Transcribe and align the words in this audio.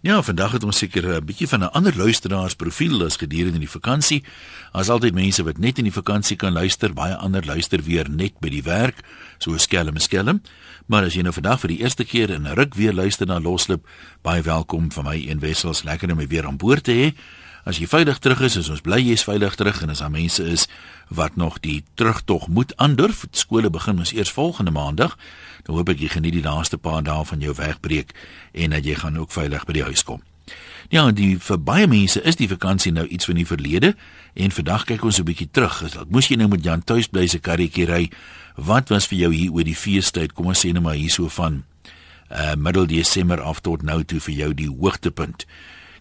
Ja, 0.00 0.22
vandag 0.22 0.52
het 0.52 0.62
ons 0.64 0.78
seker 0.78 1.02
'n 1.02 1.24
bietjie 1.24 1.48
van 1.48 1.60
'n 1.60 1.72
ander 1.74 1.96
luisteraarsprofiel 1.96 3.04
as 3.04 3.16
gedurende 3.16 3.58
die 3.58 3.70
vakansie. 3.70 4.24
Daar's 4.72 4.88
altyd 4.88 5.14
mense 5.14 5.42
wat 5.42 5.58
net 5.58 5.78
in 5.78 5.84
die 5.84 5.92
vakansie 5.92 6.36
kan 6.36 6.52
luister, 6.52 6.92
baie 6.92 7.16
ander 7.16 7.44
luister 7.46 7.82
weer 7.82 8.10
net 8.10 8.38
by 8.38 8.48
die 8.48 8.62
werk, 8.62 9.00
so 9.38 9.56
skelm 9.56 9.98
skelm. 9.98 10.42
Maar 10.86 11.04
as 11.04 11.14
jy 11.14 11.22
nou 11.22 11.32
vandag 11.32 11.60
vir 11.60 11.68
die 11.68 11.80
eerste 11.80 12.04
keer 12.04 12.30
in 12.30 12.46
'n 12.46 12.54
ruk 12.54 12.74
weer 12.74 12.92
luister 12.92 13.26
na 13.26 13.40
Loslip, 13.40 13.88
baie 14.22 14.42
welkom 14.42 14.92
van 14.92 15.04
my 15.04 15.26
een 15.28 15.40
wessels, 15.40 15.82
lekker 15.82 16.12
om 16.12 16.26
weer 16.26 16.46
aan 16.46 16.56
boord 16.56 16.84
te 16.84 16.92
hê. 16.92 17.14
As 17.68 17.76
jy 17.76 17.84
veilig 17.84 18.16
terug 18.24 18.40
is, 18.46 18.54
is 18.56 18.70
ons 18.72 18.80
bly 18.80 18.96
jy's 19.02 19.26
veilig 19.28 19.52
terug 19.60 19.82
en 19.84 19.90
as 19.92 20.00
daar 20.00 20.12
mense 20.12 20.40
is 20.40 20.62
wat 21.12 21.34
nog 21.36 21.58
die 21.60 21.82
terugtog 22.00 22.46
moet 22.48 22.72
aandurf, 22.80 23.26
skole 23.36 23.68
begin 23.68 24.00
ons 24.00 24.14
eers 24.16 24.32
volgende 24.32 24.72
maandag. 24.72 25.18
Dan 25.66 25.76
hoop 25.76 25.92
ek 25.92 26.00
jy 26.00 26.08
geniet 26.14 26.38
die 26.38 26.46
laaste 26.46 26.78
paar 26.80 27.02
dae 27.04 27.26
van 27.28 27.44
jou 27.44 27.52
wegbreek 27.58 28.14
en 28.56 28.72
dat 28.72 28.88
jy 28.88 28.96
gaan 28.96 29.20
ook 29.20 29.36
veilig 29.36 29.68
by 29.68 29.76
die 29.76 29.84
huis 29.84 30.06
kom. 30.08 30.24
Ja, 30.88 31.10
die 31.12 31.34
vir 31.36 31.60
baie 31.60 31.84
mense 31.84 32.24
is 32.24 32.40
die 32.40 32.48
vakansie 32.48 32.94
nou 32.96 33.04
iets 33.04 33.28
van 33.28 33.36
die 33.36 33.44
verlede 33.44 33.92
en 34.32 34.54
vandag 34.56 34.88
kyk 34.88 35.04
ons 35.04 35.20
'n 35.20 35.28
bietjie 35.28 35.50
terug. 35.52 35.84
Dalk 35.92 36.08
moes 36.08 36.28
jy 36.32 36.40
nou 36.40 36.48
met 36.48 36.64
Jan 36.64 36.80
tuis 36.80 37.08
bly 37.12 37.26
se 37.26 37.38
karretjie 37.38 37.84
ry. 37.84 38.10
Wat 38.56 38.88
was 38.88 39.06
vir 39.06 39.18
jou 39.18 39.32
hier 39.34 39.52
oor 39.52 39.64
die 39.64 39.76
feestyd? 39.76 40.32
Kom 40.32 40.46
ons 40.46 40.64
sê 40.64 40.72
net 40.72 40.82
maar 40.82 40.96
hierso 40.96 41.28
van 41.28 41.64
uh 42.30 42.54
middel 42.56 42.86
Desember 42.86 43.40
af 43.40 43.60
tot 43.60 43.82
nou 43.82 44.04
toe 44.04 44.20
vir 44.20 44.34
jou 44.34 44.54
die 44.54 44.68
hoogtepunt. 44.68 45.44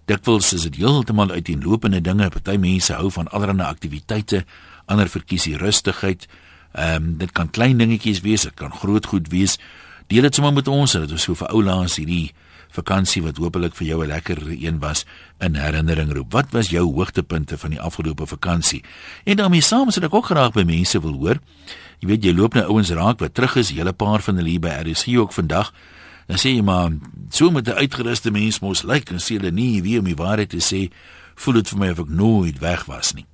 Dikwels 0.07 0.53
is 0.55 0.63
dit 0.63 0.77
heeltemal 0.79 1.33
uiteenlopende 1.35 1.99
dinge. 2.01 2.29
Party 2.31 2.55
mense 2.55 2.93
hou 2.95 3.09
van 3.11 3.27
allerlei 3.35 3.67
aktiwiteite, 3.67 4.45
ander 4.87 5.09
verkies 5.11 5.49
die 5.49 5.57
rustigheid. 5.59 6.27
Ehm 6.71 6.95
um, 6.95 7.09
dit 7.19 7.31
kan 7.35 7.49
klein 7.51 7.77
dingetjies 7.77 8.21
wees, 8.23 8.45
dit 8.47 8.55
kan 8.55 8.71
groot 8.71 9.05
goed 9.05 9.27
wees. 9.33 9.57
Deel 10.07 10.23
dit 10.29 10.35
sommer 10.35 10.53
met 10.53 10.67
ons 10.67 10.91
dat 10.95 11.11
ons 11.11 11.23
so 11.27 11.35
vir 11.35 11.51
ou 11.51 11.63
laas 11.63 11.97
hierdie 11.99 12.31
vakansie 12.71 13.23
wat 13.25 13.39
hopelik 13.41 13.75
vir 13.75 13.87
jou 13.87 14.03
'n 14.03 14.07
lekker 14.07 14.37
een 14.47 14.79
was 14.79 15.05
in 15.39 15.55
herinnering 15.55 16.13
roep. 16.13 16.31
Wat 16.31 16.51
was 16.51 16.69
jou 16.69 16.85
hoogtepunte 16.93 17.57
van 17.57 17.69
die 17.69 17.81
afgelope 17.81 18.27
vakansie? 18.27 18.83
En 19.23 19.35
daarmee 19.35 19.61
saam 19.61 19.91
sit 19.91 20.03
ek 20.03 20.13
ook 20.13 20.25
graag 20.25 20.53
by 20.53 20.63
mense 20.63 21.01
wil 21.01 21.13
hoor. 21.13 21.39
Jy 21.99 22.07
weet 22.07 22.23
jy 22.23 22.33
loop 22.33 22.53
nou 22.53 22.65
ouens 22.65 22.89
raak 22.89 23.19
wat 23.19 23.33
terug 23.33 23.55
is, 23.55 23.69
hele 23.69 23.93
paar 23.93 24.21
van 24.21 24.35
hulle 24.35 24.49
hier 24.49 24.59
by 24.59 24.69
RSG 24.69 25.17
ook 25.17 25.33
vandag. 25.33 25.73
Dan 26.27 26.37
sê 26.37 26.51
jy 26.51 26.61
maar 26.61 26.91
so 27.29 27.51
met 27.51 27.67
'n 27.67 27.79
uitgeruste 27.79 28.31
mens 28.31 28.59
mos 28.59 28.83
lyk 28.83 29.09
en 29.09 29.19
sê 29.19 29.39
hulle 29.39 29.51
nie 29.51 29.81
wie 29.81 29.99
om 29.99 30.05
die 30.05 30.15
waarheid 30.15 30.49
te 30.49 30.59
sê, 30.59 30.91
voel 31.35 31.53
dit 31.53 31.69
vir 31.69 31.79
my 31.79 31.89
of 31.89 31.99
ek 31.99 32.09
nooit 32.09 32.59
weg 32.59 32.85
was 32.85 33.13
nie. 33.13 33.25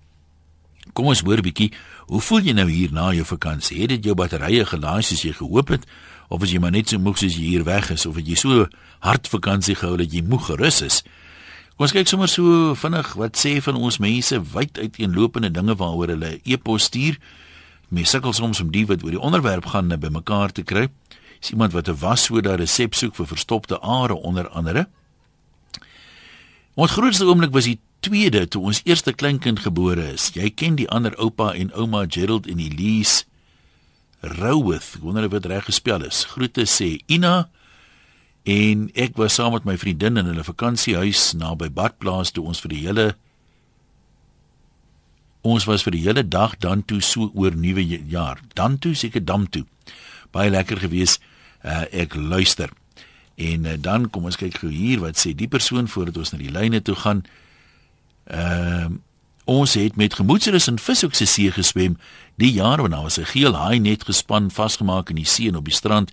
Kom 0.94 1.06
ons 1.06 1.22
hoor 1.22 1.38
'n 1.38 1.42
bietjie, 1.42 1.72
hoe 2.08 2.22
voel 2.22 2.40
jy 2.40 2.54
nou 2.54 2.70
hier 2.70 2.92
na 2.92 3.14
jou 3.14 3.26
vakansie? 3.26 3.80
Het 3.80 3.90
dit 3.90 4.04
jou 4.04 4.16
batterye 4.16 4.66
gelaai 4.66 5.02
soos 5.02 5.22
jy 5.22 5.34
gehoop 5.34 5.68
het 5.68 5.86
of 6.30 6.44
is 6.44 6.52
jy 6.52 6.60
maar 6.60 6.72
net 6.72 6.90
so 6.90 7.00
moeg 7.00 7.18
soos 7.18 7.36
jy 7.36 7.44
hier 7.44 7.64
weg 7.64 7.90
is 7.90 8.06
of 8.06 8.16
het 8.16 8.28
jy 8.28 8.36
so 8.36 8.68
hard 9.00 9.28
vakansie 9.28 9.76
gehou 9.76 9.98
dat 9.98 10.12
jy 10.12 10.22
moeg 10.22 10.46
gerus 10.46 10.82
is? 10.82 11.04
Kom 11.74 11.88
ons 11.88 11.92
kyk 11.92 12.08
sommer 12.08 12.30
so 12.30 12.76
vinnig 12.76 13.14
wat 13.18 13.38
sê 13.38 13.62
van 13.62 13.76
ons 13.76 13.98
mense 13.98 14.38
wyd 14.54 14.78
uiteenlopende 14.78 15.50
dinge 15.52 15.76
waaroor 15.76 16.08
hulle 16.14 16.40
e-pos 16.46 16.84
stuur. 16.84 17.18
Mense 17.90 18.12
sukkel 18.12 18.34
soms 18.34 18.62
om 18.62 18.70
die 18.72 18.86
wat 18.86 19.04
oor 19.04 19.12
die 19.16 19.20
onderwerp 19.20 19.66
gaan 19.66 19.90
by 20.00 20.12
mekaar 20.14 20.52
te 20.52 20.62
kry. 20.62 20.90
Is 21.44 21.52
iemand 21.52 21.74
wat 21.76 21.90
'n 21.90 22.00
wassoda 22.00 22.56
resep 22.56 22.94
soek 22.94 23.16
vir 23.16 23.28
verstopte 23.28 23.80
are 23.80 24.16
onder 24.16 24.50
andere. 24.50 24.88
Ons 26.74 26.92
grootste 26.92 27.26
oomblik 27.26 27.52
was 27.52 27.68
die 27.68 27.80
tweede 28.00 28.48
toe 28.48 28.62
ons 28.62 28.82
eerste 28.84 29.14
kleinkind 29.14 29.60
gebore 29.60 30.12
is. 30.14 30.30
Jy 30.34 30.50
ken 30.50 30.76
die 30.76 30.90
ander 30.90 31.16
oupa 31.20 31.54
en 31.54 31.74
ouma 31.74 32.06
Gerald 32.08 32.48
en 32.48 32.60
Elise 32.60 33.26
Rowith. 34.22 34.96
Ek 34.96 35.02
wonder 35.02 35.26
of 35.26 35.36
dit 35.36 35.46
reg 35.46 35.68
gespel 35.68 36.06
is. 36.08 36.24
Groete 36.24 36.64
sê 36.66 37.02
Ina 37.12 37.50
en 38.44 38.90
ek 38.96 39.18
was 39.20 39.36
saam 39.36 39.52
met 39.52 39.68
my 39.68 39.78
vriendin 39.78 40.18
in 40.18 40.32
hulle 40.32 40.44
vakansiehuis 40.44 41.34
naby 41.40 41.70
Badplaas 41.70 42.32
toe 42.32 42.44
ons 42.44 42.64
vir 42.64 42.70
die 42.70 42.82
hele 42.88 43.06
ons 45.44 45.68
was 45.68 45.84
vir 45.84 45.92
die 45.92 46.06
hele 46.06 46.24
dag 46.24 46.56
dan 46.64 46.86
toe 46.88 47.02
so 47.04 47.30
oor 47.36 47.52
nuwe 47.56 47.84
jaar. 48.08 48.40
Dan 48.56 48.80
toe 48.80 48.96
seker 48.96 49.26
dam 49.26 49.50
toe. 49.50 49.66
Baie 50.32 50.50
lekker 50.50 50.80
gewees. 50.80 51.20
Uh, 51.64 51.86
ek 51.92 52.16
luister. 52.16 52.70
En 53.36 53.66
uh, 53.66 53.74
dan 53.80 54.10
kom 54.10 54.26
ons 54.28 54.38
kyk 54.38 54.58
gou 54.62 54.72
hier 54.72 55.00
wat 55.00 55.18
sê 55.20 55.32
die 55.36 55.48
persoon 55.48 55.88
voordat 55.88 56.18
ons 56.20 56.34
na 56.34 56.42
die 56.42 56.52
lyne 56.52 56.82
toe 56.82 56.96
gaan. 56.96 57.24
Ehm 58.28 58.92
uh, 58.92 59.02
ons 59.44 59.74
het 59.76 59.96
met 60.00 60.14
gemoedsrus 60.16 60.70
in 60.72 60.78
Vishoekse 60.80 61.26
See 61.28 61.52
geswem 61.52 61.98
die 62.40 62.52
jaar 62.56 62.80
wanneer 62.80 63.04
was 63.04 63.20
'n 63.20 63.26
geel 63.26 63.56
haai 63.56 63.80
net 63.80 64.04
gespan 64.04 64.52
vasgemaak 64.52 65.10
in 65.10 65.16
die 65.16 65.26
see 65.26 65.48
en 65.48 65.56
op 65.56 65.66
die 65.66 65.74
strand 65.74 66.12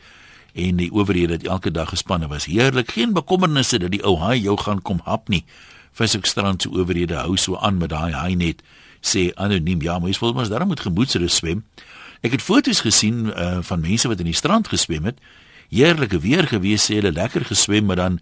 en 0.53 0.77
die 0.77 0.91
owerhede 0.93 1.33
het 1.33 1.47
elke 1.47 1.71
dag 1.71 1.89
gespanne. 1.89 2.27
Was 2.28 2.44
heerlik. 2.44 2.91
Geen 2.91 3.12
bekommernisse 3.12 3.78
dat 3.78 3.91
die 3.91 4.03
ou 4.03 4.19
haai 4.19 4.41
jou 4.41 4.59
gaan 4.59 4.83
kom 4.83 5.00
hap 5.05 5.28
nie. 5.28 5.44
Vishoek 5.93 6.27
strand 6.27 6.62
se 6.62 6.71
owerhede 6.71 7.15
hou 7.15 7.37
so 7.37 7.56
aan 7.56 7.77
met 7.77 7.89
daai 7.89 8.12
haai 8.12 8.34
net 8.34 8.62
sê 9.00 9.31
anoniem. 9.34 9.83
Ja 9.83 9.99
mens 9.99 10.19
wil 10.19 10.33
mos 10.33 10.49
daarom 10.49 10.69
moet 10.69 10.81
gemoedsrus 10.81 11.34
swem 11.34 11.65
ek 12.21 12.37
het 12.37 12.45
foto's 12.45 12.83
gesien 12.85 13.31
uh, 13.31 13.61
van 13.65 13.81
mense 13.81 14.09
wat 14.09 14.21
in 14.21 14.31
die 14.31 14.37
strand 14.37 14.69
geswem 14.69 15.09
het 15.09 15.21
heerlike 15.71 16.21
weer 16.21 16.47
gewees 16.51 16.91
sê 16.91 17.01
hulle 17.01 17.15
lekker 17.17 17.47
geswem 17.49 17.89
maar 17.89 18.01
dan 18.01 18.21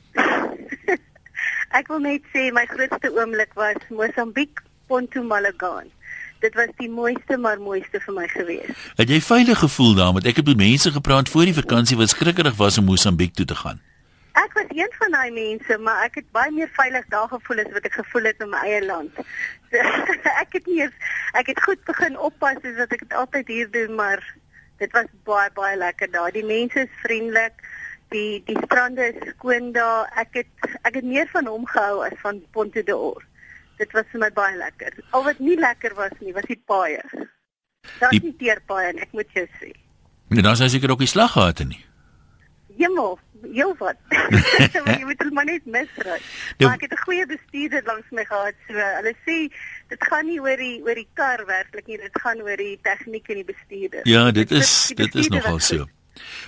Ek 1.78 1.90
wil 1.92 2.00
net 2.00 2.24
sê 2.32 2.48
my 2.56 2.64
grootste 2.66 3.10
oomblik 3.12 3.52
was 3.54 3.76
Mosambiek 3.92 4.62
Ponto 4.88 5.22
Malagaan. 5.22 5.90
Dit 6.40 6.54
was 6.56 6.70
die 6.78 6.88
mooiste 6.88 7.36
maar 7.38 7.60
mooiste 7.60 8.00
vir 8.00 8.14
my 8.16 8.26
gewees. 8.32 8.86
Het 8.96 9.12
jy 9.12 9.18
veilig 9.22 9.60
gevoel 9.62 9.94
daar 9.98 10.14
met 10.16 10.26
ek 10.30 10.40
het 10.40 10.48
met 10.48 10.62
mense 10.62 10.92
gepraat 10.94 11.28
voor 11.28 11.50
die 11.50 11.58
vakansie 11.58 11.98
wat 12.00 12.14
skrikkerig 12.14 12.56
was 12.56 12.78
om 12.80 12.88
Mosambiek 12.88 13.34
toe 13.34 13.46
te 13.46 13.58
gaan? 13.58 13.82
Ek 14.38 14.52
was 14.54 14.70
een 14.70 14.92
van 14.98 15.14
daai 15.16 15.30
mense, 15.34 15.78
maar 15.82 16.04
ek 16.06 16.20
het 16.20 16.28
baie 16.36 16.52
meer 16.54 16.70
veilig 16.76 17.06
daar 17.14 17.28
gevoel 17.30 17.62
as 17.64 17.72
wat 17.74 17.86
ek 17.88 17.96
gevoel 17.98 18.28
het 18.30 18.44
in 18.44 18.52
my 18.52 18.64
eie 18.66 18.82
land. 18.86 19.14
So, 19.68 19.76
ek 20.40 20.54
het 20.56 20.68
nie 20.70 20.84
ek 21.36 21.50
het 21.50 21.58
goed 21.60 21.80
begin 21.84 22.14
oppas 22.16 22.56
soos 22.62 22.78
wat 22.78 22.92
ek 22.96 23.02
dit 23.04 23.16
altyd 23.20 23.50
hier 23.52 23.66
doen, 23.74 23.90
maar 23.98 24.22
dit 24.80 24.94
was 24.96 25.10
baie 25.28 25.50
baie 25.58 25.76
lekker 25.76 26.08
daar. 26.14 26.32
Die 26.32 26.44
mense 26.46 26.86
is 26.86 27.00
vriendelik. 27.02 27.60
Die 28.14 28.40
die 28.48 28.56
strande 28.62 29.10
is 29.10 29.18
skoon 29.34 29.74
daar. 29.76 30.08
Ek 30.16 30.40
het 30.40 30.70
ek 30.88 30.96
het 30.96 31.04
meer 31.04 31.28
van 31.34 31.50
hom 31.52 31.66
gehou 31.68 32.00
as 32.06 32.16
van 32.22 32.40
Ponte 32.56 32.80
d'Or. 32.88 33.20
Dit 33.76 33.92
was 33.92 34.08
vir 34.14 34.24
my 34.24 34.30
baie 34.32 34.56
lekker. 34.56 34.96
Al 35.10 35.26
wat 35.28 35.42
nie 35.44 35.58
lekker 35.60 35.94
was 35.98 36.16
nie, 36.24 36.32
was 36.32 36.48
die 36.48 36.60
paaie. 36.64 37.04
Daar 37.98 38.14
is 38.16 38.24
nie 38.24 38.36
teerpaaie 38.40 38.94
en 38.94 39.04
ek 39.04 39.12
moet 39.12 39.36
jou 39.36 39.44
sê. 39.60 39.74
Nee, 40.32 40.44
dan 40.44 40.56
sê 40.56 40.68
seker 40.72 40.96
ook 40.96 41.04
die 41.04 41.12
slaggate 41.12 41.68
nie. 41.68 41.84
Jemmel, 42.78 43.18
heel 43.42 43.74
wat. 43.78 43.98
jy 44.74 45.04
moet 45.06 45.22
hom 45.26 45.40
net 45.48 45.66
misry. 45.66 46.16
Nou, 46.58 46.68
maar 46.68 46.78
ek 46.78 46.86
het 46.86 46.94
'n 46.94 47.04
goeie 47.04 47.26
bestuurder 47.26 47.82
langs 47.90 48.08
my 48.14 48.24
gehad. 48.24 48.54
So 48.68 48.88
hulle 48.98 49.14
sê 49.26 49.38
dit 49.90 50.08
gaan 50.10 50.26
nie 50.26 50.40
oor 50.40 50.56
die 50.56 50.78
oor 50.86 50.94
die 50.94 51.08
kar 51.14 51.44
werklik 51.46 51.86
nie, 51.86 51.98
dit 51.98 52.22
gaan 52.22 52.42
oor 52.42 52.56
die 52.56 52.78
tegniek 52.82 53.28
en 53.28 53.42
die 53.42 53.48
bestuurder. 53.52 54.02
Ja, 54.06 54.30
dit 54.30 54.50
is 54.50 54.92
dit 54.94 55.14
is 55.14 55.28
nogal 55.28 55.58
so. 55.58 55.86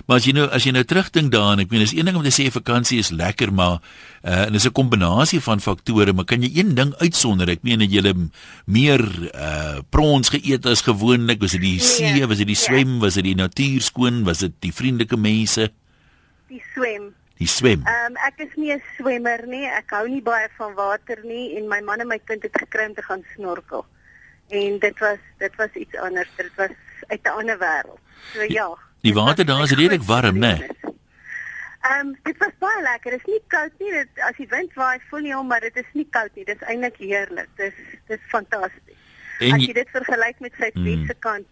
Maar 0.05 0.19
as 0.19 0.25
jy 0.27 0.33
nou 0.35 0.47
as 0.51 0.65
jy 0.65 0.73
nou 0.75 0.83
terugdink 0.87 1.31
daaraan, 1.31 1.63
ek 1.63 1.71
meen 1.71 1.85
is 1.85 1.93
een 1.95 2.07
ding 2.07 2.17
om 2.17 2.23
te 2.25 2.33
sê 2.33 2.47
vakansie 2.51 2.99
is 2.99 3.11
lekker, 3.15 3.53
maar 3.53 3.79
uh 4.23 4.45
en 4.47 4.53
dis 4.53 4.67
'n 4.67 4.71
kombinasie 4.71 5.41
van 5.41 5.59
faktore, 5.59 6.13
maar 6.13 6.25
kan 6.25 6.41
jy 6.41 6.51
een 6.59 6.75
ding 6.75 6.93
uitsonder? 6.99 7.49
Ek 7.49 7.63
meen 7.63 7.79
dat 7.79 7.91
jy 7.91 8.13
meer 8.65 9.01
uh 9.35 9.79
prons 9.89 10.29
geëet 10.29 10.65
as 10.65 10.81
gewoonlik, 10.81 11.39
was 11.41 11.51
dit 11.51 11.61
die 11.61 11.79
nee, 11.79 11.87
see, 12.15 12.27
was 12.27 12.37
dit 12.37 12.47
die 12.47 12.55
swem, 12.55 12.95
ja. 12.95 12.99
was 12.99 13.13
dit 13.13 13.23
die 13.23 13.35
natuur 13.35 13.81
skoon, 13.81 14.23
was 14.23 14.39
dit 14.39 14.53
die 14.59 14.73
vriendelike 14.73 15.17
mense? 15.17 15.71
Die 16.51 16.61
swem. 16.73 17.09
Die 17.39 17.49
swem. 17.49 17.81
Ehm 17.89 18.11
um, 18.11 18.19
ek 18.27 18.43
is 18.45 18.53
nie 18.59 18.73
'n 18.75 18.83
swemmer 18.97 19.47
nie. 19.47 19.65
Ek 19.65 19.89
hou 19.95 20.05
nie 20.07 20.21
baie 20.21 20.49
van 20.57 20.75
water 20.77 21.19
nie 21.23 21.57
en 21.57 21.67
my 21.67 21.81
man 21.81 22.03
en 22.03 22.07
my 22.07 22.19
kind 22.19 22.43
het 22.43 22.57
gekry 22.63 22.85
om 22.89 22.93
te 22.93 23.07
gaan 23.07 23.23
snorkel. 23.35 23.85
En 24.49 24.79
dit 24.79 24.99
was 24.99 25.21
dit 25.39 25.55
was 25.55 25.73
iets 25.73 25.95
anders. 25.95 26.29
Dit 26.37 26.51
was 26.55 26.75
uit 27.07 27.23
'n 27.23 27.37
ander 27.39 27.57
wêreld. 27.57 27.99
So 28.33 28.43
ja. 28.43 28.69
Die 29.01 29.13
water 29.13 29.45
daar 29.45 29.63
is 29.63 29.71
redelik 29.71 30.03
warm, 30.03 30.37
né? 30.37 30.55
Ehm 31.81 32.07
um, 32.07 32.17
dit 32.23 32.37
was 32.37 32.53
baie 32.59 32.81
lekker. 32.81 33.11
Dit 33.11 33.21
is 33.25 33.33
nie 33.33 33.43
koud 33.47 33.73
nie. 33.79 33.91
Dit 33.91 34.09
as 34.29 34.37
die 34.37 34.47
wind 34.47 34.73
waai, 34.73 34.99
voel 35.09 35.25
jy 35.25 35.33
hom, 35.33 35.47
maar 35.47 35.61
dit 35.61 35.75
is 35.75 35.89
nie 35.93 36.07
koud 36.09 36.35
nie. 36.35 36.45
Dit 36.45 36.61
is 36.61 36.67
eintlik 36.67 36.97
heerlik. 36.97 37.49
Dit 37.55 37.73
is 37.73 37.97
dit 38.07 38.19
is 38.19 38.29
fantasties. 38.29 38.99
En 39.39 39.53
as 39.53 39.65
jy 39.65 39.73
dit 39.73 39.89
vergelyk 39.89 40.39
met 40.39 40.53
sy 40.53 40.69
Wesse 40.73 41.15
mm. 41.15 41.19
kant, 41.19 41.47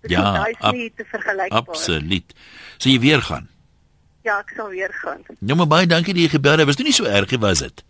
dit 0.00 0.10
ja, 0.10 0.46
is 0.46 0.72
nie 0.72 0.92
te 0.96 1.04
vergelyk 1.04 1.52
nie. 1.52 1.58
Absoluut. 1.58 2.34
So 2.78 2.88
jy 2.88 3.00
weer 3.00 3.22
gaan. 3.22 3.50
Ja, 4.26 4.40
ek 4.42 4.56
sal 4.58 4.72
weer 4.74 4.90
gaan. 5.02 5.22
Nou 5.38 5.56
maar 5.60 5.68
baie 5.70 5.86
dankie 5.86 6.14
dat 6.16 6.24
jy 6.26 6.32
gebel 6.34 6.58
het. 6.58 6.66
Was 6.66 6.78
dit 6.80 6.88
nie 6.88 6.94
so 6.96 7.06
erg 7.06 7.30
nie, 7.30 7.38
was 7.38 7.62
dit? 7.62 7.84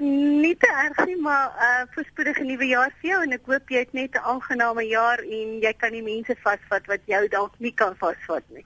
Nie 0.00 0.52
te 0.60 0.68
erg 0.82 0.98
nie, 1.08 1.16
maar 1.20 1.54
uh 1.56 1.86
voorspoedige 1.94 2.44
nuwe 2.44 2.68
jaar 2.68 2.92
vir 3.00 3.10
jou 3.10 3.20
en 3.24 3.32
ek 3.36 3.48
hoop 3.48 3.72
jy 3.72 3.84
het 3.84 3.92
net 3.96 4.16
'n 4.16 4.26
aangename 4.32 4.84
jaar 4.88 5.20
en 5.24 5.56
jy 5.64 5.72
kan 5.80 5.92
die 5.96 6.04
mense 6.04 6.36
vasvat 6.44 6.84
wat 6.92 7.00
jou 7.06 7.22
dalk 7.28 7.56
nie 7.58 7.72
kan 7.72 7.96
vasvat 8.00 8.44
nie. 8.52 8.64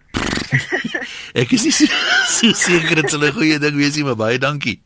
ek 1.43 1.53
is 1.55 1.65
nie 1.65 1.73
so, 1.75 1.87
so 2.31 2.53
seker 2.53 3.03
dit 3.03 3.11
sal 3.11 3.23
'n 3.23 3.33
goeie 3.39 3.59
ding 3.59 3.79
wees 3.79 3.95
nie, 3.97 4.05
maar 4.05 4.19
baie 4.19 4.39
dankie. 4.39 4.83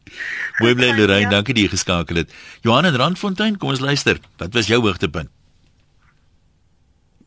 Mooi 0.61 0.75
bly 0.75 0.93
Lorraine, 0.93 1.29
ja. 1.29 1.35
dankie 1.37 1.55
dat 1.55 1.63
jy 1.65 1.73
geskakel 1.77 2.17
het. 2.17 2.33
Johan 2.61 2.93
in 2.93 2.97
Randfontein, 2.97 3.57
kom 3.57 3.73
ons 3.73 3.81
luister. 3.81 4.21
Wat 4.37 4.53
was 4.53 4.69
jou 4.69 4.81
hoogtepunt? 4.81 5.33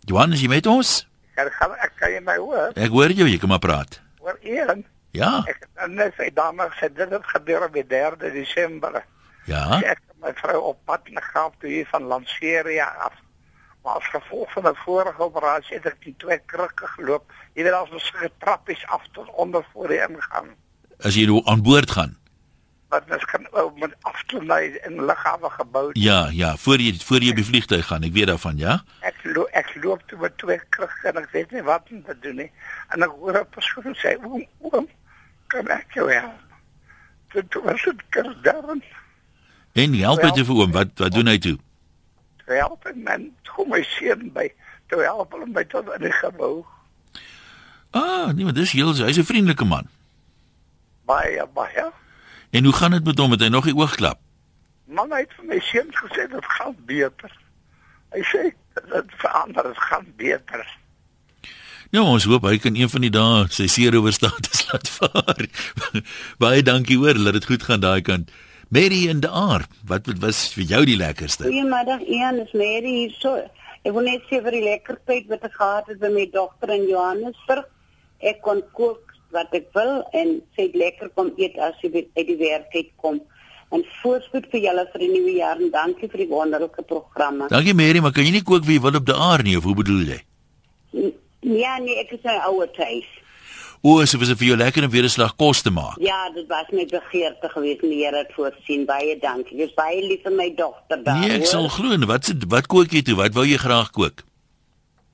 Johan, 0.05 0.33
is 0.33 0.41
jy 0.41 0.49
met 0.49 0.65
ons? 0.65 1.07
Ja, 1.37 1.45
ek 1.45 1.53
gaan 1.57 1.77
ek 1.77 1.93
kan 1.97 2.11
jy 2.11 2.21
my 2.21 2.37
hoor? 2.37 2.73
Ek 2.75 2.89
hoor 2.89 3.09
jou, 3.09 3.27
jy 3.29 3.37
kan 3.37 3.49
maar 3.49 3.61
praat. 3.61 4.01
Hoor 4.21 4.37
een? 4.41 4.85
Ja. 5.11 5.43
Ek 5.47 5.67
net 5.91 6.15
sê 6.15 6.29
dames 6.33 6.71
sê 6.79 6.87
dit 6.93 7.09
het 7.09 7.25
gebeur 7.33 7.65
op 7.67 7.73
die 7.73 7.83
3de 7.83 8.31
Desember. 8.31 9.01
Ja. 9.49 9.81
Ek 9.81 9.99
het 9.99 10.17
my 10.23 10.31
vrou 10.39 10.61
op 10.71 10.79
pad 10.85 11.09
Kaap 11.33 11.59
toe 11.59 11.69
hier 11.69 11.87
van 11.91 12.03
Lanseria 12.03 12.85
af. 13.03 13.13
Maar 13.83 13.97
as 13.97 14.07
gevolg 14.13 14.51
van 14.51 14.67
'n 14.67 14.75
vorige 14.85 15.21
operasie 15.21 15.75
het 15.75 15.85
ek 15.85 16.01
die 16.03 16.15
twee 16.17 16.39
krikke 16.45 16.87
geloop. 16.87 17.31
Jy 17.53 17.63
weet 17.63 17.73
as 17.73 17.89
ons 17.89 18.11
getrappies 18.15 18.87
af 18.87 19.03
tot 19.11 19.29
onder 19.29 19.65
voor 19.73 19.87
die 19.87 20.01
ingang. 20.07 20.49
As 20.99 21.15
jy 21.15 21.25
nou 21.25 21.41
aan 21.45 21.61
boord 21.61 21.91
gaan. 21.91 22.17
Wat 22.89 23.03
ons 23.09 23.25
kan 23.25 23.47
ou 23.51 23.71
met 23.79 23.95
afklim 24.01 24.51
in 24.83 25.05
lughawe 25.05 25.49
gebou. 25.49 25.89
Ja, 25.93 26.29
ja, 26.31 26.57
voor 26.57 26.77
jy 26.77 26.99
voor 26.99 27.21
jy 27.23 27.33
by 27.33 27.43
vliegtuig 27.43 27.87
gaan, 27.87 28.03
ek 28.03 28.13
weet 28.13 28.27
daarvan, 28.27 28.57
ja. 28.57 28.83
Ek 28.99 29.15
loop 29.23 29.47
ek 29.51 29.75
loop 29.83 30.01
toe 30.05 30.19
met 30.19 30.37
twee 30.37 30.59
krikke 30.69 31.07
en 31.07 31.17
ek 31.17 31.31
weet 31.31 31.51
nie 31.51 31.63
wat 31.63 31.87
om 31.91 32.03
te 32.03 32.19
doen 32.19 32.35
nie. 32.35 32.51
En 32.89 33.03
ek 33.03 33.09
hoor 33.09 33.39
'n 33.39 33.49
persoon 33.49 33.95
sê, 33.95 34.17
"Oom, 34.23 34.45
oom, 34.59 34.87
kan 35.51 35.67
ek 35.67 35.99
help?" 35.99 36.39
Dit 37.31 37.53
was 37.63 37.83
dit 37.83 38.01
kerdarm. 38.09 38.81
En 39.71 39.93
help 39.93 40.21
dit 40.21 40.45
vir 40.45 40.55
oom, 40.55 40.71
wat 40.71 40.89
wat 40.99 41.13
doen 41.15 41.31
hy 41.31 41.37
toe? 41.39 41.57
Help 42.45 42.85
en 42.89 43.03
man, 43.03 43.29
kom 43.47 43.69
my 43.71 43.83
seun 43.87 44.31
by. 44.35 44.49
Toe 44.91 45.03
help 45.07 45.31
hom 45.31 45.53
by 45.55 45.63
tot 45.71 45.87
in 45.95 46.03
die 46.03 46.11
gebou. 46.11 46.65
Ah, 47.95 48.31
nee, 48.35 48.43
maar 48.43 48.55
dis 48.55 48.71
heel, 48.75 48.91
hy's 48.95 49.19
'n 49.19 49.27
vriendelike 49.27 49.65
man. 49.65 49.87
Baie 51.07 51.47
baie. 51.53 51.91
En 52.51 52.63
hoe 52.63 52.73
gaan 52.73 52.91
dit 52.91 53.03
met 53.03 53.17
hom? 53.17 53.31
Het 53.31 53.41
hy 53.41 53.47
nog 53.47 53.63
die 53.63 53.75
oogklap? 53.75 54.19
Man 54.85 55.11
hy 55.11 55.23
het 55.23 55.33
vir 55.37 55.45
my 55.45 55.59
seun 55.59 55.91
gesê 55.95 56.27
dit 56.27 56.45
gaan 56.45 56.75
beter. 56.85 57.31
Hy 58.11 58.23
sê 58.27 58.51
dit 58.91 59.11
verander, 59.23 59.63
dit 59.63 59.77
gaan 59.77 60.07
beter. 60.15 60.77
Nou 61.91 62.05
ons 62.07 62.23
hoop 62.23 62.45
hy 62.47 62.55
kan 62.63 62.77
een 62.79 62.87
van 62.87 63.03
die 63.03 63.11
dae 63.11 63.47
sy 63.51 63.65
seerower 63.67 64.13
status 64.15 64.61
laat 64.69 64.87
vaar. 64.95 65.47
Baie 66.39 66.63
dankie 66.63 66.95
hoor, 67.01 67.17
laat 67.19 67.35
dit 67.41 67.47
goed 67.49 67.65
gaan 67.67 67.83
daai 67.83 67.99
kant. 68.07 68.31
Mary 68.71 69.01
en 69.11 69.19
Daar, 69.19 69.65
wat 69.89 70.07
was 70.23 70.45
vir 70.55 70.63
jou 70.69 70.85
die 70.87 70.95
lekkerste? 70.95 71.49
Goeiemiddag, 71.49 72.05
Ian, 72.07 72.39
is 72.45 72.53
Mary 72.55 72.93
hier 73.01 73.17
so. 73.19 73.33
Ek 73.83 73.91
wil 73.91 74.07
net 74.07 74.23
sê 74.29 74.39
vir 74.45 74.55
die 74.55 74.63
lekker 74.63 75.01
tyd 75.09 75.27
wat 75.33 75.43
ek 75.43 75.57
gehad 75.57 75.89
het 75.91 75.99
by 75.99 76.13
my 76.13 76.23
dogter 76.31 76.71
in 76.77 76.87
Johannesburg. 76.87 77.67
Ek 78.23 78.39
kon 78.45 78.61
kook 78.77 79.11
wat 79.35 79.51
ek 79.57 79.67
wil 79.75 79.97
en 80.15 80.37
sê 80.55 80.69
lekker 80.71 81.11
kom 81.17 81.33
eet 81.41 81.59
as 81.59 81.75
jy 81.83 81.91
uit 82.05 82.27
die 82.29 82.39
werk 82.39 82.71
uit 82.77 82.91
kom. 83.03 83.19
En 83.75 83.83
voorspoed 83.99 84.47
vir 84.53 84.63
julle 84.69 84.87
vir 84.93 85.03
die 85.03 85.11
nuwe 85.17 85.35
jaar 85.41 85.59
en 85.59 85.73
dankie 85.75 86.07
vir 86.11 86.23
die 86.23 86.31
wonderlike 86.31 86.87
programme. 86.87 87.51
Dankie 87.51 87.75
Mary, 87.75 87.99
maar 87.99 88.15
kan 88.15 88.23
jy 88.23 88.37
nie 88.37 88.47
kook 88.47 88.63
wie 88.69 88.79
wil 88.79 88.95
op 88.95 89.11
die 89.11 89.17
aar 89.27 89.43
nie 89.43 89.57
of 89.59 89.67
hoe 89.67 89.75
bedoel 89.81 90.13
jy? 90.13 90.21
Ja, 91.41 91.77
nee, 91.77 91.97
ek 91.99 92.11
is 92.11 92.23
'n 92.23 92.41
ouer 92.47 92.71
tuis. 92.71 93.07
O, 93.83 94.05
so 94.05 94.17
was 94.19 94.27
dit 94.27 94.37
vir 94.37 94.47
jou 94.47 94.57
lekker 94.57 94.83
om 94.83 94.89
weer 94.89 95.03
'n 95.03 95.09
slag 95.09 95.35
kos 95.35 95.61
te 95.61 95.71
maak. 95.71 95.97
Ja, 95.99 96.29
dit 96.29 96.47
was 96.47 96.65
my 96.71 96.85
begeerte 96.85 97.49
geweest 97.49 97.81
en 97.81 97.89
die 97.89 98.03
Here 98.05 98.17
het 98.17 98.33
voorsien. 98.33 98.85
Baie 98.85 99.17
dankie. 99.19 99.57
Dis 99.57 99.73
baie 99.73 100.01
lief 100.01 100.21
vir 100.21 100.31
my 100.31 100.53
dogter 100.55 101.03
daar. 101.03 101.19
Nee, 101.19 101.31
ek 101.39 101.45
sal 101.45 101.67
glo. 101.67 101.97
Wat 102.05 102.25
se 102.25 102.33
wat 102.47 102.67
kook 102.67 102.91
jy 102.91 103.01
toe? 103.01 103.15
Wat 103.15 103.33
wou 103.33 103.45
jy 103.45 103.57
graag 103.57 103.89
kook? 103.91 104.23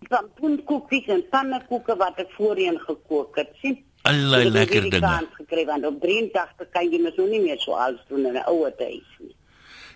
Pampoenkoekies 0.09 1.07
en 1.07 1.23
pannekoeke 1.29 1.95
wat 1.97 2.19
ek 2.19 2.31
voorheen 2.37 2.79
gekook 2.79 3.35
het. 3.35 3.49
sien? 3.61 3.77
Ek 4.03 4.13
het 4.13 4.51
lekker 4.53 4.81
dinge. 4.81 4.99
kans 4.99 5.31
gekry 5.35 5.65
want 5.65 5.85
op 5.85 6.01
83 6.01 6.69
kan 6.71 6.91
jy 6.91 6.99
mos 7.01 7.15
nou 7.15 7.29
nie 7.29 7.41
meer 7.41 7.59
so 7.59 7.71
alles 7.71 7.99
doen 8.09 8.25
in 8.25 8.33
'n 8.35 8.43
ouer 8.47 8.73
huis 8.77 9.09
nie. 9.19 9.35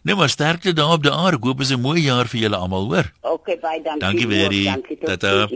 Nee, 0.03 0.15
maar 0.15 0.29
sterkte 0.29 0.73
daar 0.73 0.93
op 0.93 1.03
die 1.03 1.11
aar. 1.11 1.33
Ek 1.33 1.43
hoop 1.43 1.57
dit 1.57 1.67
is 1.67 1.75
'n 1.75 1.81
mooi 1.81 2.01
jaar 2.01 2.25
vir 2.25 2.39
julle 2.39 2.55
almal, 2.55 2.85
hoor. 2.85 3.11
Okay, 3.21 3.59
baie 3.59 3.81
dankie. 3.81 3.99
Dankie, 3.99 4.27
Mary. 4.27 4.63
Dankie 4.63 4.97
tot 4.97 5.19
Tata. 5.19 5.47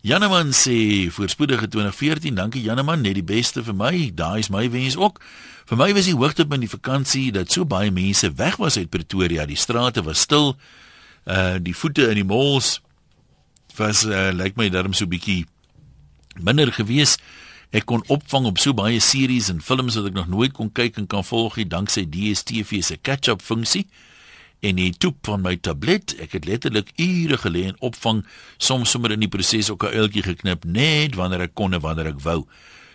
Janeman 0.00 0.52
sê 0.54 1.10
voorspoedige 1.10 1.68
2014. 1.68 2.34
Dankie 2.34 2.62
Janeman, 2.62 3.00
net 3.02 3.16
die 3.18 3.24
beste 3.26 3.64
vir 3.66 3.74
my. 3.74 4.10
Daai 4.14 4.38
is 4.38 4.50
my 4.50 4.68
wens 4.70 4.96
ook. 4.96 5.18
Vir 5.66 5.80
my 5.80 5.88
was 5.92 6.06
die 6.06 6.14
hoogtepunt 6.14 6.62
in 6.62 6.68
die 6.68 6.70
vakansie 6.70 7.32
dat 7.34 7.50
so 7.50 7.66
baie 7.66 7.90
mense 7.90 8.30
weg 8.38 8.56
was 8.62 8.78
uit 8.78 8.90
Pretoria. 8.90 9.46
Die 9.46 9.58
strate 9.58 10.04
was 10.06 10.22
stil. 10.22 10.54
Uh 11.26 11.58
die 11.58 11.74
voete 11.74 12.06
in 12.12 12.22
die 12.22 12.24
malls 12.24 12.78
was 13.76 14.04
uh, 14.06 14.30
lyk 14.32 14.56
my 14.56 14.68
darm 14.70 14.94
so 14.94 15.06
bietjie 15.06 15.46
minder 16.38 16.70
gewees. 16.72 17.18
Ek 17.74 17.84
kon 17.90 18.06
opvang 18.06 18.46
op 18.46 18.62
so 18.62 18.72
baie 18.72 19.00
series 19.02 19.50
en 19.50 19.58
films 19.60 19.98
wat 19.98 20.12
ek 20.12 20.16
nog 20.16 20.30
nooit 20.30 20.54
kon 20.54 20.70
kyk 20.70 21.02
en 21.02 21.10
kan 21.10 21.26
volg 21.26 21.58
nie 21.58 21.66
danksy 21.66 22.06
DStv 22.06 22.84
se 22.86 22.96
catch-up 23.02 23.42
funksie 23.42 23.88
en 24.60 24.76
die 24.76 24.92
toep 24.92 25.16
van 25.26 25.42
my 25.42 25.56
tablet. 25.56 26.16
Ek 26.20 26.32
het 26.32 26.44
letterlik 26.44 26.92
ure 26.96 27.38
gelê 27.38 27.66
en 27.68 27.76
opvang, 27.80 28.24
soms 28.58 28.90
sommer 28.90 29.12
in 29.12 29.20
die 29.20 29.28
proses 29.28 29.70
ook 29.70 29.84
'n 29.84 29.94
uiltjie 29.94 30.22
geknip 30.22 30.64
net 30.64 31.14
wanneer 31.14 31.40
ek 31.40 31.54
kon 31.54 31.74
en 31.74 31.80
wanneer 31.80 32.06
ek 32.06 32.20
wou. 32.20 32.46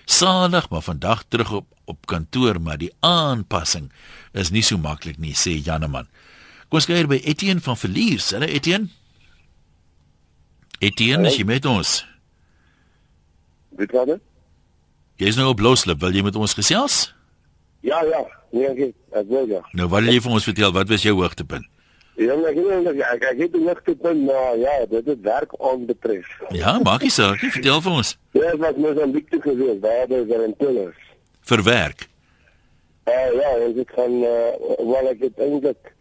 Salig, 0.05 0.69
maar 0.69 0.81
vandag 0.81 1.23
terug 1.29 1.51
op 1.51 1.73
op 1.85 2.05
kantoor, 2.05 2.61
maar 2.61 2.77
die 2.77 2.91
aanpassing 2.99 3.91
is 4.31 4.51
nie 4.55 4.63
so 4.63 4.77
maklik 4.77 5.19
nie, 5.21 5.35
sê 5.35 5.57
Janeman. 5.59 6.07
Kom 6.69 6.79
ons 6.79 6.87
kyk 6.89 7.09
by 7.11 7.19
Etienne 7.23 7.63
van 7.63 7.77
Verliers. 7.77 8.31
Hallo 8.31 8.47
Etienne. 8.47 8.89
Etienne, 10.83 11.27
is 11.29 11.37
jy 11.39 11.45
met 11.47 11.65
ons? 11.69 12.01
Weet 13.77 13.91
wat 13.95 14.09
dit? 14.13 14.23
Jy's 15.21 15.37
nou 15.39 15.51
op 15.51 15.61
loslip, 15.61 16.01
wil 16.01 16.15
jy 16.15 16.23
met 16.25 16.35
ons 16.35 16.55
gesels? 16.57 17.05
Ja, 17.07 17.22
ja. 17.83 18.23
Nee, 18.51 18.67
ek 18.67 18.95
ek 19.11 19.27
wil 19.27 19.47
ja. 19.49 19.61
Nou 19.73 19.87
wat 19.91 20.05
wil 20.05 20.13
jy 20.13 20.21
vir 20.23 20.35
ons 20.37 20.47
vertel? 20.47 20.71
Wat 20.71 20.89
was 20.89 21.03
jou 21.03 21.15
hoogtepunt? 21.19 21.67
Ja, 22.21 22.35
ek 22.49 22.55
nie 22.55 23.01
ek 23.01 23.23
ek 23.31 23.39
het 23.41 23.55
net 23.57 23.79
gekom 23.83 24.25
maar 24.27 24.57
ja, 24.61 24.73
dit 24.89 25.05
het 25.09 25.21
werk 25.25 25.55
aanbetref. 25.59 26.29
Ja, 26.53 26.77
maak 26.85 27.01
nie 27.01 27.11
saak 27.13 27.41
nie, 27.41 27.49
vertel 27.51 27.81
vir 27.81 27.97
ons. 28.01 28.13
Ja, 28.37 28.51
dit 28.51 28.61
was 28.61 28.77
mos 28.77 29.01
'n 29.01 29.11
bietjie 29.11 29.41
gewees, 29.41 29.79
daar 29.81 30.09
is 30.09 30.29
'n 30.29 30.55
tunnels. 30.59 30.99
Vir 31.41 31.63
werk. 31.63 32.07
Uh, 33.03 33.33
ja, 33.35 33.49
ons 33.67 33.75
het 33.75 33.89
gaan 33.91 34.13
uh, 34.23 34.53
wel 34.79 35.09
ek 35.09 35.19
het 35.27 35.39
eintlik 35.39 35.91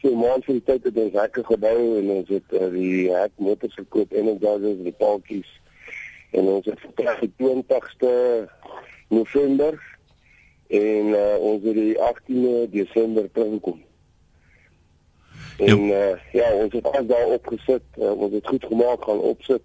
so 0.00 0.12
maand 0.16 0.44
vir 0.44 0.58
die 0.58 0.64
tyd 0.64 0.84
het 0.84 0.98
ons 1.00 1.16
hekke 1.16 1.44
gebou 1.44 1.78
en 2.00 2.10
ons 2.18 2.28
het 2.28 2.52
uh, 2.56 2.68
die 2.72 3.08
hek 3.12 3.32
motors 3.36 3.74
gekoop 3.78 4.12
en 4.12 4.28
ons 4.32 4.40
daar 4.42 4.66
is 4.68 4.82
die 4.84 4.96
paadjies 5.00 5.48
en 6.36 6.50
ons 6.52 6.68
het 6.68 6.80
vertrek 6.84 7.22
die 7.24 7.32
20ste 7.40 8.12
November 9.08 9.78
en 10.70 11.06
uh, 11.18 11.36
ons 11.38 11.62
het 11.66 11.74
die 11.74 11.96
18de 11.98 12.70
Desember 12.70 13.30
teruggekom. 13.32 13.80
En 15.58 15.80
uh, 15.90 16.14
ja, 16.32 16.52
ons 16.52 16.72
het 16.72 16.84
alles 16.84 17.06
daar 17.06 17.26
opgesit, 17.26 17.82
uh, 17.98 18.12
ons 18.12 18.32
het 18.32 18.46
goed 18.46 18.64
gemaak 18.64 19.04
gaan 19.04 19.20
opsit. 19.32 19.62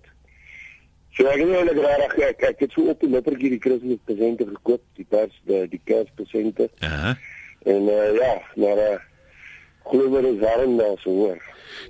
So 1.15 1.29
ek 1.31 1.39
het 1.39 1.51
eintlik 1.53 1.77
regtig 1.79 2.15
ek, 2.27 2.41
ek 2.49 2.63
het 2.65 2.73
so 2.75 2.89
op 2.91 2.99
die 2.99 3.09
lippertjie 3.13 3.53
die 3.53 3.61
Kerspresente 3.63 4.47
gekoop, 4.49 4.81
die 4.99 5.05
pers 5.07 5.35
die, 5.47 5.61
die 5.71 5.81
Kerspresente. 5.87 6.67
Ja. 6.83 7.13
En 7.69 7.87
uh, 7.87 8.09
ja, 8.17 8.33
maar 8.59 8.81
uh, 8.81 8.97
glo 9.85 10.09
maar 10.09 10.25
is 10.27 10.41
warm 10.41 10.75
daar 10.81 10.97
so 11.05 11.13
hoor. 11.21 11.39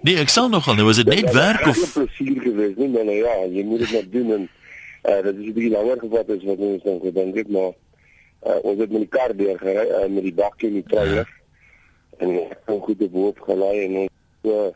Nee, 0.05 0.19
ek 0.21 0.29
sal 0.29 0.51
nogal, 0.51 0.75
nou 0.77 0.85
was 0.89 0.99
dit 1.01 1.09
net 1.09 1.31
werk 1.33 1.65
of 1.71 1.81
plesier 1.95 2.37
geweest, 2.43 2.77
nie, 2.77 2.91
maar 2.91 3.07
nou 3.07 3.17
ja, 3.17 3.33
jy 3.49 3.63
moet 3.65 3.81
dit 3.85 3.95
net 3.95 4.11
doen 4.11 4.31
en 4.37 4.45
uh, 4.45 5.17
dit 5.23 5.33
is 5.33 5.49
'n 5.49 5.55
bietjie 5.55 5.73
langer 5.73 5.99
gevat 6.03 6.29
as 6.35 6.45
wat 6.51 6.63
ons 6.69 6.83
dan 6.83 6.99
gedink 7.01 7.41
het, 7.41 7.49
maar 7.49 7.73
uh, 8.43 8.59
ons 8.61 8.79
het 8.79 8.91
met 8.91 9.05
die 9.05 9.11
kar 9.11 9.35
deur 9.35 9.57
gery 9.59 9.85
uh, 9.87 10.07
met 10.09 10.23
die 10.23 10.33
bakkie 10.33 10.67
en 10.67 10.79
die 10.79 10.87
trailer. 10.89 11.29
En 12.17 12.33
ek 12.35 12.57
het 12.65 12.83
goed 12.87 13.01
op 13.01 13.11
boord 13.11 13.39
gelei 13.47 13.75
en 13.85 13.95
ons 14.03 14.11
so 14.43 14.73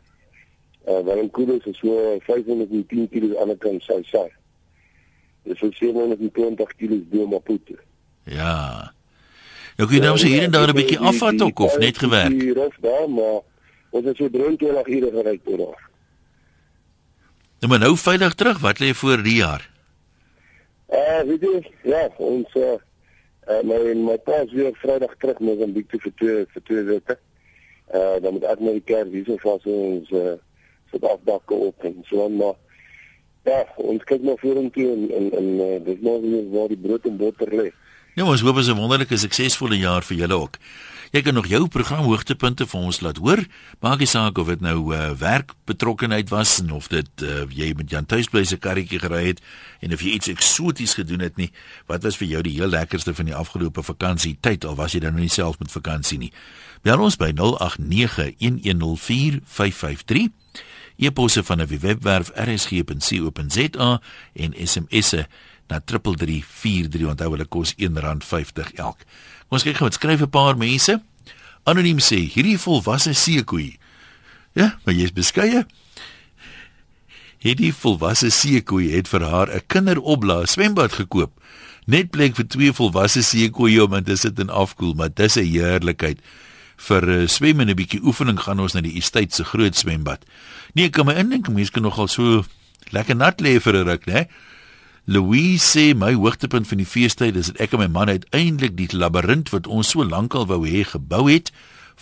uh, 0.88 1.24
'n 1.24 1.32
koeie 1.32 1.60
is 1.64 1.78
so 1.78 2.20
510 2.26 3.10
kg 3.10 3.36
aan 3.42 3.54
die 3.54 3.58
kant 3.58 3.84
sy 3.84 4.00
sy. 4.12 4.26
Dis 5.44 5.60
so 5.60 5.72
720 5.72 6.76
kg 6.78 7.04
deur 7.12 7.28
Maputo. 7.28 7.76
Ja. 8.24 8.92
Nou 9.78 9.88
kun 9.88 9.98
jy 9.98 10.04
dan 10.04 10.18
so 10.18 10.28
hier 10.28 10.44
en 10.44 10.52
daar 10.52 10.70
'n 10.70 10.76
bietjie 10.76 11.00
afvat 11.00 11.42
ook 11.42 11.60
of 11.60 11.78
net 11.78 11.98
gewerk. 11.98 12.42
Hier 12.42 12.60
of 12.66 12.76
daar, 12.82 13.10
maar 13.10 13.42
ons 13.90 14.06
het 14.06 14.18
so 14.18 14.30
23 14.30 14.88
ure 14.88 15.12
gery 15.12 15.40
tot 15.44 15.58
daar. 15.58 15.90
Nou 17.60 17.72
maar 17.72 17.80
nou 17.80 17.98
veilig 17.98 18.34
terug, 18.34 18.60
wat 18.60 18.80
lê 18.80 18.94
voor 18.94 19.24
die 19.24 19.36
jaar? 19.36 19.70
Eh, 20.88 21.22
weet 21.26 21.42
jy, 21.42 21.72
ja, 21.84 22.10
ons 22.18 22.56
eh 22.56 22.80
uh, 23.50 23.62
my 23.64 23.94
my 23.94 24.18
pa 24.18 24.42
is 24.46 24.54
weer 24.54 24.72
Vrydag 24.82 25.16
terug 25.18 25.40
met 25.40 25.60
'n 25.60 25.74
bietjie 25.74 26.00
vir 26.06 26.14
twee 26.16 26.46
vir 26.54 26.64
twee 26.64 26.84
weke. 26.84 27.20
Eh 27.88 28.00
uh, 28.00 28.22
dan 28.22 28.34
moet 28.34 28.44
ek 28.44 28.60
met 28.60 28.74
die 28.74 28.88
kerk 28.94 29.12
hierso 29.12 29.38
vas 29.38 29.64
ons 29.66 30.12
eh 30.12 30.18
uh, 30.18 30.38
soort 30.92 31.04
afdakke 31.04 31.54
op 31.54 31.84
en 31.84 32.04
so 32.10 32.24
aan 32.26 32.36
maar 32.36 32.56
Ja, 33.48 33.64
ons 33.76 34.04
kyk 34.04 34.22
maar 34.28 34.38
vorentoe 34.42 34.86
en 34.94 35.04
en 35.18 35.32
en 35.40 35.48
uh, 35.64 35.78
dis 35.86 36.02
maar 36.04 36.22
weer 36.22 36.50
waar 36.52 36.68
die 36.68 36.78
brood 36.78 37.06
en 37.08 37.18
botter 37.18 37.54
lê. 37.56 37.70
Ja, 38.16 38.26
ons 38.26 38.42
hoop 38.42 38.58
'n 38.58 38.76
wonderlike 38.76 39.18
suksesvolle 39.18 39.78
jaar 39.78 40.04
vir 40.04 40.18
julle 40.18 40.34
ook. 40.34 40.58
Jy 41.10 41.24
kan 41.26 41.34
nog 41.34 41.48
jou 41.50 41.66
program 41.68 42.06
hoogtepunte 42.06 42.68
vir 42.70 42.80
ons 42.86 43.00
laat 43.02 43.18
hoor. 43.18 43.42
Maak 43.82 43.98
nie 44.04 44.10
saak 44.10 44.38
of 44.38 44.46
dit 44.52 44.62
nou 44.62 44.94
uh, 44.94 45.10
werk 45.18 45.56
betrokkenheid 45.66 46.30
was 46.30 46.60
en 46.62 46.70
of 46.78 46.86
dit 46.92 47.10
uh, 47.26 47.50
jy 47.50 47.74
met 47.78 47.90
Jan 47.90 48.06
tuisbly 48.06 48.44
se 48.46 48.58
karretjie 48.62 49.00
gery 49.02 49.26
het 49.32 49.42
en 49.82 49.94
of 49.96 50.02
jy 50.06 50.12
iets 50.20 50.30
eksoties 50.30 50.94
gedoen 51.00 51.22
het 51.26 51.36
nie. 51.42 51.50
Wat 51.90 52.04
was 52.06 52.18
vir 52.22 52.30
jou 52.36 52.42
die 52.46 52.54
heel 52.60 52.70
lekkerste 52.70 53.14
van 53.18 53.26
die 53.26 53.36
afgelope 53.36 53.82
vakansie 53.84 54.38
tyd 54.38 54.66
al 54.70 54.78
was 54.78 54.94
jy 54.94 55.02
dan 55.02 55.18
nou 55.18 55.26
nie 55.26 55.34
self 55.34 55.58
met 55.58 55.74
vakansie 55.74 56.22
nie? 56.22 56.30
Bel 56.86 57.02
ons 57.02 57.18
by 57.18 57.34
0891104553 57.34 60.30
e-posse 61.00 61.44
van 61.44 61.62
'n 61.62 61.80
webwerf 61.80 62.32
rsg.co.za 62.36 64.02
en 64.34 64.68
SMS'e 64.68 65.28
na 65.70 65.80
3343 65.80 67.10
onthou 67.10 67.32
hulle 67.34 67.46
kos 67.46 67.76
R1.50 67.78 68.74
elk. 68.82 69.06
Kom 69.48 69.58
ons 69.58 69.66
kyk 69.66 69.78
gou 69.82 69.90
skryf 69.92 70.22
'n 70.22 70.30
paar 70.30 70.58
mense. 70.58 71.00
Anoniem 71.66 72.00
sê 72.00 72.26
hierdie 72.30 72.58
volwasse 72.58 73.14
seekoei. 73.14 73.78
Ja, 74.56 74.78
maar 74.86 74.96
jy's 74.96 75.14
beskeie. 75.14 75.66
Hierdie 77.40 77.74
volwasse 77.74 78.30
seekoei 78.30 78.92
het 78.92 79.08
vir 79.08 79.24
haar 79.24 79.50
'n 79.50 79.62
kinderopblaas 79.68 80.52
swembad 80.52 80.92
gekoop. 80.92 81.32
Net 81.86 82.12
plek 82.12 82.36
vir 82.36 82.48
twee 82.48 82.74
volwasse 82.74 83.24
seekoeie 83.24 83.84
om 83.84 83.94
in 83.94 84.04
te 84.04 84.16
sit 84.16 84.40
en 84.40 84.50
afkoel, 84.50 84.94
maar 84.94 85.14
dis 85.14 85.38
'n 85.38 85.46
heerlikheid 85.46 86.20
vir 86.78 87.10
uh, 87.10 87.28
swem 87.28 87.60
en 87.60 87.70
'n 87.70 87.76
bietjie 87.76 88.04
oefening 88.04 88.40
gaan 88.40 88.60
ons 88.60 88.74
na 88.74 88.82
die 88.82 88.98
estate 88.98 89.36
se 89.36 89.44
groot 89.44 89.76
swembad. 89.76 90.26
Nee, 90.74 90.86
ek 90.86 90.92
kan 90.92 91.06
my 91.06 91.14
indink 91.14 91.50
mense 91.50 91.72
kan 91.72 91.84
nogal 91.84 92.08
so 92.08 92.44
lekker 92.92 93.16
nat 93.16 93.42
lê 93.42 93.60
vir 93.60 93.76
'n 93.76 93.88
ruk, 93.88 94.06
né? 94.06 94.28
Louise 95.10 95.66
sê 95.66 95.96
my 95.98 96.12
hoogtepunt 96.14 96.68
van 96.70 96.78
die 96.78 96.86
feestyd 96.86 97.38
is 97.40 97.48
dat 97.50 97.64
ek 97.66 97.72
en 97.74 97.82
my 97.82 97.88
man 97.90 98.12
uiteindelik 98.14 98.76
die 98.78 98.92
labirint 98.94 99.50
wat 99.50 99.66
ons 99.66 99.90
so 99.96 100.06
lank 100.06 100.36
al 100.38 100.46
wou 100.52 100.60
hê 100.70 100.84
gebou 100.86 101.24
het 101.32 101.50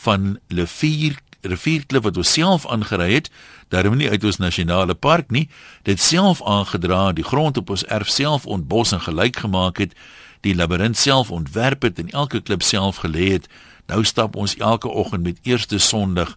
van 0.03 0.33
Levier 0.51 1.15
rivierklip 1.47 2.03
wat 2.03 2.17
ons 2.19 2.33
self 2.35 2.65
aangery 2.67 3.07
het, 3.13 3.29
daarom 3.71 3.95
nie 3.95 4.09
uit 4.09 4.23
ons 4.27 4.41
nasionale 4.43 4.91
park 4.91 5.31
nie, 5.31 5.45
dit 5.87 6.01
self 6.03 6.41
aangedra, 6.43 7.13
die 7.15 7.23
grond 7.23 7.55
op 7.61 7.71
ons 7.77 7.85
erf 7.87 8.11
self 8.11 8.43
ontbos 8.43 8.91
en 8.91 9.05
gelyk 9.05 9.39
gemaak 9.45 9.79
het, 9.85 9.95
die 10.43 10.55
labirint 10.57 10.99
self 10.99 11.31
ontwerp 11.31 11.87
het 11.87 12.03
en 12.03 12.11
elke 12.11 12.41
klip 12.43 12.65
self 12.65 12.99
gelê 13.05 13.31
het. 13.37 13.47
Nou 13.87 14.03
stap 14.03 14.35
ons 14.35 14.57
elke 14.59 14.91
oggend 14.91 15.23
met 15.23 15.39
eerste 15.47 15.79
Sondag 15.79 16.35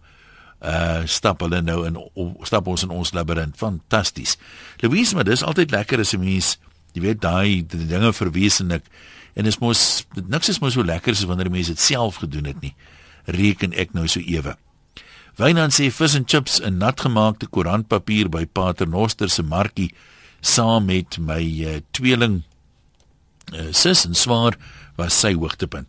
uh 0.61 1.01
stap 1.09 1.41
hulle 1.41 1.61
nou 1.65 1.85
in 1.87 1.97
stap 2.45 2.67
ons 2.67 2.83
in 2.85 2.93
ons 2.93 3.13
labirint. 3.17 3.57
Fantasties. 3.57 4.37
Louise, 4.81 5.15
maar 5.15 5.25
dis 5.25 5.43
altyd 5.43 5.71
lekker 5.71 5.99
as 5.99 6.13
'n 6.13 6.19
mens, 6.19 6.57
jy 6.93 7.01
weet, 7.01 7.21
daai 7.21 7.65
dinge 7.67 8.13
verwesenlik 8.13 8.83
en 9.33 9.43
dit 9.43 9.59
mos 9.59 10.05
niks 10.27 10.49
is 10.49 10.59
mos 10.59 10.73
so 10.73 10.83
lekker 10.83 11.11
as 11.11 11.23
wanneer 11.23 11.49
mense 11.49 11.71
dit 11.71 11.79
self 11.79 12.15
gedoen 12.15 12.45
het 12.45 12.61
nie. 12.61 12.75
Reken 13.25 13.73
ek 13.73 13.93
nou 13.93 14.07
so 14.07 14.19
ewe. 14.19 14.55
Wynand 15.39 15.73
sê 15.73 15.89
vis 15.91 16.15
en 16.15 16.25
chips 16.25 16.59
in 16.59 16.77
natgemaakte 16.77 17.47
koerantpapier 17.47 18.29
by 18.29 18.45
Pater 18.45 18.87
Noster 18.87 19.29
se 19.29 19.43
markie 19.43 19.93
saam 20.41 20.85
met 20.85 21.17
my 21.17 21.41
uh, 21.41 21.79
tweeling 21.91 22.43
uh, 23.53 23.71
sis 23.71 24.05
en 24.05 24.15
swaar 24.17 24.57
was 24.97 25.19
sy 25.19 25.33
hoogtepunt. 25.33 25.87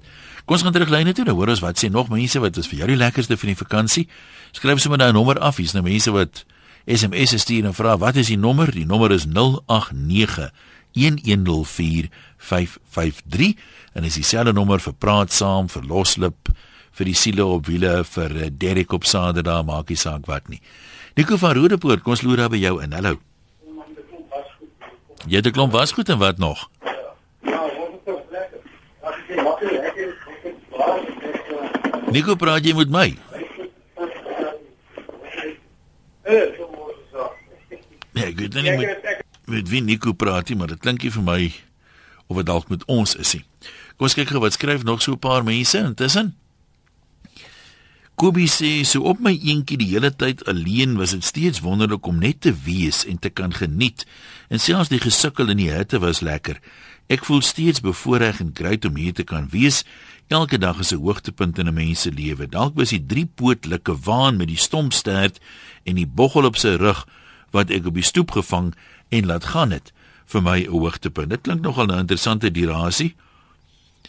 Kom 0.52 0.60
ons 0.60 0.68
gaan 0.68 0.76
terug 0.76 0.92
lyne 0.92 1.16
toe. 1.16 1.24
Nou 1.24 1.32
hoor 1.38 1.48
ons 1.48 1.62
wat 1.64 1.80
sê 1.80 1.88
nog 1.88 2.12
mense 2.12 2.36
wat 2.36 2.52
is 2.60 2.68
vir 2.68 2.82
jou 2.82 2.88
die 2.90 2.98
lekkerste 3.00 3.40
van 3.40 3.48
die 3.48 3.56
vakansie. 3.56 4.04
Skryf 4.52 4.84
sommer 4.84 5.00
nou 5.00 5.08
'n 5.08 5.16
nommer 5.16 5.40
af. 5.40 5.56
Hier's 5.56 5.72
nou 5.72 5.80
mense 5.82 6.12
wat 6.12 6.44
SMS 6.84 7.40
stuur 7.40 7.64
en 7.64 7.74
vra 7.74 7.96
wat 7.96 8.16
is 8.16 8.26
die 8.26 8.36
nommer? 8.36 8.70
Die 8.70 8.84
nommer 8.84 9.10
is 9.12 9.24
089 9.24 10.52
1104553 10.92 13.56
en 13.94 14.04
is 14.04 14.14
dieselfde 14.14 14.52
nommer 14.52 14.80
vir 14.80 14.92
praat 14.92 15.32
saam 15.32 15.68
vir 15.68 15.82
loslip 15.82 16.48
vir 16.92 17.04
die 17.06 17.14
siele 17.14 17.46
op 17.46 17.66
wiele 17.66 18.04
vir 18.04 18.36
eh, 18.36 18.50
Derek 18.52 18.92
op 18.92 19.04
Saterdag 19.04 19.64
maak 19.64 19.88
nie 19.88 19.96
saak 19.96 20.26
wat 20.26 20.48
nie. 20.48 20.60
Nico 21.16 21.36
van 21.36 21.54
Rodepoort, 21.54 22.02
kom 22.02 22.12
ons 22.12 22.22
loer 22.22 22.48
by 22.48 22.56
jou 22.56 22.82
in. 22.82 22.92
Hallo. 22.92 23.18
Jy 25.26 25.36
het 25.36 25.46
'n 25.46 25.52
klomp 25.52 25.72
wasgoed 25.72 26.08
en 26.08 26.18
wat 26.18 26.38
nog? 26.38 26.68
Nico 32.12 32.36
praat 32.36 32.66
jy 32.66 32.74
met 32.76 32.90
my? 32.92 33.06
Nee, 38.12 38.26
ek 38.28 38.36
weet 38.36 38.58
nie 38.60 38.74
met, 38.76 39.06
met 39.48 39.70
wie 39.72 39.80
Nico 39.84 40.12
praat 40.12 40.50
nie, 40.52 40.58
maar 40.60 40.68
dit 40.74 40.82
klink 40.82 41.04
nie 41.06 41.12
vir 41.14 41.24
my 41.24 41.40
of 42.28 42.36
dit 42.36 42.48
dalk 42.48 42.68
met 42.72 42.84
ons 42.92 43.16
is 43.16 43.32
nie. 43.38 43.44
Kom 43.96 44.08
ons 44.08 44.16
kyk 44.16 44.28
gou 44.32 44.42
wat 44.44 44.56
skryf 44.56 44.84
nog 44.84 45.02
so 45.02 45.16
'n 45.16 45.24
paar 45.24 45.44
mense 45.44 45.78
intussen. 45.78 46.34
Kobie 48.14 48.48
sê 48.48 48.84
so 48.84 49.02
op 49.08 49.20
my 49.24 49.32
eentjie 49.32 49.78
die 49.80 49.88
hele 49.94 50.12
tyd 50.14 50.44
alleen 50.46 50.96
was 50.96 51.10
dit 51.10 51.24
steeds 51.24 51.60
wonderlik 51.64 52.06
om 52.06 52.18
net 52.18 52.40
te 52.40 52.52
wees 52.52 53.04
en 53.08 53.18
te 53.18 53.30
kan 53.30 53.52
geniet. 53.54 54.06
En 54.48 54.60
selfs 54.60 54.92
die 54.92 55.00
gesukkel 55.00 55.48
in 55.48 55.56
die 55.56 55.70
hitte 55.72 55.98
was 55.98 56.20
lekker. 56.20 56.60
Ek 57.08 57.24
voel 57.24 57.40
steeds 57.40 57.80
bevoorreg 57.80 58.40
en 58.40 58.52
great 58.54 58.84
om 58.84 58.96
hier 58.96 59.12
te 59.12 59.24
kan 59.24 59.48
wees. 59.50 59.82
Elke 60.32 60.58
dag 60.58 60.78
is 60.78 60.92
'n 60.92 61.04
hoogtepunt 61.04 61.58
in 61.58 61.68
'n 61.68 61.74
mens 61.74 62.00
se 62.00 62.12
lewe. 62.12 62.48
Dalk 62.48 62.74
was 62.74 62.88
die 62.88 63.06
driepootlike 63.06 63.98
waan 63.98 64.36
met 64.36 64.46
die 64.46 64.56
stompstert 64.56 65.40
en 65.82 65.94
die 65.94 66.06
boggel 66.06 66.44
op 66.44 66.56
sy 66.56 66.68
rug 66.68 67.06
wat 67.50 67.70
ek 67.70 67.86
op 67.86 67.94
die 67.94 68.02
stoep 68.02 68.30
gevang 68.30 68.74
en 69.08 69.26
laat 69.26 69.44
gaan 69.44 69.70
het 69.70 69.92
vir 70.24 70.42
my 70.42 70.58
'n 70.60 70.70
hoogtepunt. 70.70 71.30
Dit 71.30 71.40
klink 71.40 71.60
nogal 71.60 71.86
'n 71.86 71.98
interessante 71.98 72.50
durasie. 72.50 73.14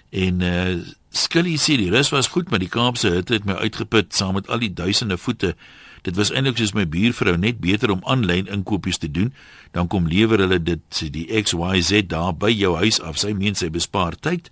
En 0.09 0.41
uh 0.41 0.83
Skilly 1.09 1.57
sê 1.57 1.75
die 1.77 1.89
rus 1.89 2.09
was 2.09 2.27
goed, 2.27 2.49
maar 2.49 2.59
die 2.59 2.69
Kaapse 2.69 3.09
hitte 3.09 3.33
het 3.33 3.45
my 3.45 3.53
uitgeput 3.53 4.15
saam 4.15 4.33
met 4.33 4.47
al 4.47 4.59
die 4.59 4.73
duisende 4.73 5.17
voete. 5.17 5.55
Dit 6.01 6.15
was 6.15 6.31
eintlik 6.31 6.57
soos 6.57 6.73
my 6.73 6.87
buurvrou 6.87 7.37
net 7.37 7.59
beter 7.59 7.91
om 7.91 8.01
aanlyn 8.03 8.47
inkopies 8.47 8.97
te 8.97 9.11
doen, 9.11 9.33
dan 9.71 9.87
kom 9.87 10.07
lewer 10.07 10.39
hulle 10.39 10.63
dit 10.63 11.11
die 11.11 11.41
XYZ 11.41 12.07
daar 12.07 12.33
by 12.37 12.49
jou 12.49 12.75
huis 12.75 13.01
af. 13.01 13.17
Sy 13.17 13.33
meen 13.33 13.55
sy 13.55 13.69
bespaar 13.69 14.15
tyd 14.15 14.49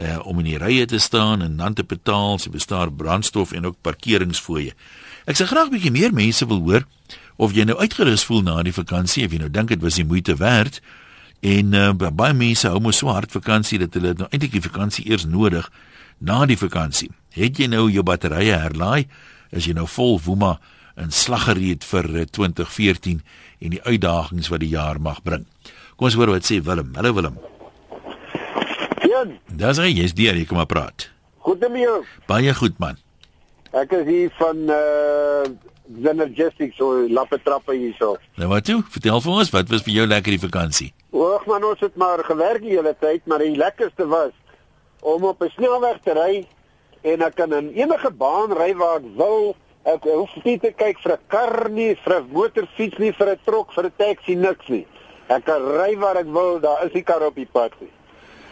uh 0.00 0.18
om 0.26 0.38
in 0.40 0.48
die 0.48 0.58
rye 0.58 0.86
te 0.86 0.98
staan 0.98 1.42
en 1.42 1.56
dan 1.56 1.74
te 1.74 1.84
betaal, 1.84 2.38
sy 2.38 2.50
bespaar 2.50 2.92
brandstof 2.92 3.52
en 3.52 3.66
ook 3.66 3.76
parkeringsfooie. 3.84 4.72
Ek 5.28 5.36
sê 5.36 5.44
graag 5.44 5.68
'n 5.68 5.76
bietjie 5.76 5.92
meer 5.92 6.12
mense 6.12 6.46
wil 6.46 6.60
hoor 6.64 6.86
of 7.36 7.52
jy 7.52 7.64
nou 7.64 7.76
uitgerus 7.78 8.24
voel 8.24 8.42
na 8.42 8.62
die 8.62 8.72
vakansie, 8.72 9.24
of 9.24 9.32
jy 9.32 9.38
nou 9.38 9.50
dink 9.50 9.68
dit 9.68 9.80
was 9.80 9.94
die 9.94 10.04
moeite 10.04 10.36
werd. 10.36 10.80
En 11.40 11.72
uh, 11.72 11.92
baie 11.96 12.34
mense 12.36 12.68
hou 12.68 12.80
mos 12.80 13.00
so 13.00 13.08
hard 13.08 13.32
vakansie 13.32 13.78
dat 13.80 13.94
hulle 13.96 14.12
nou 14.18 14.28
eintlik 14.28 14.52
die 14.52 14.64
vakansie 14.64 15.06
eers 15.08 15.24
nodig 15.24 15.70
na 16.18 16.44
die 16.46 16.58
vakansie. 16.60 17.08
Het 17.32 17.62
jy 17.62 17.70
nou 17.72 17.86
jou 17.88 18.04
batterye 18.04 18.58
herlaai? 18.60 19.06
Is 19.50 19.66
jy 19.66 19.72
nou 19.78 19.86
vol 19.88 20.20
woema 20.20 20.58
en 21.00 21.10
slaggereed 21.10 21.86
vir 21.86 22.10
2014 22.28 23.22
eh, 23.22 23.38
en 23.64 23.76
die 23.76 23.82
uitdagings 23.88 24.52
wat 24.52 24.60
die 24.60 24.74
jaar 24.74 25.00
mag 25.00 25.24
bring? 25.24 25.48
Kom 25.96 26.10
ons 26.10 26.20
hoor 26.20 26.36
wat 26.36 26.44
sê 26.44 26.60
Willem. 26.60 26.92
Hallo 26.96 27.16
Willem. 27.16 27.49
Ja, 29.10 29.24
Dis 29.50 29.78
hy, 29.82 29.88
jy's 29.90 30.12
daar, 30.14 30.36
jy 30.38 30.44
kom 30.46 30.56
maar 30.60 30.66
praat. 30.70 31.08
goed 31.42 31.60
met 31.60 31.80
jou. 31.82 32.04
Baie 32.28 32.52
goed 32.54 32.78
man. 32.78 32.96
Ek 33.72 33.92
is 33.96 34.06
hier 34.06 34.30
van 34.38 34.56
uh 34.70 35.44
Zenergetics 36.02 36.76
so 36.78 37.08
lappe 37.10 37.38
trappe 37.42 37.74
hierso. 37.74 38.12
Nou 38.38 38.48
wat 38.52 38.64
toe? 38.68 38.76
Vertel 38.94 39.20
vir 39.24 39.32
ons, 39.32 39.50
wat 39.50 39.68
was 39.72 39.82
vir 39.82 39.92
jou 39.96 40.04
lekker 40.06 40.36
die 40.36 40.42
vakansie? 40.42 40.92
Oog 41.10 41.46
man, 41.50 41.64
ons 41.66 41.80
het 41.82 41.96
maar 41.98 42.22
gewerk 42.24 42.62
die 42.62 42.76
hele 42.76 42.92
tyd, 43.00 43.24
maar 43.26 43.42
die 43.42 43.56
lekkerste 43.58 44.06
was 44.06 44.30
om 45.02 45.24
op 45.24 45.42
'n 45.42 45.50
snelweg 45.56 45.98
te 46.04 46.12
ry 46.14 46.46
en 47.02 47.22
ek 47.22 47.34
kan 47.34 47.52
in 47.52 47.72
enige 47.74 48.10
baan 48.10 48.52
ry 48.52 48.74
waar 48.76 48.96
ek 49.00 49.08
wil. 49.16 49.56
Ek 49.84 50.02
hoef 50.04 50.30
nie 50.44 50.58
te 50.58 50.70
kyk 50.72 50.98
vir 51.02 51.12
'n 51.12 51.18
kar 51.28 51.70
nie, 51.70 51.96
vir 52.04 52.20
'n 52.20 52.28
motorfiets 52.32 52.98
nie, 52.98 53.12
vir 53.12 53.28
'n 53.32 53.38
trok, 53.44 53.72
vir 53.72 53.84
'n 53.86 53.92
taxi 53.98 54.34
niks 54.36 54.68
nie. 54.68 54.86
Ek 55.28 55.44
kan 55.44 55.62
ry 55.62 55.96
waar 55.96 56.16
ek 56.18 56.26
wil, 56.26 56.60
daar 56.60 56.86
is 56.86 56.92
nie 56.92 57.02
kar 57.02 57.22
op 57.26 57.34
die 57.34 57.46
pad 57.52 57.72
nie. 57.80 57.90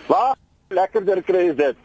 Waar 0.08 0.34
lekkerder 0.68 1.22
kry 1.22 1.48
is 1.52 1.56
dit. 1.56 1.76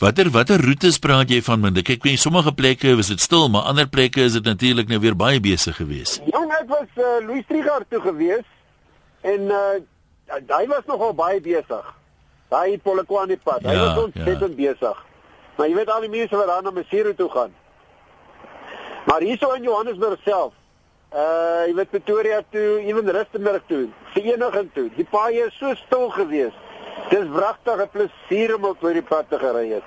Watter 0.00 0.28
watter 0.32 0.60
roetes 0.60 0.98
praat 1.00 1.30
jy 1.32 1.40
van 1.42 1.60
min? 1.60 1.74
Kyk, 1.82 2.04
in 2.04 2.18
sommige 2.20 2.52
plekke 2.52 2.94
was 2.96 3.08
dit 3.08 3.20
stil, 3.20 3.48
maar 3.48 3.62
ander 3.70 3.88
plekke 3.88 4.20
is 4.28 4.32
dit 4.36 4.44
natuurlik 4.44 4.88
nou 4.88 4.98
weer 5.00 5.16
baie 5.16 5.40
besig 5.40 5.76
geweest. 5.76 6.20
Jong, 6.28 6.50
ek 6.60 6.68
was 6.68 6.88
uh, 7.00 7.16
Louis 7.26 7.44
Trigard 7.48 7.88
toe 7.90 8.00
gewees 8.04 8.44
en 9.22 9.48
uh 9.50 9.80
hy 10.30 10.66
was 10.70 10.84
nogal 10.86 11.14
baie 11.18 11.40
besig. 11.42 11.86
Daai 12.50 12.78
Polokwane 12.78 13.36
pad. 13.42 13.64
Hy 13.66 13.72
Ja, 13.74 13.86
was 13.94 14.04
ontsettend 14.04 14.54
ja. 14.58 14.70
besig. 14.72 15.00
Maar 15.56 15.68
jy 15.68 15.74
weet 15.74 15.90
al 15.90 16.00
die 16.06 16.10
mense 16.12 16.36
wat 16.36 16.46
daar 16.46 16.62
na 16.62 16.70
Mesiro 16.70 17.12
toe 17.14 17.28
gaan. 17.30 17.50
Maar 19.06 19.20
hierso 19.26 19.52
in 19.56 19.62
Johannesburg 19.66 20.20
self. 20.24 20.52
Uh 21.10 21.66
jy 21.66 21.74
weet 21.74 21.90
Pretoria 21.90 22.42
toe, 22.50 22.78
ewen 22.86 23.10
Rustenburg 23.10 23.62
toe, 23.66 23.88
Vereniging 24.14 24.70
toe. 24.74 24.88
Die 24.96 25.06
paaie 25.10 25.46
is 25.48 25.56
so 25.58 25.74
stil 25.74 26.08
geweest. 26.14 26.56
Dis 27.10 27.26
wragtig 27.28 27.76
'n 27.82 27.88
plesier 27.92 28.54
om 28.56 28.64
op 28.64 28.80
hierdie 28.80 29.02
pad 29.02 29.24
te 29.28 29.38
gery 29.38 29.70
het. 29.70 29.82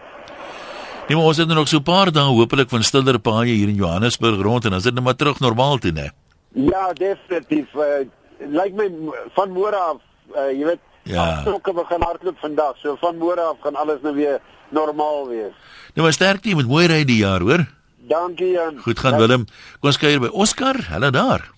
Nee, 1.08 1.18
maar 1.18 1.25
ons 1.25 1.38
het 1.38 1.48
nou 1.48 1.60
nog 1.60 1.68
so 1.68 1.77
'n 1.77 1.84
paar 1.84 2.12
dae 2.12 2.24
hopelik 2.24 2.70
van 2.70 2.84
stiller 2.84 3.20
paaie 3.20 3.53
hier 3.53 3.68
in 3.68 3.75
Johannesburg 3.75 4.42
rond 4.42 4.63
en 4.63 4.70
dan 4.70 4.80
is 4.80 4.86
dit 4.86 4.94
net 4.94 5.03
maar 5.03 5.15
terug 5.15 5.39
normaal 5.39 5.77
toe, 5.77 5.92
né? 5.92 6.12
Ja, 6.53 6.94
definitief. 6.94 7.74
Uh, 7.74 8.06
lyk 8.39 8.74
my 8.74 8.89
van 9.34 9.50
môre 9.51 9.75
af, 9.75 9.98
uh, 10.36 10.51
jy 10.51 10.65
weet, 10.65 10.80
Ja. 11.03 11.42
Sokke 11.44 11.74
begin 11.74 12.01
hardloop 12.01 12.38
vandag. 12.39 12.77
So 12.77 12.96
van 13.00 13.18
môre 13.20 13.42
af 13.42 13.58
gaan 13.63 13.75
alles 13.75 14.01
nou 14.01 14.15
weer 14.15 14.39
normaal 14.70 15.27
wees. 15.27 15.51
Nou 15.94 16.08
maar 16.08 16.13
sterkte 16.13 16.56
met 16.56 16.68
mooi 16.68 16.88
ry 16.88 17.03
die 17.03 17.18
jaar, 17.18 17.39
hoor. 17.39 17.65
Dankie 18.08 18.51
Jan. 18.51 18.80
Goed 18.80 19.00
gaan 19.00 19.18
Willem. 19.18 19.46
Kom 19.80 19.89
ons 19.92 19.98
kuier 19.98 20.20
by 20.20 20.27
Oscar. 20.32 20.75
Hallo 20.89 21.10
daar. 21.10 21.51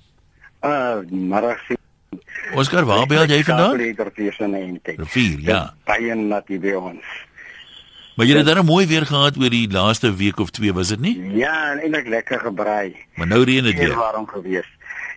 Uh, 0.62 0.98
middag 1.10 1.60
sien. 1.68 1.78
Oscar, 2.56 2.86
waar 2.86 3.06
bel 3.08 3.26
jy 3.30 3.44
vandaan? 3.44 3.78
Lekker 3.78 4.12
fees 4.16 4.38
en 4.40 4.54
eintlik. 4.54 5.00
Rivier, 5.00 5.40
ja. 5.40 5.62
Baie 5.86 6.16
hier 6.48 6.60
by 6.60 6.76
ons. 6.80 7.16
Maar 8.16 8.30
jy 8.30 8.38
het 8.38 8.48
dan 8.48 8.66
mooi 8.66 8.86
weer 8.88 9.06
gehad 9.06 9.38
oor 9.38 9.52
die 9.52 9.68
laaste 9.72 10.14
week 10.16 10.40
of 10.40 10.50
twee, 10.56 10.74
was 10.74 10.94
dit 10.94 11.00
nie? 11.00 11.16
Ja, 11.36 11.72
en 11.72 11.82
eintlik 11.84 12.08
lekker 12.08 12.40
gebraai. 12.40 12.96
Maar 13.16 13.28
nou 13.28 13.44
reën 13.44 13.64
dit 13.64 13.78
weer. 13.78 13.96
warm 13.96 14.28
gewees. 14.28 14.70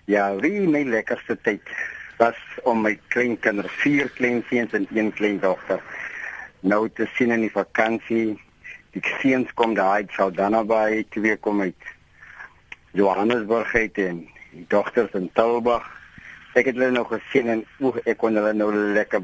Ja, 0.05 0.35
wie 0.41 0.67
my 0.67 0.83
lekkerste 0.83 1.39
tyd 1.43 1.63
was 2.19 2.39
om 2.67 2.83
my 2.83 2.99
kleinkinders, 3.09 3.73
vier 3.83 4.11
kleinseuns 4.17 4.73
en 4.73 4.87
een 4.95 5.13
kleindogter 5.13 5.83
nou 6.61 6.89
te 6.91 7.07
sien 7.15 7.31
in 7.31 7.45
die 7.47 7.53
vakansie. 7.53 8.39
Die 8.97 9.03
seuns 9.21 9.53
kom 9.55 9.75
daar 9.79 10.01
uit 10.03 10.11
Saldanha 10.17 10.65
by, 10.67 11.05
twee 11.15 11.37
kom 11.37 11.61
uit 11.61 11.93
Johannesburg 12.97 13.75
uit 13.75 13.99
en 14.03 14.25
die 14.53 14.65
dogters 14.69 15.15
in 15.15 15.31
Tilburg. 15.39 15.87
Ek 16.55 16.67
het 16.67 16.75
hulle 16.75 16.91
nou 16.91 17.05
gesien 17.05 17.49
en 17.49 17.65
oek 17.81 18.01
ek 18.07 18.19
kon 18.19 18.35
hulle 18.35 18.53
nou 18.55 18.73
lekker 18.95 19.23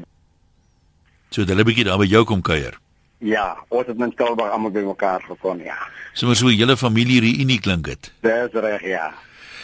So 1.31 1.43
hulle 1.43 1.63
bietjie 1.67 1.83
daar 1.83 1.97
by 1.99 2.05
jou 2.07 2.23
kom 2.23 2.41
kuier. 2.41 2.77
Ja, 3.19 3.57
ons 3.69 3.87
het 3.87 3.97
in 3.99 4.11
Tilburg 4.15 4.51
almal 4.51 4.71
by 4.71 4.79
mekaar 4.85 5.23
gekom, 5.27 5.59
ja. 5.63 5.75
Sommers 6.13 6.39
so 6.39 6.47
'n 6.47 6.55
hele 6.57 6.77
familie 6.77 7.19
reunie 7.21 7.59
klink 7.59 7.85
dit. 7.85 8.11
Dis 8.21 8.51
reg, 8.53 8.81
ja. 8.83 9.13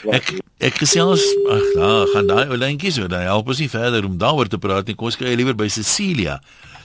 Ja, 0.03 0.11
Ek 0.11 0.33
ek 0.59 0.73
gesels 0.81 1.21
ag, 1.49 1.61
daar 1.75 2.07
gaan 2.07 2.27
daai 2.27 2.47
ou 2.49 2.57
lyntjies 2.57 2.95
so, 2.95 3.07
daai 3.07 3.23
help 3.23 3.47
ons 3.47 3.59
nie 3.59 3.69
verder 3.69 4.05
om 4.05 4.17
daaroor 4.17 4.47
te 4.47 4.57
praat 4.57 4.87
nie. 4.87 4.95
Kom 4.95 5.05
ons 5.05 5.15
kyk 5.17 5.35
liewer 5.37 5.55
by 5.55 5.67
Cecilia. 5.67 6.41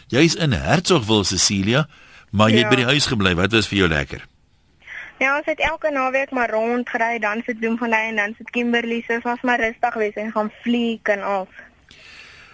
Jy's 0.08 0.34
in 0.34 0.52
Hertsgwil 0.52 1.24
Cecilia, 1.24 1.88
maar 2.30 2.50
jy 2.50 2.56
het 2.56 2.62
Ja. 2.64 2.68
by 2.70 2.76
die 2.76 2.84
huis 2.84 3.06
gebly. 3.06 3.34
Wat 3.34 3.52
was 3.52 3.66
vir 3.68 3.78
jou 3.78 3.88
lekker? 3.88 4.20
Ja, 5.16 5.36
ons 5.38 5.46
het 5.48 5.60
elke 5.64 5.90
naweek 5.90 6.30
maar 6.30 6.50
rondgery, 6.50 7.18
dan 7.18 7.40
sit 7.46 7.58
Bloemfontein 7.58 8.08
en 8.08 8.16
dan 8.16 8.34
sit 8.36 8.50
Kimberley, 8.50 9.00
so 9.06 9.14
ons 9.16 9.24
was 9.24 9.40
maar 9.48 9.60
rustig 9.60 9.94
wees 9.94 10.18
en 10.20 10.32
gaan 10.32 10.50
vlieg 10.62 11.08
en 11.14 11.22
af. 11.24 11.48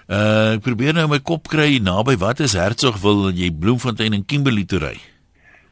Uh 0.06 0.54
ek 0.54 0.62
probeer 0.62 0.94
nou 0.94 1.08
my 1.10 1.18
kop 1.18 1.48
kry 1.50 1.80
naby 1.82 2.14
wat 2.22 2.42
is 2.44 2.54
Hertsgwil 2.58 3.32
en 3.32 3.38
jy 3.38 3.50
Bloemfontein 3.50 4.14
en 4.14 4.22
Kimberley 4.26 4.66
toe 4.70 4.78
ry. 4.82 4.94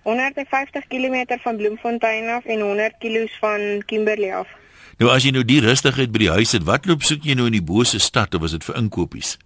150 0.03 0.87
km 0.91 1.39
van 1.45 1.57
Bloemfontein 1.57 2.29
af 2.35 2.45
en 2.45 2.61
100 2.61 2.99
km 2.99 3.29
van 3.39 3.83
Kimberley 3.87 4.35
af. 4.35 4.51
Nou 4.99 5.15
as 5.15 5.23
jy 5.25 5.31
nou 5.37 5.47
die 5.47 5.61
rustigheid 5.63 6.11
by 6.11 6.27
die 6.27 6.35
huis 6.35 6.57
het, 6.57 6.67
wat 6.67 6.91
loop 6.91 7.07
soek 7.07 7.23
jy 7.23 7.39
nou 7.39 7.47
in 7.47 7.59
die 7.61 7.65
bose 7.65 8.03
stad 8.03 8.35
of 8.35 8.43
was 8.43 8.57
dit 8.57 8.67
vir 8.67 8.83
inkopies? 8.83 9.37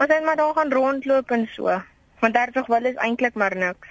Ons 0.00 0.08
het 0.08 0.24
maar 0.24 0.40
daar 0.40 0.56
gaan 0.56 0.72
rondloop 0.72 1.30
en 1.36 1.48
so. 1.52 1.82
Want 2.20 2.36
wel 2.68 2.88
is 2.88 2.96
eintlik 2.96 3.34
maar 3.34 3.56
niks. 3.56 3.88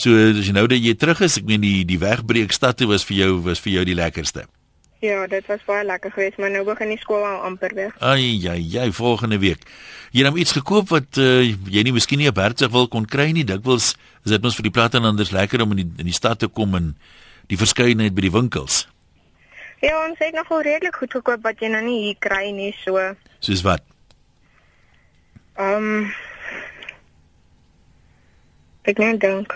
So 0.00 0.10
as 0.32 0.46
jy 0.48 0.54
nou 0.56 0.66
dat 0.70 0.82
jy 0.82 0.94
terug 0.98 1.22
is, 1.24 1.38
ek 1.38 1.46
meen 1.48 1.62
die 1.62 1.84
die 1.86 2.00
wegbreek 2.02 2.52
stad 2.54 2.78
toe 2.80 2.88
was 2.90 3.06
vir 3.06 3.20
jou 3.22 3.32
was 3.46 3.62
vir 3.62 3.78
jou 3.78 3.84
die 3.88 3.96
lekkerste. 3.98 4.46
Ja, 5.04 5.26
dit 5.28 5.44
was 5.50 5.60
baie 5.66 5.84
lekker 5.84 6.14
geweest, 6.14 6.38
maar 6.40 6.48
nou 6.50 6.62
begin 6.64 6.94
die 6.94 7.00
skool 7.02 7.20
al 7.28 7.42
amper 7.44 7.74
weer. 7.76 7.92
Ai 8.00 8.38
ja, 8.40 8.54
jy 8.56 8.86
volgende 8.96 9.38
week. 9.42 9.66
Jy 10.14 10.22
het 10.22 10.30
nou 10.30 10.40
iets 10.40 10.54
gekoop 10.56 10.88
wat 10.94 11.20
uh, 11.20 11.42
jy 11.44 11.84
nie 11.84 11.92
miskien 11.92 12.22
nie 12.22 12.30
op 12.30 12.40
Hertsg 12.40 12.72
wil 12.72 12.88
kon 12.88 13.04
kry 13.04 13.28
nie. 13.36 13.44
Dikwels 13.44 13.92
is 14.24 14.32
dit 14.32 14.42
mos 14.42 14.56
vir 14.56 14.70
die 14.70 14.74
plattelanders 14.74 15.34
lekker 15.34 15.62
om 15.62 15.76
in 15.76 15.82
die 15.84 15.88
in 16.06 16.08
die 16.08 16.16
stad 16.16 16.40
te 16.40 16.48
kom 16.48 16.74
en 16.78 16.94
die 17.52 17.60
verskeidenheid 17.60 18.16
by 18.16 18.24
die 18.24 18.32
winkels. 18.32 18.84
Ja, 19.84 19.98
ons 20.06 20.20
het 20.22 20.32
nogal 20.32 20.64
redelik 20.64 20.96
goed 20.96 21.12
gekoop 21.12 21.42
wat 21.44 21.60
jy 21.60 21.68
nou 21.68 21.82
nie 21.84 21.98
hier 22.06 22.20
kry 22.24 22.48
nie, 22.56 22.72
so. 22.80 23.02
Soos 23.44 23.60
wat? 23.66 23.84
Ehm 25.60 25.90
um, 25.92 26.06
Ek 28.84 28.98
net 29.00 29.20
dink. 29.20 29.54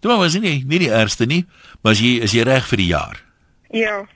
Dit 0.00 0.10
was 0.10 0.34
nie 0.38 0.64
nie 0.64 0.78
die 0.78 0.90
ergste 0.90 1.26
nie, 1.26 1.44
maar 1.82 1.92
as 1.92 2.00
jy 2.00 2.20
is 2.24 2.32
jy 2.32 2.42
reg 2.42 2.66
vir 2.68 2.76
die 2.76 2.86
jaar. 2.90 3.22
Ja. 3.70 4.06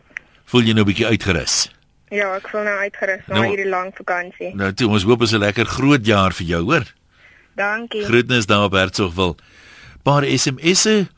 Voel 0.47 0.63
jy 0.63 0.73
nou 0.73 0.85
'n 0.85 0.89
bietjie 0.93 1.07
uitgerus? 1.07 1.71
Ja, 2.11 2.35
ek 2.37 2.49
voel 2.49 2.63
nou 2.65 2.79
uitgerus 2.79 3.27
na 3.29 3.35
Nou- 3.35 3.49
hierdie 3.49 3.69
lang 3.69 3.93
vakansie. 3.95 4.55
Nou 4.55 4.73
toe, 4.73 4.89
ons 4.89 5.03
hoop 5.03 5.23
is 5.23 5.33
'n 5.33 5.39
lekker 5.39 5.67
groot 5.67 6.07
jaar 6.07 6.33
vir 6.33 6.47
jou, 6.47 6.63
hoor. 6.63 6.85
Dankie. 7.57 8.05
Groetnis 8.05 8.47
daar 8.47 8.65
op 8.65 8.73
Hertsgwil. 8.73 9.37
Paar 10.03 10.25
SMS'e. 10.25 11.09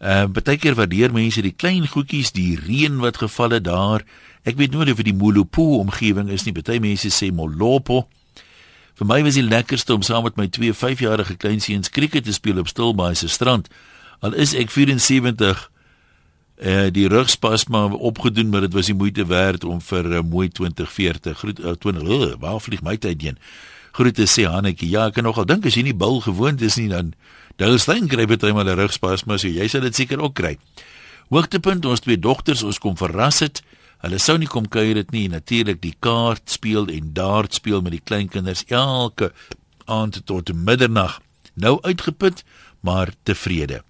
Ehm 0.00 0.30
uh, 0.36 0.42
baie 0.42 0.56
keer 0.58 0.74
waardeer 0.74 1.12
mense 1.12 1.42
die 1.42 1.52
klein 1.56 1.86
goedjies, 1.86 2.32
die 2.32 2.56
reën 2.66 2.98
wat 3.00 3.16
geval 3.16 3.50
het 3.50 3.64
daar. 3.64 4.02
Ek 4.44 4.56
weet 4.56 4.70
nooit 4.70 4.90
of 4.90 4.96
dit 4.96 5.04
die 5.04 5.14
Molopo 5.14 5.78
omgewing 5.78 6.28
is 6.30 6.44
nie. 6.44 6.52
Party 6.52 6.78
mense 6.78 7.08
sê 7.10 7.32
Molopo. 7.32 8.08
Vir 8.98 9.06
my 9.06 9.22
was 9.22 9.34
die 9.34 9.42
lekkerste 9.42 9.94
om 9.94 10.02
saam 10.02 10.22
met 10.24 10.36
my 10.36 10.46
twee 10.48 10.72
5-jarige 10.72 11.36
kleinseuns 11.36 11.90
krieket 11.90 12.24
te 12.24 12.32
speel 12.32 12.58
op 12.58 12.68
Stilbaai 12.68 13.14
se 13.14 13.28
strand. 13.28 13.68
Al 14.20 14.34
is 14.34 14.54
ek 14.54 14.70
74 14.74 15.70
eh 16.58 16.90
die 16.90 17.06
rugspasma 17.06 17.84
opgedoen, 17.94 18.48
maar 18.50 18.60
dit 18.66 18.72
was 18.74 18.86
die 18.90 18.94
moeite 18.94 19.26
werd 19.26 19.64
om 19.64 19.80
vir 19.80 20.04
uh, 20.10 20.22
mooi 20.22 20.48
2040 20.48 21.38
groet 21.38 21.60
uh, 21.60 21.76
20 21.78 22.02
uh, 22.02 22.32
waar 22.42 22.60
vlieg 22.60 22.82
my 22.82 22.96
tyd 22.96 23.22
heen. 23.22 23.38
Groete 23.92 24.26
sê 24.26 24.48
Hannetjie. 24.50 24.90
Ja, 24.90 25.06
ek 25.06 25.14
kan 25.14 25.24
nogal 25.24 25.46
dink 25.46 25.66
as 25.66 25.78
jy 25.78 25.84
nie 25.86 25.94
bil 25.94 26.18
gewoond 26.20 26.62
is 26.62 26.76
nie 26.76 26.88
dan 26.90 27.14
Duitsland 27.58 28.10
kry 28.10 28.26
baie 28.26 28.52
mal 28.54 28.68
'n 28.70 28.78
rugspasma, 28.78 29.38
so 29.38 29.48
jy 29.48 29.66
sal 29.68 29.80
dit 29.80 29.94
seker 29.94 30.20
ook 30.22 30.34
kry. 30.34 30.58
Hoogtepunt 31.30 31.84
ons 31.86 32.00
twee 32.00 32.18
dogters 32.18 32.62
ons 32.62 32.78
kom 32.78 32.96
verras 32.96 33.40
het. 33.40 33.62
Hulle 33.98 34.18
sou 34.18 34.38
nie 34.38 34.46
kom 34.46 34.68
kuier 34.68 34.94
dit 34.94 35.10
nie. 35.10 35.28
Natuurlik 35.28 35.80
die 35.82 35.94
kaart 35.98 36.50
speel 36.50 36.86
en 36.86 37.12
dart 37.12 37.54
speel 37.54 37.82
met 37.82 37.92
die 37.92 38.04
kleinkinders 38.04 38.64
elke 38.68 39.32
aand 39.86 40.22
tot 40.24 40.52
middernag. 40.54 41.20
Nou 41.54 41.78
uitgeput, 41.82 42.44
maar 42.80 43.12
tevrede. 43.22 43.82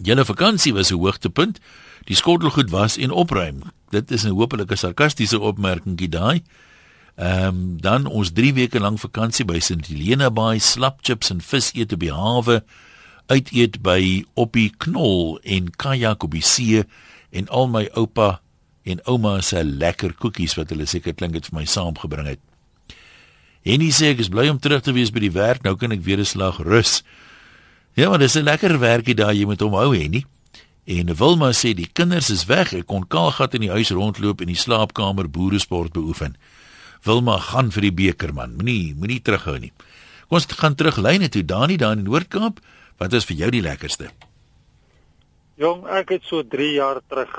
Julle 0.00 0.24
vakansie 0.24 0.72
was 0.72 0.90
'n 0.90 0.98
hoogtepunt. 0.98 1.60
Die 2.04 2.16
skottelgoed 2.16 2.70
was 2.70 2.96
en 2.96 3.10
opruim. 3.10 3.62
Dit 3.90 4.10
is 4.10 4.24
'n 4.24 4.30
hopelike 4.30 4.76
sarkastiese 4.76 5.40
opmerkingie 5.40 6.08
daai. 6.08 6.42
Ehm 7.14 7.46
um, 7.46 7.80
dan 7.80 8.06
ons 8.06 8.32
3 8.32 8.54
weke 8.54 8.80
lank 8.80 8.98
vakansie 8.98 9.44
by 9.44 9.58
St 9.58 9.86
Helena 9.86 10.30
Bay, 10.30 10.58
slapchips 10.58 11.30
en 11.30 11.40
vis 11.40 11.72
eet 11.74 11.92
op 11.92 12.00
die 12.00 12.12
hawe, 12.12 12.64
uit 13.26 13.52
eet 13.52 13.82
by 13.82 14.24
Oppie 14.34 14.72
Knol 14.76 15.38
en 15.42 15.70
kajak 15.70 16.24
op 16.24 16.30
die 16.30 16.42
see 16.42 16.84
en 17.30 17.48
al 17.48 17.68
my 17.68 17.88
oupa 17.92 18.40
en 18.82 19.00
ouma 19.04 19.40
se 19.40 19.64
lekker 19.64 20.14
koekies 20.14 20.56
wat 20.58 20.72
hulle 20.72 20.86
seker 20.86 21.14
klink 21.14 21.36
dit 21.36 21.46
vir 21.46 21.58
my 21.60 21.64
saamgebring 21.68 22.26
het. 22.32 22.40
Henny 23.62 23.92
sê 23.94 24.10
ek 24.12 24.24
is 24.24 24.32
bly 24.32 24.48
om 24.50 24.58
terug 24.58 24.82
te 24.82 24.94
wees 24.96 25.12
by 25.14 25.22
die 25.22 25.34
werk, 25.36 25.62
nou 25.62 25.76
kan 25.78 25.92
ek 25.92 26.02
weer 26.02 26.18
'n 26.18 26.24
slag 26.24 26.58
rus. 26.58 27.02
Ja, 27.94 28.08
maar 28.08 28.18
dis 28.18 28.34
'n 28.34 28.44
lekker 28.44 28.78
werkie 28.78 29.14
daar 29.14 29.34
jy 29.34 29.44
moet 29.44 29.60
hom 29.60 29.74
hou 29.74 29.96
Henny. 29.96 30.24
En 30.84 31.14
Wilma 31.14 31.52
sê 31.52 31.74
die 31.74 31.90
kinders 31.92 32.30
is 32.30 32.46
weg, 32.46 32.72
ek 32.72 32.86
kon 32.86 33.06
kaalgat 33.06 33.54
in 33.54 33.60
die 33.60 33.70
huis 33.70 33.90
rondloop 33.90 34.40
en 34.40 34.46
die 34.46 34.56
slaapkamer 34.56 35.30
boeresport 35.30 35.92
beoefen. 35.92 36.36
Wilma 37.04 37.38
gaan 37.38 37.70
vir 37.70 37.82
die 37.82 37.92
beker 37.92 38.32
man. 38.34 38.56
Moenie 38.56 38.94
moenie 38.94 39.22
terughou 39.22 39.58
nie. 39.58 39.72
Kom 40.28 40.38
ons 40.40 40.46
gaan 40.46 40.74
terug 40.74 40.96
lyne 40.96 41.28
toe. 41.28 41.44
Dani 41.44 41.76
daar 41.76 41.92
in 41.92 42.04
Noord-Kaap. 42.04 42.60
Wat 42.98 43.12
is 43.12 43.24
vir 43.24 43.36
jou 43.36 43.50
die 43.50 43.62
lekkerste? 43.62 44.10
Jong, 45.60 45.86
ek 45.86 46.08
het 46.08 46.22
so 46.24 46.42
3 46.42 46.72
jaar 46.72 47.00
terug. 47.08 47.32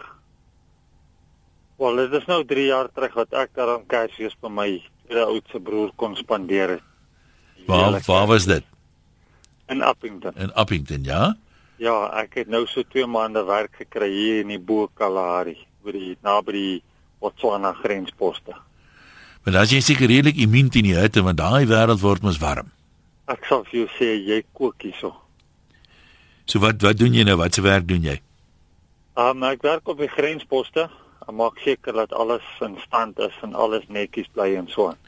Wel, 1.82 1.96
dit 1.96 2.14
is 2.22 2.28
nou 2.28 2.44
3 2.46 2.66
jaar 2.66 2.90
terug 2.94 3.14
wat 3.14 3.34
ek 3.34 3.56
daar 3.56 3.74
aan 3.74 3.88
Kersfees 3.88 4.36
by 4.42 4.52
my 4.54 4.68
tweede 5.08 5.26
oudste 5.26 5.60
broer 5.60 5.90
kon 5.96 6.16
spandeer 6.16 6.78
het. 6.78 6.86
Waar 7.68 8.00
waar 8.06 8.28
was 8.28 8.46
dit? 8.46 8.64
In 9.72 9.82
Appington. 9.82 10.36
In 10.36 10.54
Appington, 10.54 11.04
ja? 11.04 11.36
Ja, 11.82 11.96
ek 12.22 12.36
het 12.42 12.52
nou 12.52 12.66
so 12.68 12.84
2 12.84 13.08
maande 13.10 13.44
werk 13.48 13.76
gekry 13.80 14.10
hier 14.12 14.42
in 14.44 14.52
die 14.54 14.60
Bo-Kalahari, 14.60 15.56
oor 15.84 15.96
die 15.96 16.14
naby 16.24 16.54
die 16.56 16.78
Botswana 17.24 17.74
grensposte. 17.74 18.56
Maar 19.44 19.54
dan 19.54 19.68
is 19.68 19.74
jy 19.76 19.82
seker 19.84 20.08
redelik 20.08 20.40
immuun 20.40 20.70
teen 20.72 20.88
die 20.88 20.96
hitte 20.96 21.24
want 21.24 21.40
daai 21.40 21.66
wêreld 21.68 22.04
word 22.04 22.24
mos 22.24 22.40
warm. 22.40 22.72
Ek 23.32 23.44
sal 23.48 23.64
vir 23.68 23.84
jou 23.84 23.90
sê 23.98 24.14
jy 24.16 24.40
kook 24.56 24.84
hierso. 24.84 25.12
So 26.48 26.60
wat 26.64 26.84
wat 26.84 27.00
doen 27.00 27.16
jy 27.16 27.26
nou? 27.28 27.38
Wat 27.40 27.56
se 27.56 27.64
werk 27.64 27.88
doen 27.88 28.04
jy? 28.04 28.20
Um, 29.20 29.44
ek 29.48 29.64
werk 29.64 29.88
op 29.92 30.00
die 30.00 30.12
grensposte. 30.12 30.88
Ek 31.24 31.36
maak 31.36 31.60
seker 31.64 31.96
dat 31.96 32.16
alles 32.16 32.44
in 32.64 32.76
stand 32.84 33.20
is 33.24 33.36
en 33.44 33.56
alles 33.56 33.88
netjies 33.88 34.32
bly 34.36 34.54
en 34.60 34.68
so 34.72 34.92
aan. 34.92 35.00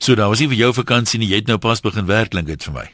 So 0.00 0.16
daar 0.16 0.32
was 0.32 0.40
nie 0.40 0.48
vir 0.52 0.62
jou 0.64 0.72
vakansie 0.76 1.20
nie. 1.20 1.28
Jy 1.32 1.42
het 1.42 1.52
nou 1.52 1.58
pas 1.60 1.80
begin 1.84 2.08
werk 2.08 2.32
klink 2.32 2.48
dit 2.48 2.68
vir 2.68 2.76
my. 2.76 2.86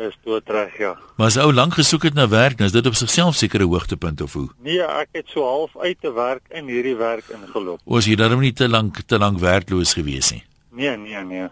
Dis 0.00 0.16
doodreg, 0.24 0.78
ja. 0.80 0.94
Maar 1.18 1.28
as 1.28 1.36
ou 1.36 1.50
lank 1.52 1.74
gesoek 1.76 2.06
het 2.08 2.14
na 2.16 2.24
werk, 2.28 2.56
dan 2.56 2.70
is 2.70 2.72
dit 2.72 2.86
op 2.88 2.94
sigself 2.96 3.34
seker 3.36 3.60
'n 3.60 3.68
hoogtepunt 3.68 4.20
of 4.20 4.32
hoe? 4.32 4.48
Nee, 4.64 4.80
ek 4.80 5.08
het 5.12 5.28
so 5.28 5.44
half 5.44 5.76
uit 5.76 6.00
te 6.00 6.12
werk 6.12 6.42
in 6.48 6.68
hierdie 6.68 6.96
werk 6.96 7.28
ingeloop. 7.28 7.80
Of 7.84 7.98
is 7.98 8.06
jy 8.06 8.14
daarom 8.16 8.40
nie 8.40 8.52
te 8.52 8.68
lank 8.68 9.00
te 9.06 9.18
lank 9.18 9.38
werkloos 9.38 9.92
gewees 9.92 10.30
nie? 10.30 10.42
Nee, 10.72 10.96
nee, 10.96 11.24
nee. 11.24 11.48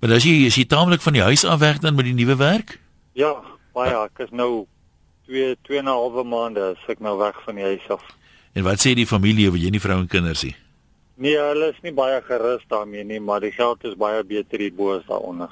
Maar 0.00 0.12
as 0.12 0.24
jy 0.24 0.46
is 0.46 0.56
jy 0.56 0.64
taamlik 0.64 1.00
van 1.00 1.12
die 1.12 1.22
huis 1.22 1.44
af 1.44 1.58
weg 1.58 1.78
dan 1.78 1.94
met 1.94 2.04
die 2.04 2.14
nuwe 2.14 2.36
werk? 2.36 2.80
Ja, 3.12 3.34
baie, 3.72 3.94
ek 3.94 4.18
is 4.18 4.30
nou 4.30 4.66
2 5.26 5.56
2 5.62 5.78
en 5.78 5.84
'n 5.84 5.88
halwe 5.88 6.24
maande 6.24 6.60
as 6.60 6.88
ek 6.88 7.00
nou 7.00 7.18
weg 7.18 7.34
van 7.44 7.54
die 7.54 7.64
huis 7.64 7.88
af. 7.88 8.02
En 8.52 8.64
wat 8.64 8.78
sê 8.78 8.94
die 8.94 9.06
familie 9.06 9.50
oor 9.50 9.56
jy 9.56 9.70
nie 9.70 9.80
vrou 9.80 9.98
en 9.98 10.06
kinders 10.06 10.42
nie? 10.42 10.56
Nee, 11.14 11.38
hulle 11.38 11.68
is 11.68 11.82
nie 11.82 11.92
baie 11.92 12.20
gerus 12.22 12.62
daarmee 12.68 13.04
nie, 13.04 13.20
maar 13.20 13.40
die 13.40 13.52
geld 13.52 13.84
is 13.84 13.94
baie 13.94 14.24
beter 14.24 14.58
hier 14.58 14.74
bo 14.74 14.96
as 14.96 15.06
daaronder. 15.06 15.48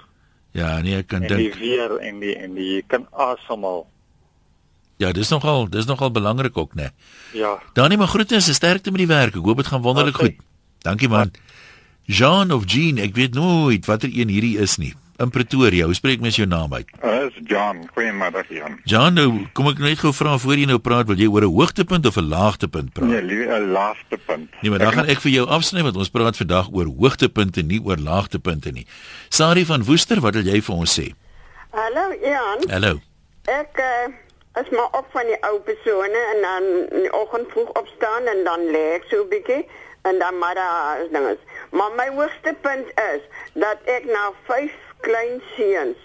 Ja, 0.57 0.79
nee, 0.81 0.97
ek 1.03 1.11
kan 1.12 1.23
En 1.23 1.29
die 1.37 1.51
dink. 1.51 1.61
weer 1.61 1.97
en 2.01 2.21
die 2.23 2.33
en 2.37 2.55
die 2.57 2.83
kan 2.88 3.05
asemhaal. 3.12 3.85
Ja, 4.97 5.11
dis 5.12 5.29
nogal 5.29 5.66
dis 5.69 5.85
nogal 5.85 6.11
belangrik 6.11 6.57
ook, 6.57 6.73
né? 6.75 6.90
Ja. 7.37 7.59
Danie, 7.77 7.99
maar 8.01 8.09
groete 8.09 8.35
en 8.38 8.42
sterkte 8.42 8.90
met 8.90 9.03
die 9.05 9.11
werk. 9.11 9.37
Ek 9.37 9.45
hoop 9.45 9.57
dit 9.61 9.66
gaan 9.69 9.83
wonderlik 9.85 10.14
Okay. 10.16 10.27
goed. 10.33 10.45
Dankie 10.87 11.09
man. 11.09 11.31
Jean 12.07 12.53
of 12.55 12.64
Jean, 12.71 12.99
ek 13.03 13.14
weet 13.14 13.35
nooit 13.35 13.85
watter 13.87 14.09
een 14.12 14.29
hierdie 14.33 14.57
is 14.62 14.77
nie. 14.79 14.95
In 15.16 15.31
Pretoria, 15.33 15.87
hoe 15.88 15.94
spreek 15.96 16.20
mens 16.20 16.37
jou 16.37 16.44
naam 16.48 16.74
uit? 16.76 16.90
Dis 17.00 17.37
John, 17.48 17.87
goeiemiddag 17.94 18.50
Jan. 18.52 18.74
John, 18.85 19.14
nou 19.16 19.46
kom 19.57 19.70
ek 19.70 19.79
net 19.81 20.02
gou 20.02 20.11
vra 20.12 20.35
voor 20.42 20.61
jy 20.61 20.66
nou 20.68 20.76
praat, 20.83 21.09
wil 21.09 21.16
jy 21.16 21.29
oor 21.33 21.46
'n 21.46 21.55
hoogtepunt 21.57 22.05
of 22.07 22.18
'n 22.20 22.29
laagtepunt 22.29 22.92
praat? 22.92 23.09
Nee, 23.09 23.22
liewe 23.22 23.48
'n 23.48 23.70
laaste 23.72 24.18
punt. 24.26 24.50
Nee, 24.61 24.70
maar 24.70 24.79
dan 24.79 24.92
gaan 24.92 25.09
ek 25.09 25.20
vir 25.24 25.31
jou 25.33 25.46
afsny 25.48 25.83
want 25.83 25.96
ons 25.96 26.11
praat 26.11 26.37
vandag 26.37 26.68
oor 26.72 26.85
hoogtepunte 26.85 27.62
nie 27.62 27.81
oor 27.85 27.96
laagtepunte 27.96 28.70
nie. 28.72 28.87
Sari 29.29 29.64
van 29.64 29.85
Woester, 29.85 30.20
wat 30.20 30.35
wil 30.35 30.44
jy 30.44 30.61
vir 30.61 30.74
ons 30.74 31.00
sê? 31.00 31.14
Hallo 31.72 32.12
Jan, 32.20 32.68
Hallo. 32.70 33.00
ek 33.48 33.72
uh, 33.81 34.12
is 34.61 34.68
maar 34.70 34.90
op 34.92 35.07
van 35.12 35.24
die 35.26 35.40
ou 35.48 35.61
persone 35.61 36.20
en 36.35 36.42
dan 36.42 36.62
in 36.92 37.02
die 37.09 37.12
oggend 37.12 37.48
vroeg 37.52 37.68
opstaan 37.72 38.26
en 38.26 38.44
dan 38.44 38.61
lê 38.68 38.94
ek 39.00 39.05
so 39.09 39.24
'n 39.24 39.29
bietjie 39.29 39.64
en 40.05 40.18
dan 40.18 40.38
maar 40.38 40.55
daar 40.55 41.00
is 41.05 41.11
dinges. 41.11 41.40
Maar 41.72 41.90
my 41.96 42.09
hoogste 42.14 42.55
punt 42.61 42.87
is 43.14 43.22
dat 43.55 43.79
ek 43.85 44.05
na 44.05 44.31
vyf 44.46 44.72
klein 45.00 45.42
seuns 45.56 45.96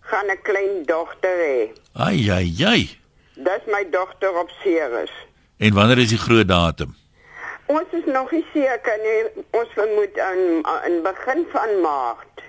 gaan 0.00 0.30
'n 0.30 0.42
klein 0.42 0.84
dogter 0.84 1.36
hê. 1.46 1.60
Ai 1.92 2.30
ai 2.30 2.54
ai. 2.64 2.98
Dis 3.34 3.64
my 3.66 3.86
dogter 3.90 4.38
op 4.38 4.50
Ceres. 4.62 5.10
En 5.56 5.74
wanneer 5.74 5.98
is 5.98 6.08
die 6.08 6.18
groot 6.18 6.48
datum? 6.48 6.96
Ons 7.66 7.88
is 7.90 8.04
nog 8.06 8.30
nie 8.30 8.46
seker 8.52 8.98
nie. 9.02 9.44
Ons 9.50 9.68
vermoed 9.74 10.16
in 10.16 10.62
in 10.84 11.02
begin 11.02 11.46
van 11.52 11.80
Maart. 11.80 12.42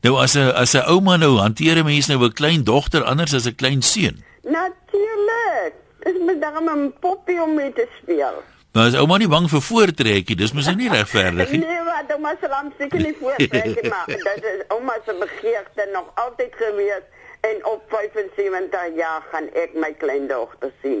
Nou 0.00 0.14
as 0.22 0.34
'n 0.34 0.52
as 0.54 0.74
'n 0.74 0.86
ouma 0.86 1.16
nou 1.16 1.38
hanteer 1.38 1.76
'n 1.76 1.84
mens 1.84 2.06
nou 2.06 2.24
'n 2.24 2.32
klein 2.32 2.64
dogter 2.64 3.02
anders 3.02 3.34
as 3.34 3.46
'n 3.46 3.54
klein 3.54 3.82
seun. 3.82 4.24
Natuurlik. 4.42 5.74
Dis 6.00 6.18
met 6.26 6.40
daarom 6.40 6.68
'n 6.68 6.94
poppie 7.00 7.42
om 7.42 7.54
mee 7.54 7.72
te 7.72 7.88
speel. 8.02 8.42
Nou 8.78 8.84
as 8.86 8.94
ouma 8.94 9.16
nie 9.18 9.26
bang 9.26 9.48
vir 9.50 9.62
voortrekkie, 9.66 10.36
dis 10.38 10.52
mos 10.54 10.68
nou 10.70 10.76
nie 10.78 10.90
regverdig 10.92 11.50
nie. 11.50 11.58
Nee, 11.66 11.82
maar 11.82 12.04
dan 12.06 12.20
moet 12.22 12.38
Salam 12.38 12.68
seker 12.78 13.00
nie 13.02 13.14
voortrek 13.18 13.78
maar 13.92 14.06
dit 14.06 14.44
is 14.46 14.60
ouma 14.70 14.94
se 15.02 15.14
begeerte 15.18 15.86
nog 15.90 16.12
altyd 16.22 16.52
gewees 16.60 17.06
en 17.48 17.64
op 17.66 17.82
75 17.90 18.98
jaar 19.00 19.24
gaan 19.32 19.48
ek 19.58 19.72
my 19.74 19.88
kleindogter 19.98 20.70
sien. 20.82 21.00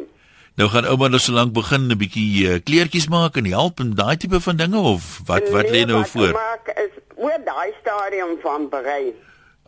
Nou 0.58 0.66
gaan 0.72 0.88
ouma 0.90 1.06
nou 1.12 1.20
solank 1.22 1.54
begin 1.54 1.86
'n 1.86 1.98
bietjie 2.00 2.30
uh, 2.48 2.56
kleertjies 2.70 3.06
maak 3.14 3.38
en 3.38 3.46
help 3.46 3.78
en 3.84 3.92
daai 3.94 4.16
tipe 4.16 4.40
van 4.42 4.58
dinge 4.58 4.82
of 4.94 5.06
wat 5.30 5.46
wat 5.54 5.70
lê 5.70 5.84
nou 5.86 6.00
wat 6.00 6.10
voor? 6.16 6.34
Maak 6.34 6.72
is 6.74 6.96
oor 7.14 7.38
daai 7.46 7.70
stadium 7.78 8.34
van 8.42 8.66
berei. 8.74 9.14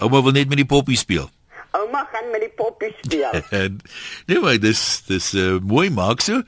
Ouma 0.03 0.23
wil 0.27 0.35
net 0.35 0.51
met 0.51 0.59
die 0.59 0.66
poppie 0.66 0.99
speel. 0.99 1.31
Ouma 1.79 2.03
gaan 2.11 2.27
met 2.35 2.42
die 2.42 2.55
poppie 2.59 2.90
speel. 3.05 3.38
Nee, 4.27 4.42
maar 4.42 4.59
dis 4.59 5.07
dis 5.07 5.31
uh, 5.38 5.62
mooi 5.62 5.87
maak 5.94 6.27
so. 6.27 6.42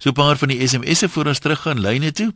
So 0.00 0.08
'n 0.08 0.16
paar 0.16 0.36
van 0.36 0.48
die 0.48 0.66
SMS'e 0.66 1.08
voor 1.08 1.26
ons 1.26 1.38
terug 1.38 1.60
gaan 1.60 1.80
lyne 1.80 2.12
toe. 2.12 2.32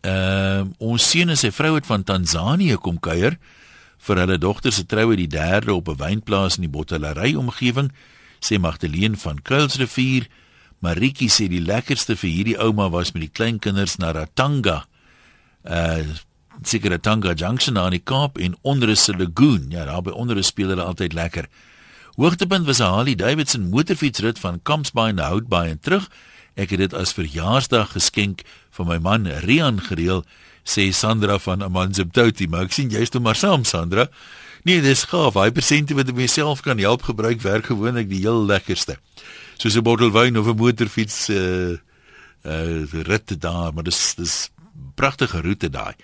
Ehm 0.00 0.60
uh, 0.60 0.64
ons 0.78 1.10
seun 1.10 1.28
en 1.28 1.36
sy 1.36 1.50
vrou 1.50 1.74
het 1.74 1.86
van 1.86 2.04
Tansanië 2.04 2.76
kom 2.78 3.00
kuier 3.02 3.34
vir 4.06 4.20
hulle 4.22 4.38
dogter 4.38 4.72
se 4.72 4.84
troue 4.86 5.16
die 5.16 5.26
3de 5.26 5.74
op 5.74 5.88
'n 5.88 5.98
wynplaas 5.98 6.56
in 6.56 6.62
die 6.62 6.70
Bottelary 6.70 7.34
omgewing, 7.34 7.90
sê 8.38 8.58
Magdalene 8.58 9.16
van 9.16 9.42
Kuilsrivier. 9.42 10.28
Maritjie 10.78 11.28
sê 11.28 11.48
die 11.48 11.60
lekkerste 11.60 12.16
vir 12.16 12.30
hierdie 12.30 12.58
ouma 12.58 12.88
was 12.90 13.12
met 13.12 13.22
die 13.22 13.32
kleinkinders 13.32 13.96
na 13.96 14.12
Ratanga. 14.12 14.86
Uh 15.64 16.04
seker 16.62 16.90
Ratanga 16.90 17.34
Junction 17.34 17.78
aan 17.78 17.90
die 17.90 18.04
Kaap 18.04 18.38
en 18.38 18.56
onder 18.62 18.96
se 18.96 19.12
lagoon. 19.12 19.66
Ja, 19.70 19.84
daar 19.84 20.02
by 20.02 20.10
onder 20.10 20.44
speel 20.44 20.68
hulle 20.68 20.82
altyd 20.82 21.12
lekker. 21.12 21.48
Hoogtepunt 22.16 22.66
was 22.66 22.78
'n 22.78 22.82
Harley 22.82 23.14
Davidson 23.14 23.68
motorfietsrit 23.68 24.38
van 24.38 24.62
Kampsbaai 24.62 25.12
na 25.12 25.28
Houtbaai 25.28 25.70
en 25.70 25.80
terug. 25.80 26.10
Ek 26.56 26.72
het 26.72 26.80
dit 26.80 26.94
as 26.96 27.12
verjaarsdag 27.12 27.92
geskenk 27.92 28.42
vir 28.76 28.88
my 28.88 28.96
man 28.98 29.28
Rian 29.44 29.80
gereël, 29.84 30.24
sê 30.64 30.88
Sandra 30.92 31.38
van 31.38 31.62
Amanzimtoti, 31.62 32.48
maar 32.48 32.66
ek 32.66 32.74
sien 32.74 32.90
jy's 32.90 33.12
toe 33.12 33.20
maar 33.20 33.36
saam 33.36 33.64
Sandra. 33.68 34.08
Nee, 34.66 34.80
dis 34.82 35.04
gaaf. 35.06 35.36
Hy 35.38 35.52
persente 35.54 35.94
wat 35.94 36.08
ek 36.10 36.18
myself 36.18 36.64
kan 36.66 36.80
help 36.82 37.04
gebruik 37.06 37.44
werk 37.44 37.68
gewoonlik 37.70 38.08
die 38.10 38.24
heel 38.24 38.40
lekkerste. 38.48 38.96
Soos 39.60 39.76
'n 39.76 39.84
bottel 39.84 40.10
wyn 40.10 40.36
of 40.36 40.48
'n 40.48 40.56
motorfiets 40.56 41.28
uh 41.30 41.76
uh 42.42 43.04
rit 43.06 43.40
daar, 43.40 43.72
maar 43.72 43.84
dis 43.84 44.14
dis 44.16 44.50
pragtige 44.94 45.40
roete 45.40 45.70
daai. 45.70 45.94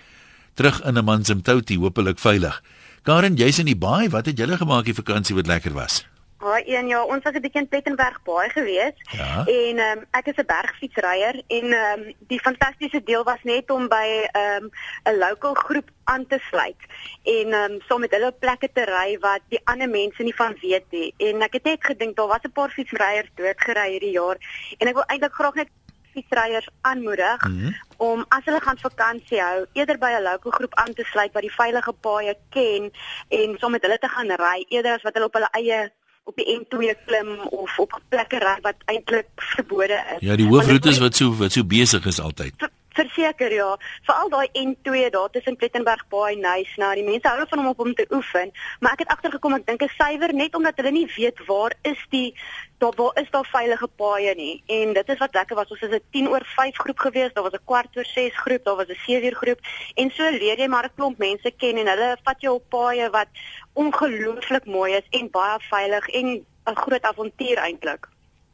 Terug 0.53 0.81
in 0.85 0.97
Amanzimtoti, 0.97 1.77
hopelik 1.77 2.19
veilig. 2.19 2.61
Karen, 3.03 3.35
jy's 3.35 3.59
in 3.59 3.65
die 3.65 3.75
baai. 3.75 4.09
Wat 4.09 4.25
het 4.25 4.37
julle 4.37 4.57
gemaak 4.57 4.85
die 4.85 4.93
vakansie 4.93 5.35
wat 5.35 5.47
lekker 5.47 5.73
was? 5.73 6.05
Haai 6.43 6.63
een 6.65 6.87
ja, 6.87 7.03
ons 7.03 7.23
was 7.23 7.33
'n 7.33 7.41
bietjie 7.41 7.61
in 7.61 7.67
Plettenberg 7.67 8.21
baie 8.23 8.49
gewees 8.49 8.95
Ja. 9.11 9.45
en 9.45 9.77
ehm 9.77 9.97
um, 9.97 10.05
ek 10.11 10.27
is 10.31 10.39
'n 10.41 10.45
bergfietsryer 10.45 11.35
en 11.47 11.65
ehm 11.73 11.99
um, 11.99 12.13
die 12.27 12.39
fantastiese 12.39 13.03
deel 13.03 13.23
was 13.23 13.43
net 13.43 13.69
om 13.69 13.87
by 13.87 14.07
ehm 14.31 14.63
um, 14.63 14.69
'n 15.03 15.17
local 15.17 15.53
groep 15.53 15.89
aan 16.03 16.27
te 16.27 16.39
sluit 16.49 16.81
en 17.23 17.47
ehm 17.53 17.71
um, 17.71 17.81
saam 17.87 17.99
met 17.99 18.11
hulle 18.11 18.31
plekke 18.31 18.69
te 18.73 18.83
ry 18.83 19.17
wat 19.19 19.41
die 19.49 19.61
ander 19.63 19.89
mense 19.89 20.23
nie 20.23 20.35
van 20.35 20.57
weet 20.61 20.85
nie. 20.91 21.13
En 21.17 21.41
ek 21.41 21.53
het 21.53 21.63
net 21.63 21.83
gedink 21.85 22.15
daar 22.15 22.27
was 22.27 22.43
'n 22.43 22.51
paar 22.51 22.69
fietsryers 22.69 23.31
doodgery 23.35 23.89
hierdie 23.89 24.17
jaar 24.19 24.37
en 24.77 24.87
ek 24.87 24.93
wil 24.93 25.07
eintlik 25.07 25.33
graag 25.33 25.55
net 25.55 25.69
fietsryers 26.13 26.67
aanmoedig 26.81 27.43
mm 27.47 27.59
-hmm. 27.59 27.73
om 27.97 28.25
as 28.27 28.45
hulle 28.45 28.61
gaan 28.61 28.77
vakansie 28.77 29.41
hou, 29.41 29.65
eerder 29.73 29.97
by 29.97 30.11
'n 30.11 30.23
local 30.29 30.51
groep 30.51 30.75
aan 30.75 30.93
te 30.93 31.03
sluit 31.03 31.33
wat 31.33 31.41
die 31.41 31.57
veilige 31.61 31.93
paaie 31.93 32.35
ken 32.49 32.91
en 33.27 33.57
saam 33.57 33.71
met 33.71 33.81
hulle 33.81 33.97
te 33.97 34.07
gaan 34.07 34.31
ry 34.45 34.65
eerder 34.67 34.93
as 34.93 35.01
wat 35.01 35.13
hulle 35.13 35.25
op 35.25 35.33
hulle 35.33 35.51
eie 35.51 35.91
op 36.23 36.35
die 36.35 36.47
N2 36.59 36.93
klim 37.05 37.39
of 37.39 37.79
op 37.79 37.99
plekke 38.09 38.39
ry 38.39 38.55
wat 38.61 38.75
eintlik 38.85 39.27
verbode 39.35 39.99
is. 40.15 40.21
Ja, 40.23 40.35
die 40.39 40.47
hoofroetes 40.47 41.01
wat 41.03 41.15
so 41.19 41.35
wat 41.39 41.51
so 41.51 41.65
besig 41.67 42.05
is 42.05 42.19
altyd. 42.19 42.69
Ver- 42.93 43.03
Verseker 43.13 43.51
ja, 43.51 43.77
veral 44.07 44.29
daai 44.29 44.47
N2 44.57 45.09
daar 45.11 45.29
tussen 45.29 45.55
Plettenberg 45.55 46.07
Baai 46.09 46.33
en 46.35 46.41
Nysna. 46.41 46.93
Die 46.95 47.03
mense 47.03 47.27
hou 47.27 47.45
van 47.49 47.59
om 47.59 47.67
op 47.67 47.77
hom 47.77 47.93
te 47.93 48.05
oefen, 48.09 48.51
maar 48.79 48.93
ek 48.93 48.99
het 48.99 49.13
agtergekom 49.15 49.53
ek 49.53 49.65
dink 49.67 49.81
is 49.81 49.95
suiwer 49.97 50.33
net 50.33 50.55
omdat 50.55 50.77
hulle 50.77 50.91
nie 50.91 51.07
weet 51.15 51.45
waar 51.47 51.73
is 51.81 51.99
die 52.09 52.33
daar 52.77 52.95
waar 52.95 53.19
is 53.21 53.29
daar 53.31 53.45
veilige 53.45 53.87
paaie 53.87 54.33
nie. 54.35 54.63
En 54.67 54.93
dit 54.93 55.09
is 55.09 55.17
wat 55.17 55.33
lekker 55.33 55.55
was. 55.55 55.69
Ons 55.71 55.81
is 55.81 55.95
'n 55.95 56.01
10 56.11 56.27
oor 56.27 56.45
5 56.55 56.77
groep 56.77 56.99
gewees, 56.99 57.33
daar 57.33 57.43
was 57.43 57.53
'n 57.53 57.65
kwart 57.65 57.97
oor 57.97 58.05
6 58.05 58.35
groep, 58.45 58.63
daar 58.63 58.75
was 58.75 58.87
'n 58.89 58.99
7 59.05 59.25
uur 59.25 59.35
groep 59.35 59.59
en 59.95 60.11
so 60.11 60.29
leer 60.29 60.57
jy 60.59 60.67
maar 60.67 60.85
'n 60.85 60.95
klomp 60.95 61.17
mense 61.17 61.51
ken 61.57 61.77
en 61.77 61.87
hulle 61.87 62.17
vat 62.23 62.41
jou 62.41 62.55
op 62.55 62.69
paaie 62.69 63.09
wat 63.09 63.27
ongelooflik 63.73 64.65
mooi 64.65 64.93
is 64.93 65.07
en 65.19 65.29
baie 65.29 65.59
veilig 65.69 66.07
en 66.07 66.45
'n 66.65 66.75
groot 66.75 67.01
avontuur 67.01 67.57
eintlik. 67.57 68.07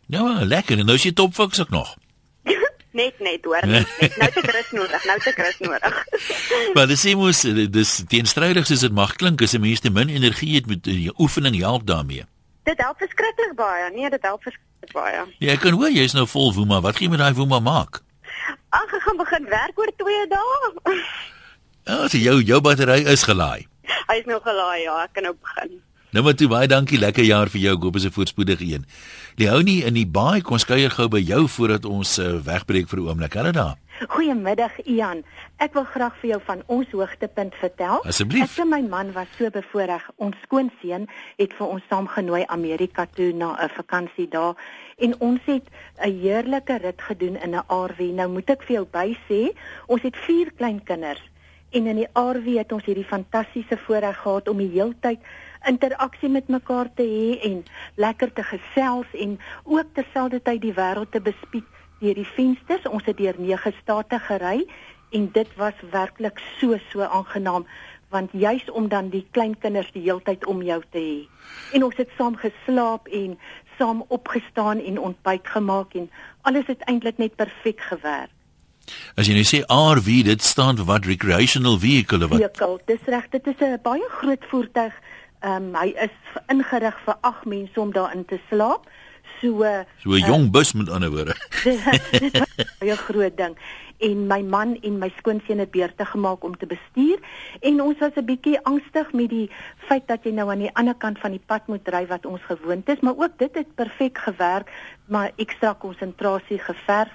Ja, 0.08 0.46
lekker. 0.46 0.78
En 0.80 0.86
nou 0.86 0.96
is 0.98 1.04
jy 1.04 1.12
topfiks 1.14 1.62
ook 1.62 1.70
nog. 1.70 1.96
Net 2.92 3.20
net 3.22 3.46
hoor, 3.46 3.66
net, 3.70 3.86
net. 4.02 4.16
nou 4.18 4.30
te 4.34 4.42
Chris 4.42 4.72
nodig, 4.74 5.04
nou 5.06 5.18
te 5.22 5.32
Chris 5.38 5.60
nodig. 5.62 5.98
Maar 6.76 6.88
dis 6.90 7.04
sê 7.06 7.14
mos 7.18 7.44
dis 7.46 7.92
teenstrydig 8.10 8.66
soos 8.66 8.82
dit 8.82 8.96
mag 8.98 9.14
klink, 9.22 9.42
as 9.46 9.54
'n 9.54 9.62
mens 9.62 9.80
te 9.80 9.92
min 9.94 10.10
energie 10.10 10.56
het 10.56 10.66
met 10.66 10.84
die 10.84 11.14
oefening 11.22 11.60
help 11.62 11.86
daarmee. 11.86 12.26
Dit 12.66 12.82
help 12.82 12.98
verskriklik 12.98 13.54
baie. 13.56 13.92
Nee, 13.94 14.10
dit 14.10 14.22
help 14.26 14.42
verskriklik 14.44 14.94
baie. 14.94 15.26
Ja, 15.38 15.54
ek 15.54 15.60
kan 15.66 15.78
hoor 15.78 15.94
jy's 15.94 16.14
nou 16.18 16.26
vol 16.28 16.54
woema. 16.54 16.82
Wat 16.82 16.98
gaan 16.98 17.06
jy 17.06 17.10
met 17.10 17.20
daai 17.20 17.34
woema 17.38 17.60
maak? 17.60 18.02
Ag, 18.70 18.90
ek 18.94 19.02
gaan 19.06 19.18
begin 19.18 19.46
werk 19.50 19.80
oor 19.80 19.92
2 19.98 20.26
dae. 20.30 20.98
Ja, 21.86 22.08
so 22.08 22.18
jou 22.18 22.42
jou 22.42 22.62
battery 22.62 23.06
is 23.06 23.24
gelaai. 23.24 23.68
Hy 24.10 24.18
is 24.22 24.26
nou 24.30 24.40
gelaai, 24.42 24.82
ja, 24.84 25.04
ek 25.04 25.14
kan 25.14 25.26
nou 25.26 25.34
begin. 25.38 25.82
Nou 26.10 26.24
maar 26.26 26.34
toe 26.34 26.48
baie 26.50 26.66
dankie, 26.66 26.98
lekker 26.98 27.22
jaar 27.22 27.52
vir 27.54 27.62
jou. 27.62 27.76
Ek 27.78 27.84
hoop 27.86 27.96
is 27.96 28.06
'n 28.06 28.12
voorspoedige 28.12 28.66
een. 28.66 28.86
Leonie 29.38 29.84
in 29.86 29.94
die 29.94 30.08
baai, 30.08 30.42
kom 30.42 30.54
ons 30.54 30.66
kuier 30.66 30.90
gou 30.90 31.08
by 31.08 31.20
jou 31.22 31.48
voordat 31.48 31.86
ons 31.86 32.18
uh, 32.18 32.42
wegbreek 32.42 32.90
vir 32.90 33.00
'n 33.00 33.08
oomblik. 33.08 33.34
Hallo 33.34 33.52
daar. 33.52 33.78
Goeiemiddag 34.08 34.82
Ian. 34.88 35.24
Ek 35.58 35.74
wil 35.74 35.84
graag 35.84 36.18
vir 36.22 36.30
jou 36.30 36.42
van 36.46 36.64
ons 36.66 36.88
hoogtepunt 36.92 37.54
vertel. 37.56 38.04
Asseblief. 38.06 38.58
Ek 38.58 38.64
en 38.66 38.70
my 38.70 38.82
man 38.82 39.12
was 39.14 39.28
so 39.38 39.50
bevoorreg. 39.50 40.10
Ons 40.16 40.36
skoonseun 40.42 41.08
het 41.38 41.54
vir 41.54 41.68
ons 41.68 41.84
saamgenooi 41.90 42.44
Amerika 42.48 43.06
toe 43.14 43.32
na 43.32 43.54
'n 43.62 43.70
vakansie 43.70 44.28
daar 44.28 44.56
en 44.98 45.14
ons 45.20 45.40
het 45.46 45.70
'n 46.02 46.22
heerlike 46.22 46.78
rit 46.82 47.02
gedoen 47.02 47.36
in 47.36 47.56
'n 47.56 47.64
RV. 47.70 48.00
Nou 48.16 48.30
moet 48.30 48.50
ek 48.50 48.64
vir 48.64 48.76
jou 48.76 48.88
by 48.92 49.18
sê, 49.30 49.54
ons 49.86 50.02
het 50.02 50.18
vier 50.18 50.52
klein 50.58 50.84
kinders 50.84 51.22
en 51.70 51.88
in 51.88 52.02
die 52.02 52.10
RV 52.14 52.58
het 52.58 52.72
ons 52.72 52.86
hierdie 52.86 53.06
fantastiese 53.06 53.78
voorreg 53.86 54.18
gehad 54.24 54.50
om 54.50 54.58
die 54.58 54.72
heeltyd 54.74 55.20
interaksie 55.68 56.30
met 56.30 56.48
mekaar 56.48 56.90
te 56.96 57.04
hê 57.04 57.40
en 57.50 57.64
lekker 57.96 58.34
te 58.34 58.44
gesels 58.44 59.08
en 59.14 59.40
ook 59.64 59.94
terselfdertyd 59.94 60.62
die 60.62 60.74
wêreld 60.74 61.12
te 61.12 61.22
bespied 61.22 61.68
deur 62.00 62.16
die 62.16 62.28
vensters. 62.36 62.88
Ons 62.88 63.06
het 63.06 63.18
deur 63.18 63.36
nege 63.38 63.74
state 63.82 64.20
gery 64.20 64.66
en 65.12 65.30
dit 65.34 65.56
was 65.58 65.74
werklik 65.92 66.40
so 66.60 66.78
so 66.92 67.02
aangenaam 67.02 67.68
want 68.10 68.32
juis 68.34 68.66
om 68.72 68.88
dan 68.90 69.10
die 69.14 69.28
kleinkinders 69.32 69.92
die 69.94 70.02
heeltyd 70.02 70.46
om 70.50 70.64
jou 70.66 70.82
te 70.90 70.98
hê. 70.98 71.20
En 71.78 71.84
ons 71.86 71.98
het 71.98 72.10
saam 72.18 72.38
geslaap 72.42 73.08
en 73.14 73.38
saam 73.78 74.04
opgestaan 74.08 74.82
en 74.82 74.98
ontbyt 75.00 75.48
gemaak 75.48 75.94
en 75.94 76.10
alles 76.42 76.66
het 76.68 76.82
eintlik 76.90 77.18
net 77.18 77.36
perfek 77.36 77.82
gewerk. 77.92 78.34
As 79.14 79.28
jy 79.30 79.36
nou 79.38 79.46
sê 79.46 79.60
RV, 79.70 80.24
dit 80.26 80.42
staan 80.42 80.80
vir 80.80 80.88
wat 80.90 81.06
recreational 81.06 81.78
vehicle 81.78 82.26
wat? 82.26 82.40
Vehicle, 82.42 82.80
dis 82.90 83.04
reg, 83.14 83.28
dit 83.30 83.48
is 83.48 83.62
'n 83.62 83.80
baie 83.84 84.10
groot 84.10 84.46
voertuig. 84.50 84.94
Ehm 85.40 85.70
um, 85.70 85.76
hy 85.76 85.94
is 85.96 86.16
ingerig 86.48 86.98
vir 87.06 87.16
8 87.22 87.46
mense 87.46 87.80
om 87.80 87.94
daarin 87.94 88.26
te 88.26 88.40
slaap. 88.50 88.90
So 89.42 89.64
so 90.04 90.10
'n 90.12 90.26
jong 90.26 90.46
uh, 90.46 90.52
bus 90.52 90.74
met 90.74 90.90
ander 90.90 91.12
woorde. 91.12 91.36
'n 92.82 92.96
groot 93.08 93.38
ding 93.38 93.56
en 94.00 94.28
my 94.28 94.42
man 94.42 94.78
en 94.82 94.98
my 95.00 95.10
skoonseun 95.18 95.60
het 95.60 95.72
beurte 95.72 96.06
gemaak 96.06 96.44
om 96.44 96.58
te 96.58 96.66
bestuur 96.66 97.20
en 97.60 97.82
ons 97.82 98.00
was 98.00 98.16
'n 98.16 98.26
bietjie 98.26 98.60
angstig 98.64 99.12
met 99.12 99.30
die 99.30 99.50
feit 99.88 100.08
dat 100.08 100.24
jy 100.24 100.32
nou 100.32 100.50
aan 100.50 100.64
die 100.64 100.74
ander 100.74 100.96
kant 100.96 101.20
van 101.20 101.32
die 101.32 101.46
pad 101.46 101.68
moet 101.68 101.88
ry 101.88 102.06
wat 102.08 102.26
ons 102.26 102.42
gewoond 102.42 102.90
is 102.90 103.00
maar 103.00 103.18
ook 103.18 103.38
dit 103.38 103.56
het 103.56 103.76
perfek 103.76 104.18
gewerk 104.18 104.72
maar 105.06 105.32
ekstra 105.36 105.74
konsentrasie 105.74 106.60
geverf 106.60 107.12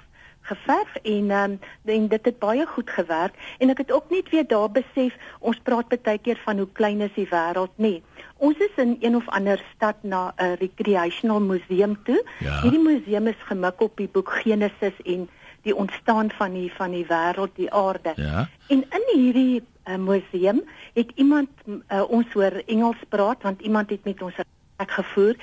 geverf 0.51 0.97
en 1.03 1.31
um, 1.31 1.59
en 1.85 2.09
dit 2.09 2.25
het 2.31 2.39
baie 2.39 2.67
goed 2.67 2.91
gewerk 2.91 3.35
en 3.59 3.71
ek 3.75 3.85
het 3.85 3.93
ook 3.93 4.11
net 4.11 4.29
weer 4.31 4.47
daar 4.47 4.71
besef 4.71 5.17
ons 5.41 5.61
praat 5.63 5.89
baie 5.89 6.19
keer 6.19 6.41
van 6.45 6.59
hoe 6.63 6.69
klein 6.73 7.01
is 7.01 7.15
die 7.17 7.29
wêreld 7.31 7.73
nie 7.77 8.03
ons 8.37 8.59
is 8.59 8.77
in 8.77 8.97
een 9.01 9.17
of 9.17 9.29
ander 9.29 9.63
stad 9.75 9.97
na 10.03 10.35
'n 10.37 10.57
recreational 10.61 11.41
museum 11.41 11.97
toe 12.05 12.21
ja. 12.39 12.61
hierdie 12.63 12.85
museum 12.91 13.27
is 13.27 13.49
gemik 13.49 13.81
op 13.81 13.97
die 13.97 14.09
boek 14.09 14.31
Genesis 14.43 15.01
en 15.05 15.29
die 15.65 15.77
ontstaan 15.77 16.31
van 16.31 16.53
die 16.53 16.73
van 16.77 16.91
die 16.91 17.07
wêreld, 17.09 17.55
die 17.57 17.73
aarde. 17.73 18.13
Ja. 18.17 18.49
En 18.69 18.85
in 18.91 19.07
hierdie 19.13 19.63
uh, 19.85 19.97
museum 19.97 20.63
het 20.93 21.13
iemand 21.15 21.49
uh, 21.67 22.03
ons 22.09 22.33
hoor 22.33 22.63
Engels 22.67 23.01
praat 23.09 23.43
want 23.43 23.61
iemand 23.61 23.91
het 23.91 24.05
met 24.05 24.23
ons 24.23 24.35
gesprek 24.35 24.91
gevoer. 24.91 25.35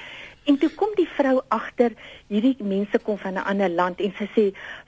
En 0.49 0.58
toe 0.58 0.69
kom 0.73 0.89
die 0.97 1.08
vrou 1.08 1.36
agter, 1.54 1.93
hierdie 2.27 2.56
mense 2.65 2.99
kom 3.06 3.17
van 3.17 3.34
'n 3.34 3.45
ander 3.51 3.69
land 3.69 3.99
en 4.01 4.13
sy 4.17 4.27
sê 4.36 4.45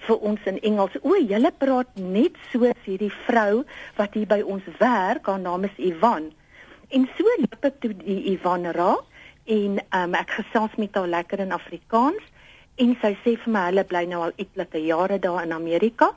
vir 0.08 0.18
ons 0.18 0.40
in 0.46 0.60
Engels: 0.60 0.98
"O, 1.02 1.16
julle 1.16 1.52
praat 1.58 1.88
net 1.96 2.36
soos 2.52 2.80
hierdie 2.86 3.14
vrou 3.28 3.64
wat 3.96 4.14
hier 4.14 4.28
by 4.28 4.42
ons 4.42 4.64
werk, 4.80 5.26
haar 5.26 5.40
naam 5.40 5.64
is 5.64 5.78
Ivan." 5.78 6.32
En 6.90 7.10
so 7.18 7.24
loop 7.38 7.66
ek 7.66 7.80
toe 7.82 7.94
die 7.98 8.32
Ivan 8.34 8.66
raak 8.66 9.06
en 9.46 9.80
um, 9.92 10.14
ek 10.16 10.32
gesels 10.32 10.76
met 10.78 10.96
haar 10.96 11.08
lekker 11.08 11.40
in 11.40 11.52
Afrikaans 11.52 12.24
en 12.76 12.98
sy 13.02 13.14
sê 13.24 13.36
vir 13.38 13.54
my 13.54 13.66
hulle 13.70 13.84
bly 13.84 14.06
nou 14.06 14.22
al 14.24 14.36
etlike 14.38 14.80
jare 14.82 15.20
daar 15.20 15.44
in 15.44 15.52
Amerika 15.52 16.14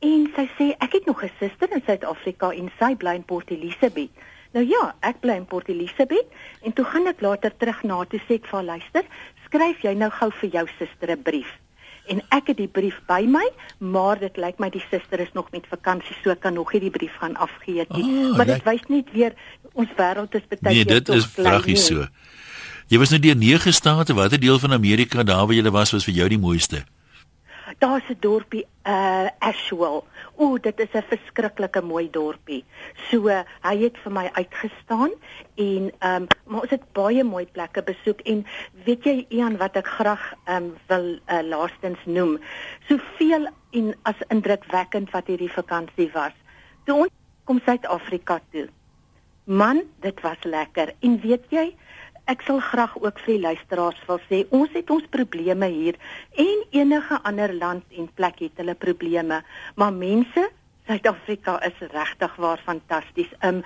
en 0.00 0.28
sy 0.36 0.46
sê 0.56 0.66
ek 0.80 0.92
het 0.92 1.06
nog 1.06 1.22
'n 1.24 1.30
suster 1.38 1.72
in 1.72 1.82
Suid-Afrika 1.86 2.52
en 2.52 2.70
sy 2.78 2.94
bly 2.96 3.14
in 3.14 3.24
Port 3.24 3.50
Elizabeth. 3.50 4.10
Nou 4.56 4.66
ja, 4.66 4.94
ek 5.06 5.20
bly 5.22 5.36
in 5.38 5.46
Port 5.46 5.68
Elizabeth 5.70 6.26
en 6.66 6.74
toe 6.74 6.84
gaan 6.84 7.06
ek 7.06 7.22
later 7.22 7.52
terug 7.56 7.82
na 7.86 8.02
toe 8.10 8.20
sê 8.26 8.40
ek 8.40 8.48
vir 8.50 8.64
luister, 8.66 9.04
skryf 9.46 9.84
jy 9.86 9.94
nou 9.94 10.10
gou 10.10 10.30
vir 10.42 10.50
jou 10.56 10.66
suster 10.78 11.10
'n 11.14 11.22
brief. 11.22 11.50
En 12.10 12.22
ek 12.34 12.50
het 12.50 12.56
die 12.56 12.68
brief 12.68 12.98
by 13.06 13.22
my, 13.22 13.46
maar 13.78 14.18
dit 14.18 14.36
lyk 14.36 14.58
my 14.58 14.70
die 14.70 14.82
suster 14.90 15.20
is 15.20 15.32
nog 15.34 15.50
met 15.52 15.66
vakansie, 15.70 16.16
so 16.24 16.34
kan 16.34 16.54
nog 16.54 16.72
nie 16.72 16.80
die 16.80 16.90
brief 16.90 17.14
gaan 17.20 17.36
afgee 17.36 17.86
nie. 17.94 18.02
Oh, 18.02 18.36
maar 18.36 18.46
dit 18.46 18.64
wys 18.64 18.82
net 18.88 19.12
weer 19.12 19.34
ons 19.74 19.88
wêreld 19.96 20.34
is 20.34 20.42
baie 20.48 20.74
Nee, 20.74 20.84
dit 20.84 21.08
is 21.08 21.26
vragie 21.26 21.76
so. 21.76 22.06
Jy 22.88 22.98
was 22.98 23.10
nou 23.10 23.20
deur 23.20 23.36
9 23.36 23.72
state. 23.72 24.14
Watter 24.14 24.40
deel 24.40 24.58
van 24.58 24.72
Amerika 24.72 25.22
daar 25.22 25.46
waar 25.46 25.54
jy 25.54 25.70
was 25.70 25.92
was 25.92 26.04
vir 26.04 26.14
jou 26.14 26.28
die 26.28 26.38
mooiste? 26.38 26.84
Daar's 27.80 28.08
'n 28.08 28.16
dorpie, 28.20 28.66
uh 28.84 29.28
Ashwell. 29.38 30.02
O, 30.36 30.58
dit 30.58 30.80
is 30.80 30.92
'n 30.92 31.02
verskriklike 31.08 31.80
mooi 31.82 32.10
dorpie. 32.10 32.64
So 33.08 33.28
uh, 33.28 33.40
hy 33.62 33.76
het 33.76 33.96
vir 34.04 34.12
my 34.12 34.30
uitgestaan 34.32 35.10
en 35.54 35.92
ehm 35.98 36.22
um, 36.22 36.26
maar 36.44 36.60
ons 36.60 36.70
het 36.70 36.92
baie 36.92 37.24
mooi 37.24 37.46
plekke 37.46 37.82
besoek 37.82 38.20
en 38.20 38.46
weet 38.84 39.04
jy 39.04 39.26
Ian 39.28 39.56
wat 39.56 39.76
ek 39.76 39.86
graag 39.86 40.34
ehm 40.44 40.56
um, 40.56 40.76
wil 40.86 41.06
uh, 41.14 41.40
laastens 41.42 42.04
noem. 42.04 42.38
Soveel 42.88 43.48
en 43.70 43.94
as 44.02 44.20
indrukwekkend 44.28 45.10
wat 45.10 45.26
hierdie 45.26 45.52
vakansie 45.52 46.10
was. 46.12 46.36
Toe 46.84 46.96
ons 46.96 47.16
kom 47.44 47.60
Suid-Afrika 47.64 48.40
toe. 48.52 48.68
Man, 49.44 49.82
dit 50.00 50.20
was 50.20 50.42
lekker. 50.42 50.92
En 51.00 51.20
weet 51.20 51.44
jy, 51.48 51.76
ek 52.30 52.46
sal 52.46 52.60
graag 52.62 52.94
ook 53.00 53.18
vir 53.24 53.34
die 53.34 53.44
luisteraars 53.48 54.00
wil 54.06 54.22
sê 54.30 54.44
ons 54.54 54.70
het 54.78 54.90
ons 54.90 55.10
probleme 55.10 55.66
hier 55.66 55.98
en 56.46 56.64
enige 56.70 57.20
ander 57.22 57.54
land 57.54 57.84
en 57.98 58.08
plek 58.14 58.40
het 58.46 58.62
hulle 58.62 58.78
probleme 58.86 59.42
maar 59.74 59.92
mense 59.92 60.48
Suid-Afrika 60.90 61.60
is 61.62 61.78
regtig 61.92 62.36
waar 62.36 62.62
fantasties. 62.66 63.30
Um 63.46 63.62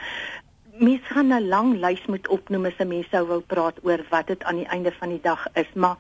mens 0.77 1.01
gaan 1.07 1.33
'n 1.33 1.49
lang 1.49 1.77
lys 1.85 2.05
moet 2.07 2.29
opnoem 2.29 2.65
as 2.65 2.79
'n 2.79 2.89
mens 2.89 3.09
sou 3.11 3.27
wou 3.27 3.41
praat 3.41 3.77
oor 3.83 4.01
wat 4.11 4.27
dit 4.27 4.45
aan 4.45 4.57
die 4.57 4.67
einde 4.67 4.93
van 4.93 5.09
die 5.09 5.21
dag 5.21 5.47
is, 5.55 5.73
maar 5.75 5.97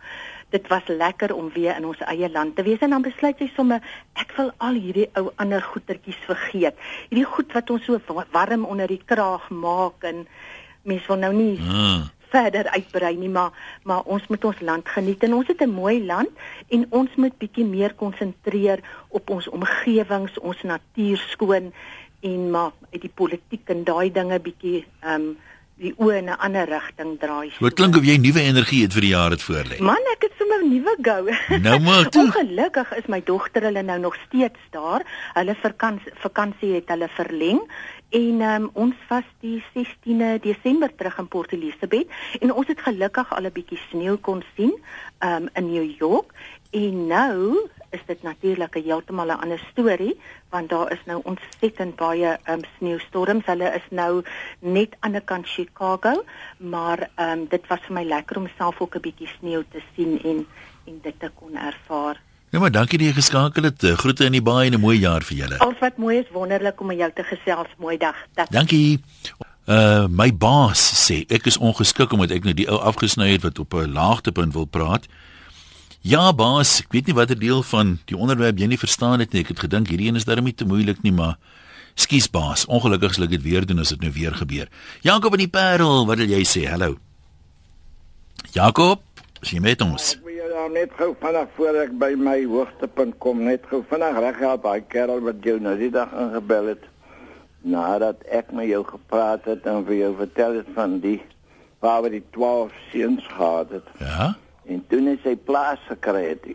dit 0.50 0.66
was 0.68 0.86
lekker 0.86 1.34
om 1.34 1.50
weer 1.50 1.76
in 1.76 1.86
ons 1.86 1.98
eie 1.98 2.30
land 2.30 2.56
te 2.56 2.62
wees 2.62 2.78
en 2.78 2.90
dan 2.90 3.02
besluit 3.02 3.38
jy 3.38 3.50
sommer 3.56 3.80
ek 4.14 4.32
wil 4.36 4.52
al 4.56 4.74
hierdie 4.74 5.08
ou 5.14 5.32
ander 5.36 5.62
goetertjies 5.62 6.20
vergeet. 6.26 6.74
Hierdie 7.08 7.32
goed 7.34 7.52
wat 7.52 7.70
ons 7.70 7.84
so 7.84 8.00
warm 8.30 8.64
onder 8.64 8.86
die 8.86 9.02
kraag 9.04 9.50
maak 9.50 10.02
en 10.02 10.26
mens 10.82 11.06
wil 11.06 11.16
nou 11.16 11.32
nie 11.32 11.56
hmm 11.56 12.10
verder 12.28 12.68
uitbrei 12.68 13.16
nie, 13.16 13.28
maar 13.28 13.52
maar 13.82 14.02
ons 14.04 14.26
moet 14.26 14.44
ons 14.44 14.60
land 14.60 14.88
geniet. 14.88 15.22
En 15.22 15.34
ons 15.34 15.46
het 15.46 15.60
'n 15.60 15.70
mooi 15.70 16.04
land 16.04 16.30
en 16.68 16.86
ons 16.90 17.10
moet 17.16 17.38
bietjie 17.38 17.64
meer 17.64 17.94
konsentreer 17.94 18.80
op 19.08 19.30
ons 19.30 19.48
omgewings, 19.48 20.38
ons 20.38 20.62
natuur 20.62 21.16
skoon 21.16 21.72
en 22.20 22.50
maar 22.50 22.72
uit 22.92 23.00
die 23.00 23.12
politiek 23.14 23.68
en 23.68 23.84
daai 23.84 24.12
dinge 24.12 24.40
bietjie 24.40 24.86
ehm 25.00 25.20
um, 25.20 25.36
die 25.80 25.94
oë 25.98 26.18
in 26.20 26.28
'n 26.30 26.38
ander 26.38 26.68
rigting 26.68 27.18
draai. 27.18 27.50
Wat 27.60 27.74
klink 27.74 27.96
of 27.96 28.04
jy 28.04 28.16
nuwe 28.16 28.40
energie 28.40 28.82
het 28.82 28.92
vir 28.92 29.00
die 29.00 29.10
jaar 29.10 29.30
het 29.30 29.42
voor 29.42 29.64
lê? 29.70 29.78
Man, 29.78 30.06
ek 30.14 30.22
het 30.22 30.32
sommer 30.38 30.62
nuwe 30.62 30.94
gou. 31.02 31.24
Nou 31.60 31.80
maar 31.80 32.08
toe. 32.14 32.22
Ongelukkig 32.24 32.94
is 32.96 33.06
my 33.06 33.20
dogter 33.24 33.62
hulle 33.62 33.82
nou 33.82 33.98
nog 33.98 34.16
steeds 34.26 34.60
daar. 34.70 35.02
Hulle 35.34 35.54
vakansie 35.54 36.12
vakansie 36.14 36.74
het 36.74 36.88
hulle 36.88 37.08
verleng 37.08 37.60
en 38.14 38.40
um, 38.40 38.70
ons 38.72 38.94
was 39.08 39.26
die 39.40 39.58
16de 39.74 40.38
Desember 40.40 40.94
terug 40.94 41.18
in 41.18 41.28
Port 41.28 41.52
Elizabeth 41.52 42.06
en 42.40 42.52
ons 42.52 42.68
het 42.70 42.80
gelukkig 42.80 43.32
al 43.34 43.46
'n 43.46 43.52
bietjie 43.52 43.80
sneeu 43.90 44.16
kon 44.16 44.42
sien 44.56 44.74
um, 45.18 45.48
in 45.54 45.72
New 45.72 45.90
York 45.98 46.30
en 46.70 47.06
nou 47.06 47.68
is 47.94 48.02
dit 48.06 48.22
natuurlik 48.22 48.76
'n 48.76 48.86
heeltemal 48.88 49.30
'n 49.30 49.40
ander 49.42 49.62
storie 49.70 50.16
want 50.50 50.68
daar 50.68 50.92
is 50.92 51.02
nou 51.06 51.20
ontsettend 51.24 51.96
baie 51.96 52.38
um, 52.50 52.60
sneeustorms. 52.76 53.46
Hulle 53.46 53.74
is 53.74 53.86
nou 53.90 54.22
net 54.58 54.96
aan 55.00 55.12
die 55.12 55.20
kant 55.20 55.48
Chicago, 55.48 56.24
maar 56.56 57.10
um, 57.18 57.46
dit 57.48 57.66
was 57.66 57.80
vir 57.86 57.94
my 57.94 58.04
lekker 58.04 58.36
om 58.36 58.48
self 58.58 58.80
ook 58.80 58.94
'n 58.96 59.00
bietjie 59.00 59.30
sneeu 59.38 59.64
te 59.70 59.82
sien 59.94 60.20
en 60.22 60.46
en 60.86 60.98
dit 61.02 61.18
te 61.18 61.30
kon 61.34 61.56
ervaar. 61.56 62.20
Ja 62.50 62.60
maar 62.60 62.70
dankie 62.70 62.98
dat 62.98 63.06
jy 63.06 63.12
geskakel 63.12 63.62
het. 63.62 63.82
Eh, 63.82 63.96
groete 63.98 64.24
in 64.24 64.32
die 64.32 64.42
baai 64.42 64.66
en 64.66 64.74
'n 64.74 64.80
mooi 64.80 64.98
jaar 64.98 65.22
vir 65.22 65.36
julle. 65.36 65.58
Al 65.58 65.74
wat 65.80 65.96
mooi 65.96 66.18
is, 66.18 66.30
wonderlik 66.32 66.80
om 66.80 66.86
met 66.86 66.96
jou 66.96 67.10
te 67.14 67.22
gesels. 67.22 67.68
Mooi 67.78 67.96
dag. 67.96 68.16
Dat. 68.34 68.50
Dankie. 68.50 69.00
Uh 69.66 70.06
my 70.08 70.36
baas 70.36 71.10
sê 71.10 71.24
ek 71.28 71.46
is 71.46 71.58
ongeskik 71.58 72.12
omdat 72.12 72.30
ek 72.30 72.44
nou 72.44 72.54
die 72.54 72.68
ou 72.68 72.78
afgesny 72.78 73.30
het 73.32 73.42
wat 73.42 73.58
op 73.58 73.74
'n 73.74 73.92
laagtepunt 73.92 74.52
wil 74.52 74.64
praat. 74.64 75.06
Ja 76.04 76.34
baas, 76.36 76.82
ek 76.82 76.92
weet 76.92 77.06
nie 77.08 77.14
watter 77.16 77.38
deel 77.40 77.62
van 77.64 77.94
die 78.10 78.16
onderwerp 78.20 78.58
jy 78.60 78.66
nie 78.68 78.76
verstaan 78.76 79.22
het 79.22 79.32
nie. 79.32 79.40
Ek 79.40 79.54
het 79.54 79.62
gedink 79.64 79.88
hierdie 79.88 80.10
een 80.10 80.18
is 80.20 80.26
darem 80.28 80.44
nie 80.44 80.52
te 80.52 80.66
moeilik 80.68 80.98
nie, 81.00 81.14
maar 81.16 81.38
skus 81.96 82.26
baas, 82.28 82.66
ongelukkig 82.68 83.14
sal 83.16 83.24
ek 83.24 83.32
dit 83.38 83.46
weer 83.46 83.64
doen 83.64 83.80
as 83.80 83.94
dit 83.94 84.04
nou 84.04 84.10
weer 84.12 84.36
gebeur. 84.36 84.68
Jakob 85.00 85.38
in 85.38 85.46
die 85.46 85.54
Parel, 85.54 86.04
wat 86.04 86.20
wil 86.20 86.28
jy 86.28 86.42
sê? 86.44 86.66
Hallo. 86.68 86.98
Jakob, 88.52 89.00
sien 89.40 89.64
met 89.64 89.80
ons. 89.80 90.10
Ja, 90.28 90.50
nou 90.52 90.68
net 90.76 90.92
gou 91.00 91.14
vinnig 91.24 91.56
voor 91.56 91.80
ek 91.86 91.96
by 92.04 92.12
my 92.20 92.36
hoogtepunt 92.52 93.16
kom, 93.24 93.40
net 93.48 93.64
gou 93.72 93.80
vinnig 93.88 94.20
reghelp 94.28 94.68
daai 94.68 94.84
kerel 94.92 95.24
wat 95.24 95.40
jou 95.40 95.56
nou 95.56 95.72
die 95.80 95.92
dag 95.96 96.12
ingebel 96.12 96.74
het. 96.74 96.88
Nadat 97.64 98.28
ek 98.28 98.52
met 98.52 98.68
jou 98.68 98.84
gepraat 98.92 99.48
het 99.48 99.64
en 99.64 99.88
vir 99.88 100.02
jou 100.02 100.14
vertel 100.20 100.60
het 100.60 100.72
van 100.76 101.00
die 101.00 101.22
waar 101.80 102.12
die 102.12 102.26
12 102.36 102.76
seuns 102.92 103.24
gehad 103.32 103.78
het. 103.80 103.94
Ja. 104.04 104.34
En 104.66 104.84
toe 104.88 105.00
net 105.00 105.18
sy 105.22 105.36
plaas 105.36 105.78
gekry 105.88 106.28
het. 106.28 106.46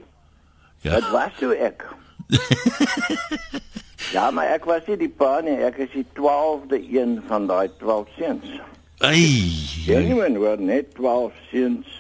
Ja. 0.82 0.96
Dit 0.96 1.10
was 1.12 1.32
so 1.40 1.52
ek. 1.52 1.86
ja, 4.16 4.32
maar 4.32 4.54
ek 4.56 4.66
was 4.66 4.86
nie 4.88 4.98
die 4.98 5.10
pa 5.10 5.40
nie, 5.42 5.58
ek 5.66 5.78
is 5.78 5.94
die 5.94 6.06
12de 6.18 6.80
een 6.82 7.18
van 7.28 7.48
daai 7.50 7.70
12 7.82 8.08
seuns. 8.18 8.60
Ai. 9.00 9.50
Ja, 9.86 10.00
nie 10.00 10.14
maar 10.16 10.60
net 10.60 10.94
12 10.96 11.34
seuns 11.52 12.00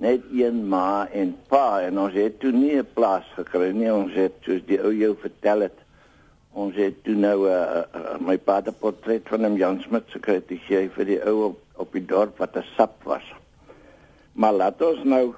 net 0.00 0.20
een 0.32 0.62
ma 0.68 1.08
en 1.12 1.34
pa 1.48 1.82
en 1.84 1.98
ons 2.00 2.14
het 2.16 2.38
toe 2.40 2.52
nie 2.52 2.76
'n 2.76 2.86
plaas 2.94 3.26
gekry 3.36 3.68
nie 3.76 3.92
ons 3.92 4.14
het 4.14 4.32
soos 4.46 4.62
die 4.66 4.80
ou 4.80 4.92
jou 4.96 5.12
vertel 5.20 5.60
het 5.60 5.78
ons 6.52 6.74
het 6.74 7.04
toe 7.04 7.14
nou 7.14 7.38
'n 7.44 7.52
uh, 7.52 7.82
uh, 7.94 8.16
my 8.20 8.38
pa 8.38 8.54
het 8.56 8.68
'n 8.68 8.80
portret 8.80 9.28
van 9.28 9.44
hom 9.44 9.56
Jan 9.56 9.80
Smit 9.80 10.08
gekry 10.08 10.40
vir 10.96 11.04
die 11.04 11.20
ou 11.24 11.44
op, 11.44 11.58
op 11.76 11.92
die 11.92 12.06
dorp 12.06 12.38
wat 12.38 12.56
'n 12.56 12.64
sap 12.76 13.04
was 13.04 13.26
maar 14.32 14.52
laat 14.52 14.82
ons 14.82 15.04
nou 15.04 15.34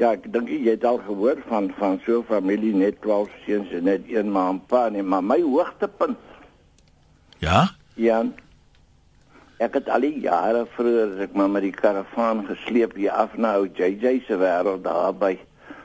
ja 0.00 0.12
ek 0.12 0.32
dink 0.32 0.48
jy 0.48 0.70
het 0.70 0.84
al 0.84 0.98
gehoor 1.06 1.42
van 1.48 1.72
van 1.78 2.00
so 2.06 2.20
'n 2.20 2.30
familie 2.30 2.74
net 2.74 3.00
12 3.00 3.30
seuns 3.46 3.70
en 3.72 3.84
net 3.84 4.02
een 4.08 4.32
ma 4.32 4.48
en 4.48 4.60
pa 4.66 4.88
nie 4.88 5.02
maar 5.02 5.24
my 5.24 5.40
hoogtepunt 5.42 6.18
ja 7.38 7.68
ja 7.94 8.24
Ek 9.62 9.76
het 9.78 9.88
al 9.88 10.02
die 10.02 10.18
jare 10.24 10.64
vroeër 10.74 11.12
as 11.12 11.20
ek 11.28 11.34
maar 11.38 11.50
met 11.54 11.62
die 11.62 11.74
karavaan 11.74 12.42
gesleep 12.48 12.96
hier 12.98 13.14
af 13.14 13.36
na 13.38 13.54
ou 13.60 13.68
JJ 13.70 14.24
se 14.26 14.36
wêreld 14.40 14.82
daar 14.82 15.14
by 15.14 15.36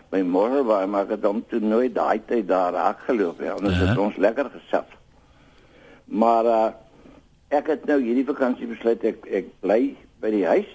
by 0.10 0.24
Moorbaai 0.26 0.88
maar 0.90 1.06
ek 1.06 1.20
het 1.20 1.28
hom 1.28 1.44
toe 1.52 1.60
nooit 1.62 1.94
daai 1.94 2.18
tyd 2.26 2.48
daar 2.50 2.74
raak 2.74 3.04
geloop 3.06 3.42
ja. 3.46 3.54
Ons 3.56 3.78
het 3.78 3.94
Aha. 3.94 4.02
ons 4.02 4.18
lekker 4.18 4.50
gesels. 4.56 4.96
Maar 6.10 6.50
uh, 6.50 6.72
ek 7.54 7.70
het 7.76 7.86
nou 7.86 8.00
hierdie 8.02 8.26
vakansie 8.26 8.72
besluit 8.72 9.06
ek 9.06 9.30
ek 9.30 9.54
bly 9.62 9.82
by 10.24 10.34
die 10.34 10.46
huis 10.50 10.74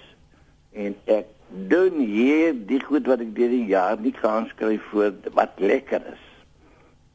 en 0.71 0.95
ek 1.11 1.34
doen 1.67 1.99
hier 1.99 2.53
die 2.67 2.79
goed 2.83 3.07
wat 3.07 3.19
ek 3.23 3.35
deur 3.35 3.49
die 3.49 3.65
jaar 3.71 3.99
nie 3.99 4.13
kan 4.15 4.47
skryf 4.51 4.81
voor 4.91 5.13
wat 5.33 5.55
lekker 5.57 6.01
is. 6.11 6.23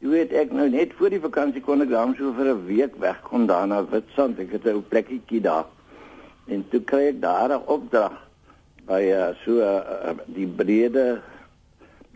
Jy 0.00 0.08
weet 0.08 0.32
ek 0.32 0.52
nou 0.56 0.68
net 0.72 0.94
voor 0.96 1.12
die 1.12 1.20
vakansie 1.20 1.60
kon 1.60 1.84
ek 1.84 1.90
dan 1.92 2.14
so 2.16 2.32
vir 2.32 2.54
'n 2.54 2.64
week 2.66 2.96
wegkom 2.96 3.46
daar 3.46 3.66
na 3.66 3.84
Witstrand. 3.84 4.38
Ek 4.38 4.52
het 4.52 4.64
'n 4.64 4.80
ou 4.80 4.80
plekkie 4.80 5.40
daar. 5.40 5.66
En 6.48 6.64
toe 6.70 6.80
kry 6.80 7.08
ek 7.12 7.20
daar 7.20 7.50
'n 7.52 7.66
opdrag 7.66 8.16
by 8.86 9.02
uh, 9.12 9.34
so 9.44 9.60
uh, 9.60 10.16
die 10.26 10.46
brede 10.46 11.20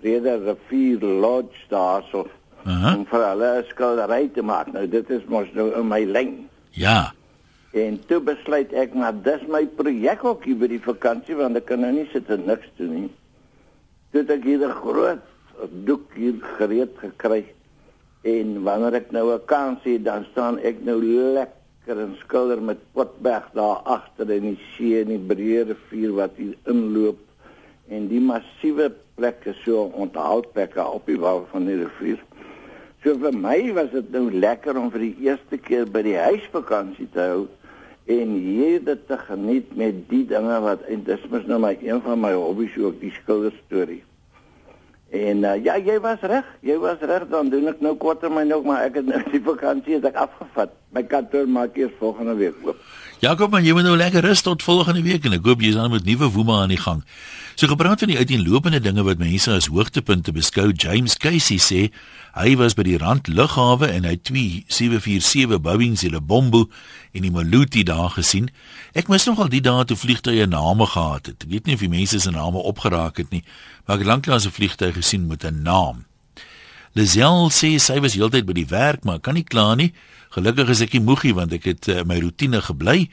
brede 0.01 0.39
rivier 0.45 1.01
lodge 1.01 1.69
daar 1.69 2.03
so 2.11 2.27
Aha. 2.65 2.97
om 2.97 3.05
vir 3.07 3.23
hulle 3.29 3.51
'n 3.59 3.65
skildery 3.69 4.29
te 4.29 4.43
maak. 4.43 4.73
Nou 4.73 4.89
dit 4.89 5.11
is 5.11 5.25
mos 5.29 5.49
nou 5.53 5.71
in 5.75 5.89
my 5.89 6.05
lyn. 6.05 6.49
Ja. 6.71 7.13
En 7.75 7.97
toe 8.07 8.21
besluit 8.23 8.71
ek 8.79 8.93
maar 8.95 9.17
dis 9.27 9.43
my 9.51 9.65
projek 9.67 10.21
ook 10.23 10.45
hier 10.47 10.59
by 10.61 10.69
die 10.71 10.83
vakansie 10.83 11.35
want 11.35 11.59
ek 11.59 11.65
kan 11.73 11.81
nou 11.83 11.91
nie 11.97 12.07
sit 12.13 12.29
en 12.31 12.45
niks 12.47 12.69
doen 12.79 12.93
nie. 12.95 13.09
Toe 14.15 14.23
het 14.23 14.31
ek 14.31 14.45
hier 14.47 14.63
'n 14.63 14.77
groot 14.79 15.25
doek 15.89 16.15
hier 16.15 16.39
gereed 16.59 16.95
gekry. 17.03 17.43
En 18.23 18.63
wanneer 18.63 18.95
ek 19.01 19.11
nou 19.11 19.35
'n 19.35 19.45
kans 19.47 19.83
het, 19.83 20.05
dan 20.05 20.25
staan 20.31 20.59
ek 20.59 20.85
nou 20.85 21.03
lekker 21.03 21.99
en 21.99 22.15
skilder 22.23 22.63
met 22.63 22.79
Potberg 22.93 23.51
daar 23.53 23.83
agter 23.85 24.31
in 24.31 24.55
die 24.55 24.61
see 24.77 25.01
en 25.01 25.09
die 25.09 25.19
breë 25.19 25.67
rivier 25.67 26.15
wat 26.15 26.31
hier 26.37 26.55
inloop 26.67 27.19
en 27.89 28.09
die 28.09 28.21
massiewe 28.21 28.93
plekke 29.17 29.53
so 29.65 29.91
onthaalplekke 29.93 30.85
op 30.85 31.07
die 31.07 31.19
wal 31.19 31.47
van 31.51 31.67
die 31.67 31.83
rivier. 31.83 32.23
So 33.03 33.19
vir 33.19 33.33
my 33.33 33.73
was 33.75 33.91
dit 33.91 34.13
nou 34.13 34.31
lekker 34.31 34.79
om 34.79 34.91
vir 34.91 35.01
die 35.01 35.17
eerste 35.27 35.59
keer 35.59 35.87
by 35.87 36.03
die 36.03 36.17
huisvakansie 36.17 37.11
te 37.13 37.21
hou 37.21 37.49
en 38.05 38.33
hier 38.37 38.83
dit 38.85 39.07
te 39.09 39.19
geniet 39.19 39.77
met 39.77 40.03
die 40.09 40.25
dinge 40.29 40.59
wat 40.61 40.83
en 40.93 41.05
dis 41.07 41.23
mos 41.33 41.47
nou 41.49 41.61
my 41.63 41.73
een 41.81 42.03
van 42.05 42.21
my 42.21 42.33
hobbies 42.37 42.77
ook 42.77 43.01
die 43.01 43.13
skilderstorie. 43.21 44.03
En 45.15 45.45
uh, 45.47 45.55
ja, 45.63 45.77
jy 45.79 45.95
was 46.03 46.23
reg. 46.27 46.47
Jy 46.67 46.75
was 46.83 47.03
reg 47.07 47.29
dan 47.31 47.49
doen 47.53 47.71
ek 47.71 47.81
nou 47.85 47.95
korttermyn 48.01 48.51
ook 48.53 48.67
maar 48.67 48.89
ek 48.89 48.99
het 48.99 49.07
nou 49.07 49.21
die 49.31 49.43
vakansie 49.45 49.99
het 49.99 50.09
ek 50.11 50.19
afgevat. 50.27 50.75
My 50.95 51.05
kantoor 51.07 51.47
maak 51.49 51.79
eers 51.79 51.95
volgende 52.01 52.35
week 52.41 52.59
oop. 52.67 52.81
Jakob, 53.25 53.55
man, 53.55 53.65
jy 53.65 53.73
moet 53.73 53.87
nou 53.87 53.95
lekker 53.97 54.21
rus 54.27 54.43
tot 54.45 54.61
volgende 54.61 55.01
week 55.01 55.25
en 55.25 55.33
ek 55.33 55.47
hoop 55.49 55.63
jy 55.65 55.71
is 55.73 55.79
dan 55.79 55.89
met 55.89 56.05
nuwe 56.05 56.27
woema 56.35 56.59
aan 56.61 56.75
die 56.75 56.81
gang. 56.83 56.99
So 57.57 57.71
gepraat 57.71 58.03
van 58.03 58.11
die 58.11 58.19
uiteenlopende 58.21 58.83
dinge 58.85 59.01
wat 59.07 59.23
mense 59.23 59.49
as 59.55 59.71
hoogtepunte 59.73 60.35
beskou, 60.37 60.67
James 60.77 61.17
Casey 61.23 61.57
sê 61.57 61.81
hy 62.35 62.53
was 62.61 62.77
by 62.77 62.85
die 62.85 62.99
Rand 63.01 63.31
Lughawe 63.33 63.89
en 63.89 64.05
hy 64.05 64.13
het 64.19 64.27
twee 64.29 64.61
747 64.69 65.63
Boeing 65.65 65.97
se 65.97 66.13
Lebombo 66.13 66.67
en 67.17 67.25
die 67.25 67.33
Maluti 67.33 67.87
daar 67.89 68.13
gesien. 68.13 68.51
Ek 68.93 69.09
mis 69.09 69.25
nogal 69.31 69.49
die 69.49 69.65
dae 69.65 69.89
toe 69.89 69.97
vliegtye 69.97 70.45
name 70.51 70.85
gehad 70.93 71.33
het. 71.33 71.47
Ek 71.47 71.55
weet 71.55 71.71
nie 71.71 71.79
of 71.79 71.87
die 71.87 71.95
mense 71.97 72.21
se 72.21 72.35
name 72.35 72.61
opgeraak 72.61 73.23
het 73.25 73.33
nie, 73.33 73.41
maar 73.87 73.97
ek 73.97 74.05
het 74.05 74.13
lanklaas 74.13 74.45
'n 74.51 74.59
vliegtuig 74.59 75.01
gesien 75.01 75.31
met 75.33 75.49
'n 75.49 75.63
naam. 75.65 76.05
Lisel 76.95 77.49
sê 77.51 77.73
sy 77.83 77.97
was 77.99 78.15
heeltyd 78.15 78.47
by 78.47 78.55
die 78.55 78.69
werk, 78.71 79.03
maar 79.03 79.19
kan 79.19 79.35
nie 79.35 79.43
kla 79.43 79.73
nie. 79.75 79.89
Gelukkig 80.31 80.69
is 80.71 80.83
ek 80.85 80.93
nie 80.95 81.03
moegie 81.03 81.33
want 81.35 81.51
ek 81.57 81.67
het 81.67 81.89
uh, 81.91 82.05
my 82.07 82.21
roetine 82.23 82.61
gebly. 82.63 83.09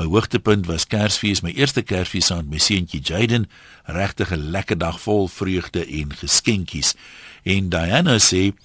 My 0.00 0.06
hoogtepunt 0.08 0.64
was 0.68 0.88
Kersfees, 0.88 1.42
my 1.44 1.52
eerste 1.52 1.84
Kersfees 1.84 2.30
met 2.32 2.48
my 2.54 2.60
seuntjie 2.60 3.02
Jaden. 3.04 3.44
Regtig 3.84 4.32
'n 4.32 4.48
lekker 4.56 4.80
dag 4.80 4.96
vol 5.00 5.28
vreugde 5.28 5.84
en 5.84 6.16
geskenkies. 6.16 6.94
En 7.44 7.68
Diana 7.68 8.16
sê 8.16 8.56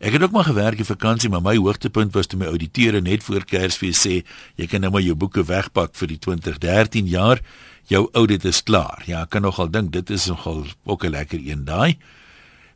Ek 0.00 0.12
het 0.12 0.22
ook 0.22 0.32
maar 0.32 0.48
gewerk 0.48 0.78
in 0.78 0.84
vakansie, 0.84 1.28
maar 1.28 1.42
my 1.42 1.56
hoogtepunt 1.56 2.12
was 2.12 2.26
toe 2.26 2.38
my 2.38 2.46
ouditeure 2.46 3.00
net 3.00 3.22
voor 3.22 3.44
Kersfees 3.44 4.00
sê, 4.00 4.24
jy 4.56 4.66
kan 4.66 4.80
nou 4.80 4.90
maar 4.90 5.04
jou 5.04 5.14
boeke 5.14 5.44
wegpak 5.44 5.92
vir 5.94 6.08
die 6.08 6.18
2013 6.18 7.06
jaar. 7.06 7.40
Jou 7.84 8.08
audit 8.12 8.44
is 8.44 8.62
klaar. 8.62 9.02
Ja, 9.06 9.22
ek 9.22 9.30
kan 9.30 9.42
nogal 9.42 9.68
dink 9.68 9.92
dit 9.92 10.10
is 10.10 10.26
nogal 10.26 10.64
ook 10.84 11.04
'n 11.04 11.10
lekker 11.10 11.40
een 11.40 11.64
daai. 11.64 11.96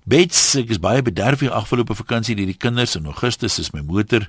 Bets, 0.04 0.36
ek 0.60 0.68
is 0.68 0.76
baie 0.84 1.00
bederf 1.00 1.40
hier 1.40 1.54
afgelope 1.56 1.94
vakansie 1.96 2.34
deur 2.36 2.50
die 2.50 2.58
kinders 2.60 2.92
in 2.98 3.06
Augustus 3.08 3.54
is 3.62 3.70
my 3.72 3.80
motor 3.80 4.26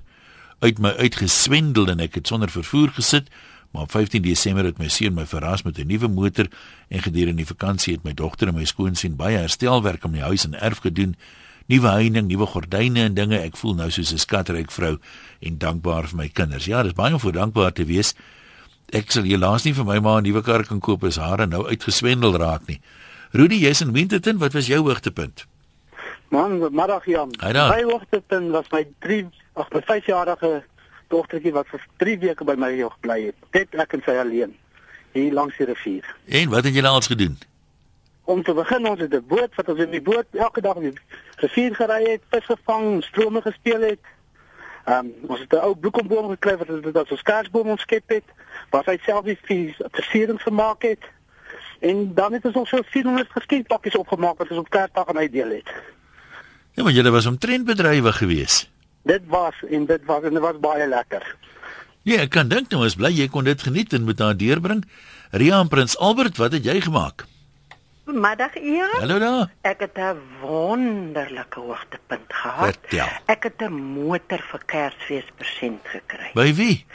uit 0.64 0.78
my 0.80 0.94
uitgeswendel 1.04 1.90
en 1.92 2.00
ek 2.06 2.14
het 2.16 2.30
sonder 2.32 2.48
vervoer 2.48 2.94
gesit. 2.96 3.26
Maar 3.76 3.90
op 3.90 3.92
15 3.92 4.24
Desember 4.24 4.64
het 4.64 4.78
my 4.80 4.88
seun 4.88 5.18
my 5.18 5.26
verras 5.28 5.66
met 5.66 5.76
'n 5.76 5.88
nuwe 5.90 6.08
motor 6.08 6.48
en 6.88 7.02
gedurende 7.04 7.44
die 7.44 7.50
vakansie 7.52 7.94
het 7.98 8.06
my 8.08 8.14
dogter 8.14 8.48
en 8.48 8.56
my 8.56 8.64
skoonseun 8.64 9.18
baie 9.20 9.36
herstelwerk 9.36 10.06
om 10.06 10.14
die 10.16 10.22
huis 10.22 10.46
en 10.46 10.54
erf 10.54 10.80
gedoen. 10.80 11.18
Nuwe 11.68 11.90
heining, 11.90 12.28
nuwe 12.28 12.46
gordyne 12.46 13.04
en 13.04 13.14
dinge. 13.14 13.38
Ek 13.40 13.58
voel 13.58 13.76
nou 13.76 13.92
soos 13.92 14.14
'n 14.14 14.18
skatryk 14.18 14.72
vrou 14.72 14.98
en 15.42 15.58
dankbaar 15.58 16.08
vir 16.08 16.18
my 16.18 16.30
kinders. 16.30 16.66
Ja, 16.66 16.84
dis 16.84 16.94
baie 16.94 17.14
om 17.14 17.20
voor 17.20 17.34
dankbaar 17.34 17.74
te 17.74 17.86
wees. 17.86 18.16
Ek 18.94 19.12
sal 19.12 19.24
helaas 19.24 19.66
nie 19.66 19.74
vir 19.74 19.86
my 19.86 20.00
ma 20.00 20.20
'n 20.20 20.24
nuwe 20.24 20.42
kar 20.42 20.64
kan 20.64 20.80
koop 20.80 21.04
as 21.04 21.18
haar 21.18 21.48
nou 21.48 21.68
uitgeswendel 21.68 22.38
raak 22.38 22.68
nie. 22.68 22.80
Rudy, 23.34 23.56
jy's 23.60 23.82
in 23.82 23.92
Winterton, 23.92 24.38
wat 24.38 24.54
was 24.54 24.68
jou 24.68 24.82
hoogtepunt? 24.82 25.46
Man, 26.30 26.60
middag 26.72 27.06
Jan. 27.06 27.34
My 27.40 27.84
hoogtepunt 27.84 28.52
was 28.52 28.70
my 28.72 28.88
3 29.00 29.30
ag 29.54 29.70
my 29.72 29.82
5-jarige 29.82 30.64
dogtertjie 31.08 31.52
wat 31.54 31.68
vir 31.68 31.88
3 31.98 32.18
weke 32.20 32.44
by 32.44 32.56
my 32.58 32.72
gebly 32.76 33.20
het. 33.30 33.36
Net 33.54 33.76
ek 33.86 33.94
en 33.98 34.06
sy 34.06 34.16
alleen 34.20 34.56
hier 35.16 35.34
langs 35.34 35.58
die 35.58 35.68
rivier. 35.70 36.08
En 36.26 36.50
wat 36.50 36.64
het 36.64 36.74
julle 36.74 36.88
als 36.88 37.08
gedoen? 37.08 37.38
Om 38.24 38.44
te 38.44 38.54
begin 38.54 38.88
ons 38.88 39.00
het 39.00 39.14
'n 39.14 39.24
boot 39.28 39.56
wat 39.56 39.70
ons 39.70 39.80
in 39.80 39.92
die 39.92 40.02
boot 40.02 40.26
elke 40.32 40.62
dag 40.62 40.76
op 40.76 40.82
die 40.82 40.98
rivier 41.36 41.76
gery 41.76 42.04
het, 42.12 42.22
vis 42.30 42.46
gevang, 42.46 43.04
strome 43.04 43.42
gespeel 43.42 43.82
het. 43.82 44.04
Ehm 44.86 45.06
um, 45.06 45.14
ons 45.28 45.40
het 45.40 45.54
'n 45.54 45.64
ou 45.66 45.76
bloekomboom 45.76 46.30
gekry 46.30 46.58
wat 46.58 46.68
dit 46.68 46.98
as 46.98 47.10
'n 47.10 47.18
skaarsboom 47.18 47.70
omskep 47.70 48.10
het, 48.10 48.28
waar 48.70 48.86
hy 48.86 48.98
self 49.02 49.24
die 49.24 49.40
versiering 49.92 50.42
gemaak 50.42 50.82
het. 50.82 51.04
En 51.80 52.14
dan 52.14 52.34
het 52.34 52.46
ons 52.46 52.56
nog 52.56 52.68
so 52.68 52.80
400 52.86 53.30
geskenkpakkies 53.32 53.96
opgemaak 53.96 54.38
wat 54.38 54.50
ons 54.50 54.60
op 54.60 54.70
Kersdag 54.70 55.06
gaan 55.06 55.18
uitdeel 55.18 55.50
het. 55.50 55.70
Ja, 56.76 56.84
maar 56.84 56.92
julle 56.92 57.12
was 57.12 57.26
omtrent 57.26 57.66
bedrywig 57.66 58.18
geweest. 58.18 58.70
Dit 59.08 59.22
was 59.32 59.56
en 59.70 59.86
dit 59.86 60.02
was 60.06 60.24
en 60.24 60.34
dit 60.34 60.42
was 60.44 60.60
baie 60.60 60.88
lekker. 60.88 61.36
Ja, 62.04 62.20
ek 62.26 62.34
kan 62.36 62.50
dink 62.52 62.70
nou 62.74 62.84
is 62.86 62.98
bly 63.00 63.14
jy 63.16 63.30
kon 63.32 63.48
dit 63.48 63.62
geniet 63.62 63.94
en 63.96 64.04
met 64.04 64.20
haar 64.20 64.36
deurbring. 64.38 64.84
Ria 65.32 65.62
en 65.64 65.72
Prins 65.72 65.96
Albert, 65.98 66.38
wat 66.38 66.52
het 66.52 66.68
jy 66.68 66.82
gemaak? 66.84 67.26
Middag 68.06 68.54
Ian. 68.60 68.92
Hallo 69.00 69.18
daar. 69.20 69.50
Ek 69.66 69.80
het 69.80 69.98
'n 69.98 70.20
wonderlike 70.42 71.60
hoogtepunt 71.60 72.30
gehad. 72.30 72.78
Vertel. 72.82 73.08
Ek 73.26 73.44
het 73.44 73.62
'n 73.62 73.74
motor 73.74 74.42
vir 74.52 74.62
Kersfees 74.66 75.26
persent 75.38 75.82
gekry. 75.84 76.30
By 76.34 76.54
wie? 76.54 76.86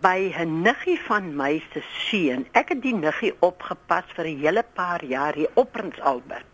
By 0.00 0.34
'n 0.36 0.62
niggie 0.62 1.00
van 1.06 1.36
my 1.36 1.62
se 1.72 1.82
seun. 2.10 2.46
Ek 2.52 2.68
het 2.68 2.82
die 2.82 2.94
niggie 2.94 3.34
opgepas 3.38 4.04
vir 4.14 4.26
'n 4.26 4.38
hele 4.38 4.64
paar 4.74 5.04
jaar 5.04 5.34
hier 5.34 5.50
op 5.54 5.72
Prins 5.72 6.00
Albert. 6.00 6.44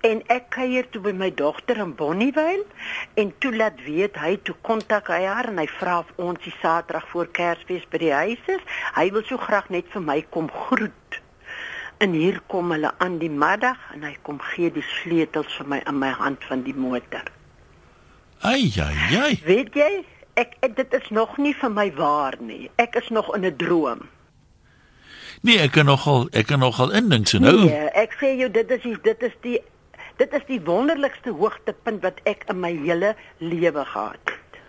En 0.00 0.22
ek 0.26 0.48
kuier 0.54 0.88
toe 0.90 1.02
by 1.04 1.12
my 1.14 1.30
dogter 1.34 1.78
in 1.82 1.94
Bonnievale 1.94 2.64
en 3.14 3.32
toe 3.38 3.52
laat 3.56 3.82
weet 3.86 4.16
hy 4.18 4.36
toe 4.42 4.54
kontak 4.66 5.10
hy 5.12 5.20
haar 5.24 5.50
en 5.52 5.60
hy 5.62 5.66
vra 5.78 5.98
of 6.02 6.12
ons 6.16 6.40
die 6.44 6.54
Saterdag 6.60 7.06
voor 7.12 7.30
Kersfees 7.38 7.84
by 7.90 8.00
die 8.02 8.14
huis 8.14 8.48
is. 8.56 8.64
Hy 8.96 9.10
wil 9.14 9.26
so 9.28 9.38
graag 9.38 9.68
net 9.74 9.90
vir 9.94 10.02
my 10.02 10.18
kom 10.34 10.50
groet. 10.66 11.20
En 12.02 12.16
hier 12.18 12.40
kom 12.50 12.72
hulle 12.74 12.90
aan 12.98 13.20
die 13.22 13.30
middag 13.30 13.78
en 13.94 14.02
hy 14.08 14.16
kom 14.26 14.40
gee 14.52 14.72
die 14.74 14.86
sleutels 14.98 15.54
vir 15.60 15.68
my 15.74 15.78
in 15.86 16.00
my 16.02 16.10
hand 16.18 16.42
van 16.50 16.64
die 16.66 16.74
motor. 16.74 17.30
Ai 18.42 18.72
ai 18.82 18.96
ai. 19.20 19.36
Weet 19.46 19.76
jy, 19.78 19.90
ek, 20.34 20.56
ek 20.66 20.74
dit 20.80 20.98
is 20.98 21.12
nog 21.14 21.36
nie 21.38 21.54
vir 21.54 21.70
my 21.70 21.86
waar 21.94 22.34
nie. 22.42 22.64
Ek 22.82 22.98
is 22.98 23.12
nog 23.14 23.30
in 23.36 23.46
'n 23.46 23.56
droom. 23.56 24.02
Nee, 25.42 25.58
ek 25.58 25.72
kan 25.74 25.88
nogal 25.90 26.28
ek 26.32 26.46
kan 26.52 26.60
nogal 26.62 26.92
indink 26.94 27.26
so 27.30 27.38
nou. 27.42 27.64
Nee, 27.66 27.88
ek 27.98 28.14
sê 28.20 28.34
jou 28.38 28.48
dit 28.54 28.70
is 28.70 28.82
die, 28.84 28.94
dit 29.02 29.22
is 29.26 29.34
die 29.42 29.58
dit 30.20 30.32
is 30.38 30.44
die 30.46 30.60
wonderlikste 30.62 31.32
hoogtepunt 31.34 32.02
wat 32.06 32.20
ek 32.30 32.44
in 32.52 32.60
my 32.62 32.70
hele 32.84 33.14
lewe 33.42 33.82
gehad 33.84 34.20
het. 34.30 34.60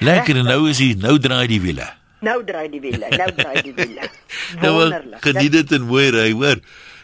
Lekker 0.00 0.36
en 0.40 0.48
nou 0.48 0.62
is 0.70 0.80
hy 0.80 0.94
nou 1.00 1.18
draai 1.20 1.46
die 1.50 1.60
wiele. 1.60 1.86
Nou 2.24 2.38
draai 2.48 2.68
die 2.72 2.80
wiele, 2.80 3.08
nou 3.12 3.28
draai 3.36 3.62
die 3.62 3.74
wiele. 3.76 4.08
Nou 4.62 4.72
Wonderlik. 4.78 5.20
geniet 5.24 5.52
dit 5.52 5.72
en 5.72 5.82
mooi 5.88 6.08
ry, 6.14 6.30
hoor. 6.32 6.60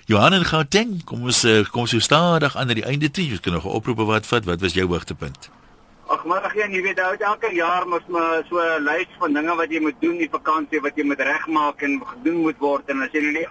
Johan 0.06 0.32
en 0.36 0.44
Gauteng, 0.44 1.04
kom 1.04 1.24
ons 1.28 1.44
eh, 1.48 1.62
kom 1.72 1.86
so 1.86 1.98
stadig 2.00 2.56
aan 2.56 2.66
na 2.70 2.74
die 2.74 2.84
einde 2.84 3.10
toe. 3.10 3.24
Jy 3.28 3.38
kan 3.44 3.52
nog 3.52 3.64
'n 3.64 3.76
oproep 3.76 3.98
wat 4.08 4.26
vat. 4.26 4.44
Wat 4.44 4.60
was 4.60 4.72
jou 4.74 4.86
hoogtepunt? 4.88 5.50
Ag 6.12 6.24
maar 6.28 6.44
geen, 6.52 6.74
jy 6.76 6.82
weet 6.84 6.98
ou 7.00 7.12
elke 7.16 7.48
jaar 7.56 7.86
mos 7.88 8.04
maar 8.12 8.42
so 8.48 8.60
'n 8.60 8.84
lys 8.84 9.08
van 9.18 9.32
dinge 9.32 9.54
wat 9.56 9.70
jy 9.70 9.80
moet 9.80 10.00
doen 10.00 10.18
die 10.18 10.28
vakansie 10.28 10.80
wat 10.80 10.96
jy 10.96 11.04
moet 11.08 11.20
regmaak 11.20 11.82
en 11.82 12.02
gedoen 12.04 12.42
moet 12.44 12.58
word 12.58 12.90
en 12.90 13.00
as 13.02 13.12
jy 13.12 13.22
nou 13.22 13.32
die 13.32 13.48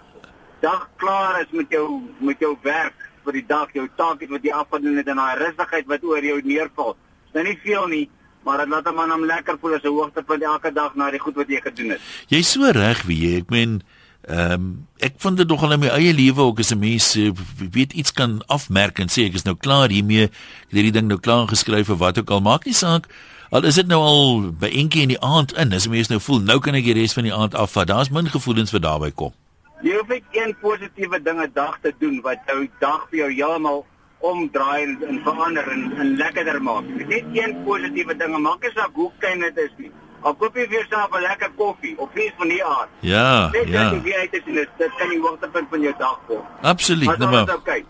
dag 0.61 0.89
klaar 0.97 1.41
is 1.41 1.51
met 1.51 1.69
jou 1.69 2.01
met 2.19 2.37
jou 2.39 2.53
werk 2.61 2.99
vir 3.25 3.33
die 3.33 3.47
dag, 3.47 3.73
jou 3.73 3.87
taak 3.97 4.21
wat 4.29 4.43
jy 4.43 4.53
afgedoen 4.53 4.97
het 4.97 5.07
en 5.07 5.17
daai 5.17 5.37
rustigheid 5.39 5.87
wat 5.87 6.03
oor 6.03 6.23
jou 6.23 6.41
neerval. 6.43 6.95
Is 7.25 7.33
nou 7.33 7.43
nie 7.43 7.57
veel 7.63 7.87
nie, 7.87 8.09
maar 8.45 8.57
dit 8.57 8.69
laat 8.69 8.87
'n 8.87 8.95
man 8.95 9.11
hom 9.11 9.25
lekker 9.25 9.57
voel 9.61 9.75
as 9.75 9.83
'n 9.83 9.95
hoogtepunt 9.97 10.43
elke 10.43 10.71
dag 10.71 10.95
na 10.95 11.09
die 11.11 11.19
goed 11.19 11.35
wat 11.35 11.49
jy 11.49 11.61
gedoen 11.61 11.89
het. 11.89 12.01
Jy's 12.27 12.51
so 12.51 12.69
reg 12.71 13.01
wie 13.03 13.17
jy. 13.17 13.37
Ek 13.39 13.49
meen 13.49 13.81
Ehm 14.21 14.51
um, 14.53 14.87
ek 15.01 15.15
vind 15.17 15.37
dit 15.37 15.47
nogal 15.49 15.71
in 15.73 15.79
my 15.81 15.87
eie 15.89 16.13
lewe 16.13 16.41
ook 16.41 16.59
as 16.59 16.71
'n 16.71 16.79
mens 16.79 17.15
uh, 17.17 17.31
weet 17.57 17.93
iets 17.93 18.13
kan 18.13 18.43
afmerk 18.45 18.99
en 18.99 19.09
sê 19.09 19.25
ek 19.25 19.33
is 19.33 19.43
nou 19.43 19.55
klaar 19.55 19.89
hiermee. 19.89 20.23
Ek 20.23 20.69
het 20.69 20.77
hierdie 20.77 20.91
ding 20.91 21.07
nou 21.07 21.19
klaar 21.19 21.47
geskryf 21.47 21.89
of 21.89 21.97
wat 21.97 22.19
ook 22.19 22.29
al 22.29 22.41
maak 22.41 22.65
nie 22.65 22.73
saak. 22.73 23.07
Al 23.49 23.65
is 23.65 23.75
dit 23.75 23.87
nou 23.87 23.99
al 23.99 24.51
by 24.51 24.67
eentjie 24.67 25.01
in 25.01 25.09
die 25.11 25.21
aand 25.21 25.53
in, 25.57 25.73
as 25.73 25.87
'n 25.87 25.91
mens 25.91 26.07
nou 26.09 26.19
voel 26.19 26.39
nou 26.39 26.59
kan 26.59 26.75
ek 26.75 26.83
die 26.83 26.93
res 26.93 27.13
van 27.13 27.23
die 27.23 27.33
aand 27.33 27.55
afvat. 27.55 27.87
Daar's 27.87 28.09
min 28.09 28.29
gevoelens 28.29 28.71
wat 28.71 28.81
daarbey 28.81 29.11
kom. 29.11 29.33
Jy 29.81 29.97
hoef 29.97 30.07
net 30.07 30.23
een 30.31 30.55
positiewe 30.61 31.21
ding 31.23 31.41
'n 31.41 31.51
dag 31.53 31.79
te 31.81 31.93
doen 31.99 32.21
wat 32.21 32.37
jou 32.47 32.69
dag 32.79 33.07
vir 33.09 33.19
jou 33.19 33.31
heeltemal 33.33 33.85
omdraai 34.19 34.83
en, 34.83 34.97
en 35.07 35.19
verander 35.23 35.67
en, 35.71 35.97
en 35.97 36.15
lekkerder 36.17 36.61
maak. 36.61 36.85
Net 36.85 37.25
een 37.33 37.63
positiewe 37.65 38.17
ding, 38.17 38.37
maak 38.37 38.61
nie 38.61 38.71
saak 38.75 38.93
hoe 38.93 39.11
klein 39.17 39.39
dit 39.39 39.57
is 39.57 39.73
nie. 39.77 39.91
Al 40.21 40.35
koop 40.37 40.55
jy 40.55 40.67
vir 40.67 40.77
jouself 40.81 41.15
'n 41.17 41.21
lekker 41.21 41.51
koffie 41.57 41.97
of 41.97 42.09
iets 42.15 42.35
van 42.37 42.47
die 42.47 42.63
aard. 42.63 42.89
Ja, 42.99 43.49
net 43.49 43.67
ja. 43.67 43.91
Net 43.91 44.05
jy 44.05 44.13
uit 44.13 44.33
is 44.33 44.45
en 44.45 44.53
dit 44.53 44.91
kan 44.97 45.09
die 45.09 45.19
hoogtepunt 45.19 45.67
van 45.69 45.81
jou 45.81 45.93
dag 45.97 46.19
word. 46.27 46.45
Absoluut, 46.61 47.17
nou 47.17 47.31
maar. 47.31 47.55
Okay. 47.55 47.85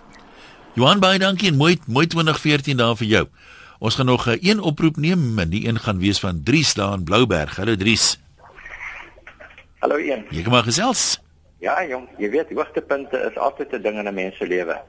Johan 0.74 1.00
baie 1.00 1.20
dankie 1.20 1.50
en 1.52 1.58
mooi 1.58 1.80
mooi 1.88 2.08
2014 2.08 2.78
daar 2.78 2.96
vir 2.96 3.08
jou. 3.08 3.28
Ons 3.80 3.96
gaan 3.96 4.06
nog 4.06 4.28
'n 4.28 4.38
een 4.42 4.60
oproep 4.60 4.98
neem 4.98 5.40
en 5.40 5.50
die 5.50 5.68
een 5.68 5.80
gaan 5.80 6.00
wees 6.00 6.20
van 6.20 6.42
Dries 6.44 6.74
daar 6.74 6.94
in 6.94 7.04
Blouberg. 7.04 7.56
Hallo 7.56 7.76
Dries. 7.76 8.20
Hallo 9.80 9.98
een. 9.98 10.26
Jy 10.30 10.44
kom 10.44 10.52
maar 10.52 10.64
gesels. 10.64 11.20
Ja, 11.60 11.84
jong, 11.86 12.08
jy 12.18 12.30
weet 12.30 12.48
die 12.48 12.58
hoogtepunte 12.58 13.18
is 13.30 13.38
altyd 13.38 13.74
'n 13.74 13.82
ding 13.82 13.98
in 13.98 14.08
'n 14.08 14.14
mens 14.14 14.38
se 14.38 14.48
lewe. 14.48 14.82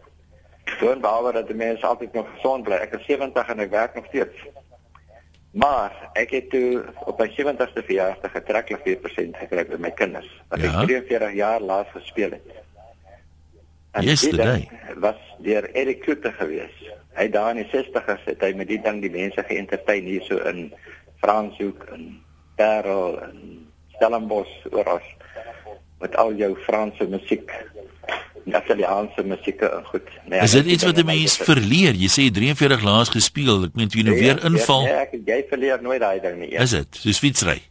Soon 0.78 1.00
behalwe 1.00 1.32
dat 1.32 1.46
die 1.46 1.56
mens 1.56 1.82
altyd 1.82 2.12
nog 2.12 2.26
gesond 2.34 2.62
bly. 2.62 2.74
Ek 2.74 2.92
is 2.92 3.06
70 3.06 3.48
en 3.48 3.58
ek 3.58 3.70
werk 3.70 3.94
nog 3.94 4.04
steeds. 4.06 4.36
Maar 5.52 5.92
ek 6.16 6.30
het 6.32 6.50
toe 6.50 6.84
op 7.04 7.18
my 7.20 7.28
70ste 7.36 7.84
verjaarsdag 7.84 8.32
getrek 8.32 8.70
of 8.72 8.84
4% 8.88 9.40
gekry 9.44 9.64
by 9.68 9.78
my 9.84 9.90
kinders. 9.92 10.28
Wat 10.48 10.64
ja. 10.64 10.70
ek 10.80 10.88
43 10.88 11.34
jaar 11.36 11.60
laas 11.60 11.90
gespeel 11.92 12.38
het. 12.38 12.60
En 13.92 14.06
Yesterday. 14.08 14.68
was 14.96 15.20
deur 15.44 15.68
Eric 15.76 16.00
Kloete 16.00 16.32
gewees. 16.32 16.72
Hy 17.12 17.28
daar 17.28 17.52
in 17.52 17.60
die 17.60 17.68
60's 17.68 18.24
het 18.24 18.40
hy 18.40 18.54
met 18.56 18.70
die 18.70 18.80
ding 18.80 19.02
die 19.04 19.12
mense 19.12 19.44
geëntertain 19.44 20.08
hier 20.08 20.24
so 20.24 20.40
in 20.48 20.70
Franshoek 21.20 21.84
en 21.92 22.06
Parel 22.56 23.20
en 23.20 23.66
Stellenbosch 23.98 24.64
oral 24.72 25.04
met 26.00 26.16
al 26.16 26.32
jou 26.40 26.54
Franse 26.64 27.04
musiek 27.06 27.52
Italiaanse 28.46 29.24
musieke 29.24 29.68
en 29.68 29.84
goed. 29.84 30.08
Nee, 30.28 30.40
is 30.40 30.50
dit 30.50 30.66
iets 30.66 30.84
wat 30.84 30.96
'n 30.98 31.06
mens 31.06 31.36
verleer? 31.36 31.94
Jy 31.94 32.08
sê 32.08 32.30
43 32.30 32.82
laas 32.82 33.08
gespeel. 33.08 33.64
Ek 33.64 33.74
meen 33.74 33.88
jy 33.88 34.02
nou 34.02 34.18
weer 34.18 34.44
inval. 34.44 34.82
Nee, 34.82 34.92
ek 34.92 35.10
jy 35.24 35.44
verleer 35.48 35.82
nooit 35.82 36.00
daai 36.00 36.20
ding 36.20 36.38
nie. 36.38 36.50
Is 36.50 36.70
dit? 36.70 36.86
Soos 36.90 37.18
fietsry. 37.18 37.62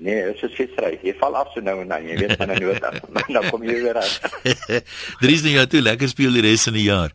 Nee, 0.00 0.24
dit 0.24 0.42
is 0.42 0.54
fietsry. 0.54 0.98
Jy 1.02 1.14
val 1.20 1.36
af 1.36 1.52
so 1.52 1.60
nou 1.60 1.80
en 1.80 1.88
dan, 1.88 2.06
jy 2.06 2.16
weet 2.16 2.36
van 2.36 2.50
'n 2.50 2.60
nood 2.60 2.84
af. 2.84 3.00
Dan 3.34 3.50
kom 3.50 3.62
jy 3.62 3.82
weer 3.82 3.94
uit. 3.94 4.20
Daar 5.20 5.30
is 5.30 5.42
nie 5.42 5.52
jou 5.52 5.66
toe 5.66 5.82
lekker 5.82 6.08
speel 6.08 6.32
die 6.32 6.42
res 6.42 6.62
van 6.62 6.72
die 6.72 6.88
jaar. 6.88 7.12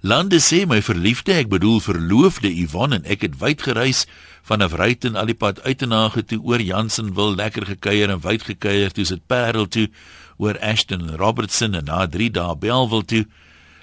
Lande 0.00 0.38
sê 0.38 0.66
my 0.66 0.82
verliefde, 0.82 1.32
ek 1.32 1.48
bedoel 1.48 1.80
verloofde 1.80 2.52
Yvonne 2.52 3.00
en 3.00 3.04
ek 3.04 3.24
het 3.26 3.38
wyd 3.40 3.62
gereis 3.62 4.04
van 4.46 4.62
Afruiten 4.62 5.16
al 5.16 5.26
die 5.26 5.34
pad 5.34 5.58
uit 5.64 5.82
en 5.82 5.88
na 5.88 6.06
toe 6.08 6.38
oor 6.38 6.60
Jansen 6.62 7.14
wil 7.14 7.34
lekker 7.34 7.66
gekuier 7.66 8.10
en 8.10 8.20
wyd 8.22 8.42
gekuier 8.46 8.94
toe 8.94 9.04
sit 9.04 9.26
Parel 9.26 9.66
toe 9.66 9.88
oor 10.38 10.58
Ashton 10.64 11.16
Robertson 11.20 11.74
en 11.74 11.88
na 11.90 12.06
3 12.06 12.30
dae 12.34 12.56
Belwel 12.56 13.04
toe 13.04 13.24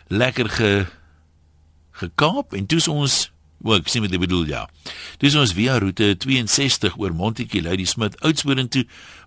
lekker 0.07 0.49
ge 0.57 0.73
gekaap 1.95 2.53
en 2.55 2.67
toe 2.67 2.81
ons 2.91 3.29
ook 3.65 3.81
ek 3.81 3.89
sien 3.89 4.03
wat 4.03 4.13
jy 4.13 4.19
bedoel 4.21 4.49
ja. 4.49 4.65
Dis 5.21 5.35
ons 5.39 5.55
via 5.57 5.77
roete 5.81 6.11
62 6.21 6.97
oor 7.01 7.15
Montetjie 7.17 7.63
Lady 7.65 7.87
Smith 7.89 8.17
Oudtshoorn 8.21 8.69
toe 8.69 8.83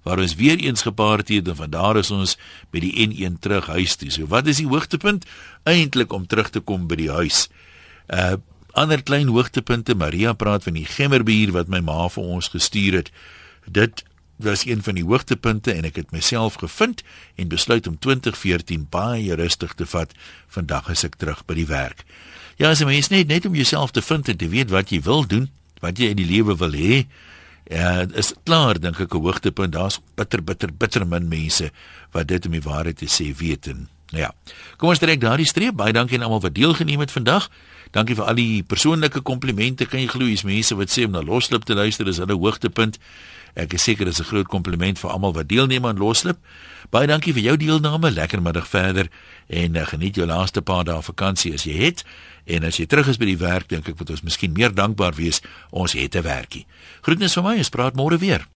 waar 0.07 0.21
ons 0.23 0.37
weer 0.39 0.61
eens 0.63 0.85
gepaard 0.87 1.33
het 1.33 1.49
en 1.49 1.59
van 1.59 1.73
daar 1.75 1.99
is 1.99 2.13
ons 2.15 2.37
by 2.73 2.83
die 2.85 2.93
N1 3.09 3.41
terug 3.43 3.67
huis 3.73 3.97
toe. 3.99 4.13
So 4.15 4.31
wat 4.31 4.47
is 4.47 4.61
die 4.63 4.69
hoogtepunt 4.69 5.27
eintlik 5.69 6.15
om 6.15 6.29
terug 6.29 6.53
te 6.55 6.63
kom 6.63 6.87
by 6.91 7.01
die 7.01 7.11
huis? 7.13 7.49
Uh 8.07 8.39
ander 8.79 9.01
klein 9.03 9.27
hoogtepunte 9.33 9.97
Maria 9.99 10.37
praat 10.39 10.63
van 10.63 10.77
die 10.77 10.87
gemmerbier 10.87 11.51
wat 11.51 11.71
my 11.73 11.81
ma 11.83 12.05
vir 12.15 12.29
ons 12.37 12.51
gestuur 12.53 13.01
het. 13.01 13.09
Dit 13.67 14.05
was 14.39 14.65
een 14.67 14.83
van 14.83 14.95
die 14.95 15.05
hoogtepunte 15.05 15.73
en 15.73 15.85
ek 15.85 15.97
het 15.97 16.11
myself 16.15 16.59
gevind 16.63 17.03
en 17.37 17.49
besluit 17.49 17.87
om 17.87 17.99
2014 17.99 18.87
baie 18.91 19.35
rustig 19.35 19.75
te 19.75 19.87
vat. 19.87 20.13
Vandag 20.47 20.89
is 20.95 21.05
ek 21.05 21.19
terug 21.19 21.45
by 21.47 21.59
die 21.59 21.67
werk. 21.67 22.05
Ja, 22.59 22.71
as 22.71 22.83
jy 22.83 22.89
mens 22.89 23.11
net 23.11 23.29
net 23.31 23.47
om 23.47 23.55
jouself 23.55 23.91
te 23.95 24.03
vind 24.03 24.29
en 24.29 24.37
te 24.39 24.49
weet 24.51 24.71
wat 24.75 24.91
jy 24.91 25.03
wil 25.07 25.27
doen, 25.27 25.51
wat 25.83 25.99
jy 25.99 26.11
in 26.15 26.19
die 26.19 26.27
lewe 26.27 26.57
wil 26.59 26.75
hê, 26.75 27.05
ja, 27.71 28.07
is 28.19 28.33
klaar 28.49 28.81
dink 28.81 29.01
ek 29.01 29.15
'n 29.15 29.23
hoogtepunt. 29.23 29.73
Daar's 29.73 30.01
bitter 30.17 30.43
bitter 30.43 30.73
bitter 30.73 31.07
min 31.07 31.29
mense 31.29 31.71
wat 32.13 32.29
dit 32.29 32.47
om 32.47 32.53
die 32.53 32.63
waarheid 32.63 32.97
te 32.97 33.07
sê 33.07 33.35
weet 33.37 33.67
en 33.67 33.89
nou 34.11 34.23
ja. 34.23 34.33
Kom 34.77 34.89
ons 34.89 34.99
trek 34.99 35.21
daardie 35.21 35.47
streep. 35.47 35.77
Baie 35.77 35.93
dankie 35.93 36.17
aan 36.17 36.25
almal 36.25 36.41
wat 36.41 36.55
deelgeneem 36.55 37.01
het 37.01 37.11
vandag. 37.11 37.51
Dankie 37.91 38.15
vir 38.15 38.25
al 38.25 38.35
die 38.35 38.63
persoonlike 38.63 39.21
komplimente. 39.21 39.87
Kan 39.87 40.01
jy 40.01 40.09
glo 40.09 40.25
hier's 40.25 40.45
mense 40.45 40.75
wat 40.75 40.91
sê 40.91 41.05
om 41.05 41.13
na 41.13 41.23
Loslip 41.23 41.65
te 41.65 41.75
luister 41.75 42.09
is 42.09 42.21
hulle 42.21 42.37
hoogtepunt. 42.37 42.99
Ek 43.55 43.73
is 43.73 43.83
seker 43.83 44.05
dit 44.05 44.15
is 44.15 44.21
'n 44.21 44.31
groot 44.31 44.49
kompliment 44.49 44.99
vir 44.99 45.11
almal 45.11 45.33
wat 45.33 45.49
deelneem 45.49 45.87
aan 45.87 45.99
Loslip. 45.99 46.39
Baie 46.91 47.07
dankie 47.07 47.33
vir 47.33 47.43
jou 47.43 47.57
deelname. 47.57 48.11
Lekker 48.11 48.43
middag 48.43 48.69
verder 48.69 49.09
en 49.47 49.77
uh, 49.77 49.87
geniet 49.87 50.17
jou 50.17 50.27
laaste 50.27 50.63
paar 50.63 50.85
dae 50.85 51.03
vakansie 51.03 51.53
as 51.53 51.65
jy 51.65 51.77
het. 51.77 52.05
En 52.47 52.65
as 52.65 52.77
jy 52.77 52.87
terug 52.87 53.09
is 53.09 53.17
by 53.17 53.29
die 53.29 53.39
werk, 53.39 53.69
dink 53.69 53.89
ek 53.89 53.99
moet 53.99 54.11
ons 54.11 54.23
miskien 54.23 54.53
meer 54.53 54.73
dankbaar 54.75 55.15
wees 55.15 55.41
ons 55.71 55.93
het 55.93 56.17
'n 56.17 56.23
werkie. 56.23 56.67
Groetnis 57.03 57.33
van 57.33 57.45
my, 57.45 57.57
ons 57.57 57.69
praat 57.69 57.95
môre 57.95 58.19
weer. 58.19 58.49